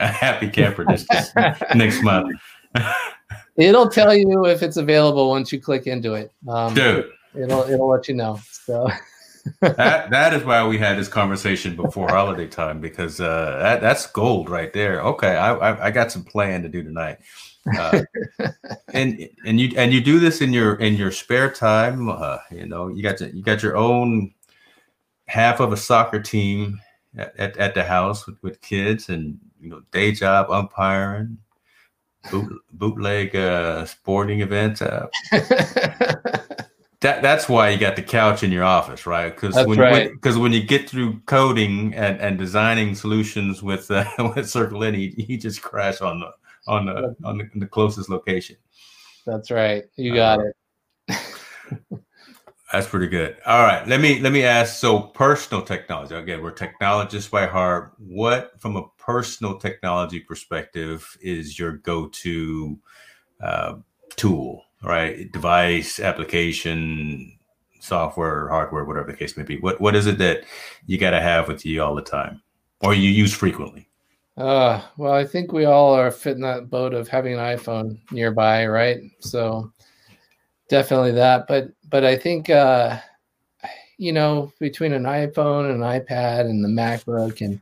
a 0.00 0.06
happy 0.06 0.48
camper 0.48 0.84
this, 0.84 1.06
this 1.10 1.32
next 1.74 2.02
month. 2.02 2.36
it'll 3.56 3.88
tell 3.88 4.14
you 4.14 4.46
if 4.46 4.62
it's 4.62 4.76
available 4.76 5.30
once 5.30 5.52
you 5.52 5.60
click 5.60 5.86
into 5.86 6.14
it. 6.14 6.32
Um, 6.48 6.74
Dude. 6.74 7.10
It'll 7.34 7.62
it'll 7.62 7.88
let 7.88 8.08
you 8.08 8.14
know. 8.14 8.38
So 8.50 8.88
that 9.60 10.10
that 10.10 10.34
is 10.34 10.44
why 10.44 10.66
we 10.66 10.78
had 10.78 10.98
this 10.98 11.08
conversation 11.08 11.76
before 11.76 12.08
holiday 12.08 12.46
time 12.46 12.80
because 12.80 13.20
uh, 13.20 13.58
that 13.60 13.80
that's 13.80 14.06
gold 14.06 14.48
right 14.48 14.72
there. 14.72 15.00
Okay, 15.02 15.36
I, 15.36 15.54
I, 15.54 15.86
I 15.86 15.90
got 15.90 16.12
some 16.12 16.24
plan 16.24 16.62
to 16.62 16.68
do 16.68 16.82
tonight, 16.82 17.18
uh, 17.78 18.02
and 18.94 19.28
and 19.44 19.60
you 19.60 19.72
and 19.76 19.92
you 19.92 20.00
do 20.00 20.18
this 20.18 20.40
in 20.40 20.52
your 20.52 20.76
in 20.76 20.94
your 20.94 21.10
spare 21.10 21.50
time. 21.50 22.08
Uh, 22.08 22.38
you 22.50 22.66
know, 22.66 22.88
you 22.88 23.02
got 23.02 23.18
to, 23.18 23.34
you 23.34 23.42
got 23.42 23.62
your 23.62 23.76
own 23.76 24.32
half 25.26 25.60
of 25.60 25.72
a 25.72 25.76
soccer 25.76 26.20
team 26.20 26.80
at, 27.16 27.34
at, 27.38 27.56
at 27.56 27.74
the 27.74 27.82
house 27.82 28.26
with, 28.26 28.42
with 28.42 28.60
kids, 28.60 29.08
and 29.08 29.38
you 29.64 29.70
know, 29.70 29.80
day 29.90 30.12
job 30.12 30.50
umpiring, 30.50 31.38
boot, 32.30 32.52
bootleg 32.72 33.34
uh, 33.34 33.86
sporting 33.86 34.40
events. 34.40 34.82
Uh, 34.82 35.06
that 37.00 37.22
that's 37.22 37.48
why 37.48 37.70
you 37.70 37.78
got 37.78 37.96
the 37.96 38.02
couch 38.02 38.42
in 38.42 38.52
your 38.52 38.64
office, 38.64 39.06
right? 39.06 39.34
Because 39.34 39.54
when 39.66 39.78
because 40.12 40.36
right. 40.36 40.42
when, 40.42 40.52
you 40.52 40.62
get 40.62 40.88
through 40.88 41.18
coding 41.20 41.94
and, 41.94 42.20
and 42.20 42.38
designing 42.38 42.94
solutions 42.94 43.62
with 43.62 43.90
uh, 43.90 44.04
with 44.18 44.46
CircleAny, 44.46 45.28
you 45.28 45.38
just 45.38 45.62
crash 45.62 46.02
on 46.02 46.20
the 46.20 46.30
on 46.66 46.86
the 46.86 47.16
on 47.24 47.38
the, 47.38 47.50
the 47.56 47.66
closest 47.66 48.10
location. 48.10 48.56
That's 49.26 49.50
right. 49.50 49.84
You 49.96 50.14
got 50.14 50.40
uh, 50.40 50.44
it. 50.44 50.56
That's 52.74 52.88
pretty 52.88 53.08
good. 53.08 53.36
All 53.46 53.62
right, 53.62 53.86
let 53.86 54.00
me 54.00 54.20
let 54.20 54.32
me 54.32 54.44
ask. 54.44 54.78
So, 54.78 55.00
personal 55.00 55.62
technology. 55.62 56.14
Again, 56.14 56.42
we're 56.42 56.50
technologists 56.50 57.30
by 57.30 57.46
heart. 57.46 57.92
What, 57.98 58.60
from 58.60 58.76
a 58.76 58.88
personal 58.98 59.58
technology 59.58 60.20
perspective, 60.20 61.16
is 61.20 61.58
your 61.58 61.72
go-to 61.78 62.78
uh, 63.40 63.76
tool? 64.16 64.64
right? 64.84 65.30
Device, 65.32 65.98
application, 65.98 67.38
software, 67.80 68.48
hardware, 68.48 68.84
whatever 68.84 69.10
the 69.10 69.16
case 69.16 69.36
may 69.36 69.42
be. 69.42 69.58
What 69.58 69.80
what 69.80 69.96
is 69.96 70.06
it 70.06 70.18
that 70.18 70.44
you 70.86 70.98
got 70.98 71.10
to 71.10 71.20
have 71.20 71.48
with 71.48 71.66
you 71.66 71.82
all 71.82 71.94
the 71.94 72.02
time, 72.02 72.42
or 72.80 72.94
you 72.94 73.10
use 73.10 73.32
frequently? 73.32 73.88
Uh, 74.36 74.82
well, 74.96 75.12
I 75.12 75.24
think 75.24 75.52
we 75.52 75.64
all 75.64 75.94
are 75.94 76.10
fitting 76.10 76.42
that 76.42 76.68
boat 76.68 76.92
of 76.92 77.08
having 77.08 77.34
an 77.34 77.38
iPhone 77.38 77.98
nearby, 78.10 78.66
right? 78.66 79.00
So 79.20 79.72
definitely 80.68 81.12
that. 81.12 81.46
But 81.46 81.70
but 81.88 82.04
I 82.04 82.16
think 82.16 82.50
uh, 82.50 82.98
you 83.98 84.12
know, 84.12 84.52
between 84.58 84.92
an 84.92 85.04
iPhone 85.04 85.70
and 85.70 85.82
an 85.82 86.00
iPad 86.00 86.42
and 86.42 86.64
the 86.64 86.68
MacBook 86.68 87.40
and 87.40 87.60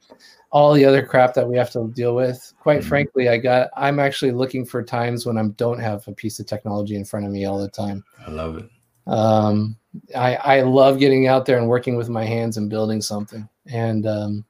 all 0.50 0.74
the 0.74 0.84
other 0.84 1.05
crap 1.05 1.34
that 1.34 1.48
we 1.48 1.57
have 1.57 1.70
to 1.70 1.88
deal 1.94 2.14
with, 2.14 2.53
quite 2.61 2.80
mm-hmm. 2.80 2.88
frankly, 2.88 3.28
I 3.28 3.38
got 3.38 3.70
I'm 3.76 3.98
actually 3.98 4.32
looking 4.32 4.64
for 4.64 4.82
times 4.82 5.26
when 5.26 5.38
I 5.38 5.46
don't 5.57 5.80
have 5.80 6.07
a 6.09 6.12
piece 6.12 6.40
of 6.40 6.46
technology 6.46 6.96
in 6.96 7.05
front 7.05 7.26
of 7.26 7.32
me 7.32 7.44
all 7.44 7.61
the 7.61 7.68
time. 7.68 8.05
I 8.26 8.30
love 8.30 8.59
it. 8.59 8.68
Um, 9.07 9.76
I 10.16 10.36
I 10.36 10.61
love 10.62 10.98
getting 10.98 11.26
out 11.26 11.46
there 11.46 11.59
and 11.59 11.68
working 11.68 11.96
with 11.96 12.09
my 12.09 12.24
hands 12.24 12.57
and 12.57 12.70
building 12.70 13.00
something. 13.00 13.48
And 13.66 14.07
um, 14.07 14.44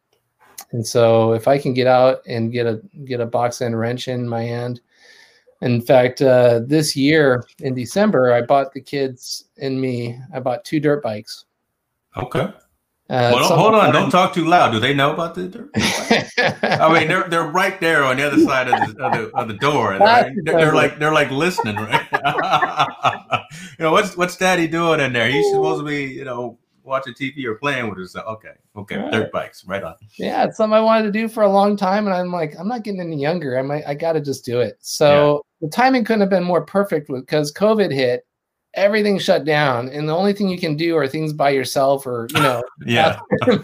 and 0.72 0.86
so 0.86 1.32
if 1.32 1.48
I 1.48 1.58
can 1.58 1.74
get 1.74 1.86
out 1.86 2.22
and 2.26 2.52
get 2.52 2.66
a 2.66 2.80
get 3.04 3.20
a 3.20 3.26
box 3.26 3.60
end 3.60 3.78
wrench 3.78 4.08
in 4.08 4.28
my 4.28 4.42
hand 4.42 4.80
in 5.62 5.80
fact, 5.80 6.20
uh, 6.20 6.60
this 6.66 6.96
year 6.96 7.44
in 7.60 7.74
December, 7.74 8.32
I 8.32 8.42
bought 8.42 8.72
the 8.72 8.80
kids 8.80 9.44
and 9.58 9.80
me. 9.80 10.18
I 10.34 10.40
bought 10.40 10.64
two 10.64 10.80
dirt 10.80 11.02
bikes. 11.02 11.44
Okay. 12.16 12.52
Uh, 13.10 13.30
well, 13.34 13.56
hold 13.56 13.74
on! 13.74 13.92
Don't 13.92 14.10
talk 14.10 14.32
too 14.32 14.46
loud. 14.46 14.70
Do 14.70 14.80
they 14.80 14.94
know 14.94 15.12
about 15.12 15.34
the 15.34 15.46
dirt? 15.46 15.70
I 16.62 16.98
mean, 16.98 17.08
they're 17.08 17.28
they're 17.28 17.46
right 17.46 17.78
there 17.78 18.04
on 18.04 18.16
the 18.16 18.26
other 18.26 18.42
side 18.42 18.68
of 18.68 18.94
the 18.94 19.04
of 19.04 19.12
the, 19.12 19.36
of 19.36 19.48
the 19.48 19.54
door. 19.54 19.96
Right? 19.98 20.32
They're, 20.44 20.56
they're, 20.56 20.74
like 20.74 20.98
they're 20.98 21.12
like 21.12 21.30
listening, 21.30 21.76
right? 21.76 22.06
you 23.78 23.84
know 23.84 23.92
what's 23.92 24.16
what's 24.16 24.36
Daddy 24.36 24.66
doing 24.66 24.98
in 25.00 25.12
there? 25.12 25.30
He's 25.30 25.46
supposed 25.50 25.80
to 25.80 25.86
be, 25.86 26.04
you 26.04 26.24
know, 26.24 26.58
watching 26.84 27.12
TV 27.12 27.44
or 27.44 27.56
playing 27.56 27.90
with 27.90 27.98
us. 27.98 28.16
Okay, 28.16 28.54
okay, 28.76 28.96
right. 28.96 29.12
dirt 29.12 29.32
bikes, 29.32 29.64
right 29.66 29.82
on. 29.82 29.94
Yeah, 30.16 30.44
it's 30.44 30.56
something 30.56 30.76
I 30.76 30.80
wanted 30.80 31.02
to 31.04 31.12
do 31.12 31.28
for 31.28 31.42
a 31.42 31.50
long 31.50 31.76
time, 31.76 32.06
and 32.06 32.14
I'm 32.14 32.32
like, 32.32 32.54
I'm 32.58 32.68
not 32.68 32.82
getting 32.82 33.00
any 33.00 33.20
younger. 33.20 33.58
I 33.58 33.62
might, 33.62 33.86
I 33.86 33.94
got 33.94 34.12
to 34.12 34.20
just 34.20 34.44
do 34.44 34.60
it. 34.60 34.78
So. 34.80 35.44
The 35.62 35.68
timing 35.68 36.04
couldn't 36.04 36.20
have 36.20 36.30
been 36.30 36.44
more 36.44 36.66
perfect 36.66 37.08
because 37.08 37.52
COVID 37.52 37.92
hit, 37.92 38.26
everything 38.74 39.18
shut 39.18 39.44
down 39.44 39.88
and 39.90 40.08
the 40.08 40.16
only 40.16 40.32
thing 40.32 40.48
you 40.48 40.58
can 40.58 40.76
do 40.76 40.96
are 40.96 41.06
things 41.06 41.32
by 41.32 41.50
yourself 41.50 42.06
or 42.06 42.26
you 42.34 42.40
know. 42.40 42.62
Yeah. 42.86 43.20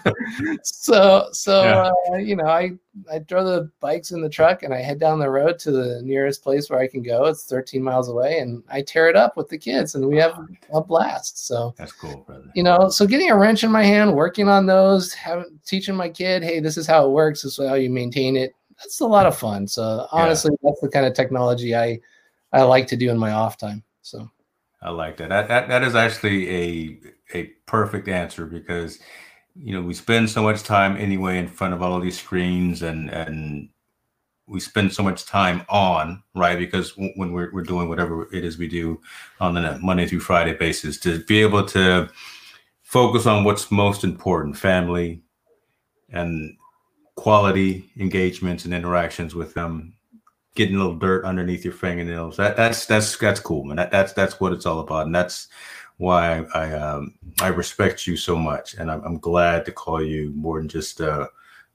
So 0.62 1.28
so 1.32 1.64
yeah. 1.64 1.90
Uh, 2.12 2.16
you 2.18 2.36
know 2.36 2.44
i 2.44 2.72
i 3.10 3.18
throw 3.20 3.42
the 3.42 3.70
bikes 3.80 4.10
in 4.10 4.20
the 4.20 4.28
truck 4.28 4.62
and 4.62 4.74
i 4.74 4.82
head 4.82 5.00
down 5.00 5.18
the 5.18 5.30
road 5.30 5.58
to 5.60 5.70
the 5.70 6.02
nearest 6.02 6.42
place 6.42 6.68
where 6.68 6.78
i 6.78 6.86
can 6.86 7.02
go. 7.02 7.24
It's 7.24 7.44
13 7.44 7.82
miles 7.82 8.08
away 8.10 8.38
and 8.40 8.62
i 8.68 8.82
tear 8.82 9.08
it 9.08 9.16
up 9.16 9.36
with 9.36 9.48
the 9.48 9.56
kids 9.58 9.94
and 9.94 10.06
we 10.06 10.18
have 10.18 10.38
a 10.74 10.82
blast. 10.82 11.46
So 11.46 11.74
that's 11.78 11.92
cool 11.92 12.24
brother. 12.26 12.50
you 12.54 12.62
know 12.62 12.90
so 12.90 13.06
getting 13.06 13.30
a 13.30 13.36
wrench 13.36 13.64
in 13.64 13.72
my 13.72 13.84
hand 13.84 14.14
working 14.14 14.48
on 14.48 14.66
those 14.66 15.14
having 15.14 15.58
teaching 15.64 15.96
my 15.96 16.10
kid 16.10 16.42
hey 16.42 16.60
this 16.60 16.76
is 16.76 16.86
how 16.86 17.06
it 17.06 17.10
works. 17.12 17.42
This 17.42 17.58
is 17.58 17.66
how 17.66 17.74
you 17.74 17.88
maintain 17.88 18.36
it 18.36 18.54
that's 18.78 19.00
a 19.00 19.06
lot 19.06 19.26
of 19.26 19.36
fun 19.36 19.66
so 19.66 20.06
honestly 20.12 20.52
yeah. 20.52 20.70
that's 20.70 20.80
the 20.80 20.88
kind 20.88 21.06
of 21.06 21.14
technology 21.14 21.74
i 21.74 21.98
i 22.52 22.62
like 22.62 22.86
to 22.86 22.96
do 22.96 23.10
in 23.10 23.18
my 23.18 23.32
off 23.32 23.56
time 23.56 23.82
so 24.02 24.30
I 24.80 24.90
like 24.90 25.16
that. 25.16 25.28
That 25.28 25.48
that, 25.48 25.68
that 25.68 25.82
is 25.82 25.94
actually 25.94 26.48
a 26.50 27.00
a 27.34 27.44
perfect 27.66 28.08
answer 28.08 28.46
because 28.46 29.00
you 29.54 29.72
know 29.72 29.82
we 29.82 29.94
spend 29.94 30.30
so 30.30 30.42
much 30.42 30.62
time 30.62 30.96
anyway 30.96 31.38
in 31.38 31.48
front 31.48 31.74
of 31.74 31.82
all 31.82 31.96
of 31.96 32.02
these 32.02 32.18
screens 32.18 32.82
and 32.82 33.10
and 33.10 33.68
we 34.46 34.60
spend 34.60 34.92
so 34.92 35.02
much 35.02 35.26
time 35.26 35.62
on 35.68 36.22
right 36.34 36.58
because 36.58 36.96
when 36.96 37.32
we're, 37.32 37.52
we're 37.52 37.62
doing 37.62 37.88
whatever 37.88 38.32
it 38.34 38.44
is 38.44 38.56
we 38.56 38.68
do 38.68 39.00
on 39.40 39.52
the 39.52 39.78
monday 39.82 40.06
through 40.06 40.20
friday 40.20 40.54
basis 40.54 40.98
to 40.98 41.22
be 41.24 41.42
able 41.42 41.66
to 41.66 42.08
focus 42.82 43.26
on 43.26 43.44
what's 43.44 43.70
most 43.70 44.04
important 44.04 44.56
family 44.56 45.20
and 46.10 46.56
quality 47.18 47.90
engagements 47.98 48.64
and 48.64 48.72
interactions 48.72 49.34
with 49.34 49.52
them 49.52 49.92
getting 50.54 50.76
a 50.76 50.78
little 50.78 50.94
dirt 50.94 51.24
underneath 51.24 51.64
your 51.64 51.74
fingernails. 51.74 52.36
That 52.36 52.56
that's 52.56 52.86
that's 52.86 53.16
that's 53.18 53.40
cool, 53.40 53.64
man. 53.64 53.76
That, 53.76 53.90
that's 53.90 54.12
that's 54.12 54.38
what 54.38 54.52
it's 54.52 54.66
all 54.66 54.78
about, 54.78 55.06
and 55.06 55.14
that's 55.14 55.48
why 55.96 56.38
I 56.38 56.44
I, 56.54 56.72
um, 56.78 57.14
I 57.40 57.48
respect 57.48 58.06
you 58.06 58.16
so 58.16 58.36
much, 58.36 58.74
and 58.74 58.88
I'm, 58.88 59.02
I'm 59.04 59.18
glad 59.18 59.64
to 59.64 59.72
call 59.72 60.00
you 60.00 60.30
more 60.30 60.60
than 60.60 60.68
just 60.68 61.00
a, 61.00 61.28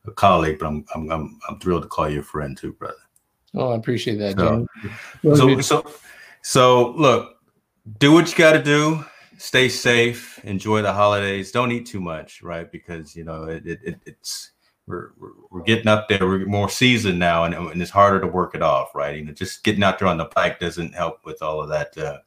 a 0.06 0.12
colleague, 0.12 0.60
but 0.60 0.68
I'm, 0.68 0.86
I'm 0.96 1.12
I'm 1.12 1.40
I'm 1.50 1.60
thrilled 1.60 1.84
to 1.84 1.90
call 1.90 2.10
you 2.10 2.22
a 2.22 2.24
friend 2.24 2.58
too, 2.58 2.72
brother. 2.72 2.96
Oh, 3.54 3.74
I 3.74 3.76
appreciate 3.76 4.16
that, 4.20 4.40
so, 4.40 4.66
so, 5.36 5.60
so 5.60 5.92
so 6.42 6.92
look, 6.92 7.36
do 8.00 8.14
what 8.14 8.32
you 8.32 8.38
got 8.38 8.54
to 8.54 8.64
do. 8.64 9.04
Stay 9.38 9.68
safe. 9.68 10.40
Enjoy 10.46 10.82
the 10.82 10.94
holidays. 10.94 11.52
Don't 11.52 11.74
eat 11.74 11.86
too 11.86 12.00
much, 12.00 12.42
right? 12.42 12.72
Because 12.72 13.14
you 13.14 13.26
know 13.26 13.44
it, 13.44 13.68
it, 13.68 14.00
it's 14.06 14.53
we're, 14.88 15.12
we're, 15.18 15.30
we're 15.50 15.64
getting 15.64 15.88
up 15.88 16.10
there. 16.10 16.20
We're 16.20 16.46
more 16.46 16.70
seasoned 16.70 17.20
now, 17.20 17.46
and, 17.46 17.54
and, 17.54 17.82
it's 17.82 17.92
harder 17.92 18.20
to 18.20 18.28
work 18.28 18.56
it 18.56 18.62
off, 18.62 18.94
right? 18.94 19.16
You 19.16 19.26
know, 19.26 19.32
just 19.32 19.64
getting 19.64 19.84
out 19.84 20.00
there 20.00 20.08
on 20.08 20.18
the 20.18 20.30
bike 20.36 20.60
doesn't 20.60 20.94
help 20.94 21.26
with 21.26 21.42
all 21.42 21.62
of 21.62 21.70
that 21.70 21.98
uh, 21.98 22.20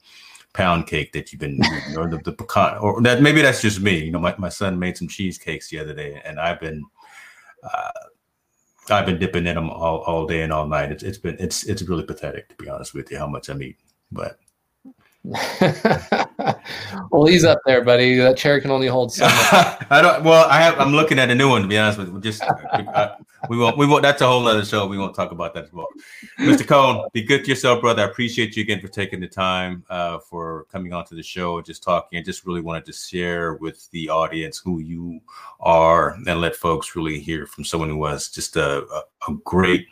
pound 0.53 0.87
cake 0.87 1.13
that 1.13 1.33
you've 1.33 1.41
been, 1.41 1.57
eating 1.57 1.99
or 1.99 2.09
the, 2.09 2.19
the 2.19 2.33
pecan, 2.33 2.79
or 2.79 3.01
that 3.03 3.21
maybe 3.21 3.43
that's 3.43 3.61
just 3.61 3.81
me. 3.81 4.05
You 4.05 4.13
know, 4.13 4.19
my, 4.19 4.35
my 4.39 4.49
son 4.49 4.79
made 4.79 4.97
some 4.97 5.09
cheesecakes 5.09 5.69
the 5.69 5.79
other 5.79 5.95
day, 5.95 6.21
and 6.25 6.41
I've 6.41 6.61
been, 6.61 6.83
uh, 7.63 7.91
I've 8.91 9.07
been 9.07 9.19
dipping 9.19 9.47
in 9.47 9.55
them 9.55 9.69
all, 9.69 9.99
all 10.03 10.27
day 10.27 10.43
and 10.43 10.53
all 10.53 10.67
night. 10.67 10.93
It's 10.93 11.03
it's 11.03 11.19
been 11.19 11.37
it's 11.39 11.65
it's 11.65 11.83
really 11.83 12.05
pathetic 12.05 12.49
to 12.49 12.55
be 12.57 12.71
honest 12.71 12.95
with 12.95 13.11
you 13.11 13.19
how 13.19 13.27
much 13.27 13.49
I'm 13.49 13.63
eating, 13.63 13.77
but 14.11 14.39
well, 17.11 17.27
he's 17.27 17.45
up 17.45 17.59
there, 17.66 17.83
buddy. 17.83 18.16
That 18.16 18.37
chair 18.37 18.61
can 18.61 18.70
only 18.70 18.87
hold 18.87 19.12
so 19.12 19.24
much. 19.24 19.35
I 19.91 20.01
don't. 20.01 20.22
Well, 20.22 20.49
I 20.49 20.61
have. 20.61 20.79
I'm 20.79 20.93
looking 20.93 21.18
at 21.18 21.31
a 21.31 21.35
new 21.35 21.49
one. 21.49 21.62
To 21.62 21.68
be 21.68 21.77
honest 21.77 21.99
with 21.99 22.12
you, 22.12 22.20
just 22.20 22.43
uh, 22.43 23.16
we 23.49 23.59
won't. 23.59 23.77
We 23.77 23.87
won't. 23.87 24.03
That's 24.03 24.22
a 24.22 24.27
whole 24.27 24.47
other 24.47 24.64
show. 24.64 24.87
We 24.87 24.99
won't 24.99 25.16
talk 25.16 25.33
about 25.33 25.53
that 25.55 25.64
as 25.64 25.72
well. 25.72 25.89
Mr. 26.39 26.66
Kohn, 26.66 27.09
be 27.12 27.22
good 27.22 27.43
to 27.43 27.51
yourself, 27.51 27.81
brother. 27.81 28.03
I 28.03 28.07
appreciate 28.07 28.57
you 28.57 28.62
again 28.62 28.81
for 28.81 28.89
taking 28.89 29.18
the 29.18 29.27
time 29.27 29.85
uh, 29.91 30.18
for 30.18 30.66
coming 30.70 30.93
onto 30.93 31.16
the 31.16 31.24
show, 31.24 31.61
just 31.61 31.83
talking. 31.83 32.20
I 32.20 32.22
just 32.22 32.47
really 32.47 32.61
wanted 32.61 32.85
to 32.87 32.93
share 32.93 33.55
with 33.55 33.91
the 33.91 34.09
audience 34.09 34.59
who 34.59 34.79
you 34.79 35.20
are 35.59 36.11
and 36.11 36.41
let 36.41 36.55
folks 36.55 36.95
really 36.95 37.18
hear 37.18 37.47
from 37.47 37.64
someone 37.64 37.89
who 37.89 37.97
was 37.97 38.29
just 38.29 38.55
a, 38.55 38.85
a, 38.87 39.03
a 39.29 39.35
great 39.45 39.89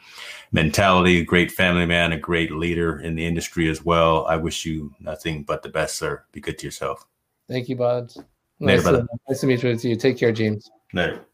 mentality, 0.54 1.18
a 1.18 1.24
great 1.24 1.50
family 1.50 1.84
man, 1.84 2.12
a 2.12 2.16
great 2.16 2.52
leader 2.52 3.00
in 3.00 3.16
the 3.16 3.26
industry 3.26 3.68
as 3.68 3.84
well. 3.84 4.24
I 4.26 4.36
wish 4.36 4.64
you 4.64 4.94
nothing 5.00 5.42
but 5.42 5.62
the 5.62 5.68
best, 5.68 5.96
sir. 5.96 6.24
Be 6.32 6.40
good 6.40 6.58
to 6.58 6.66
yourself. 6.66 7.06
Thank 7.48 7.68
you, 7.68 7.76
Bud. 7.76 8.12
Nice, 8.60 8.84
to, 8.84 9.06
nice 9.28 9.40
to 9.40 9.46
meet 9.48 9.62
you. 9.62 9.96
Take 9.96 10.16
care, 10.16 10.32
James. 10.32 10.70
Later. 10.92 11.26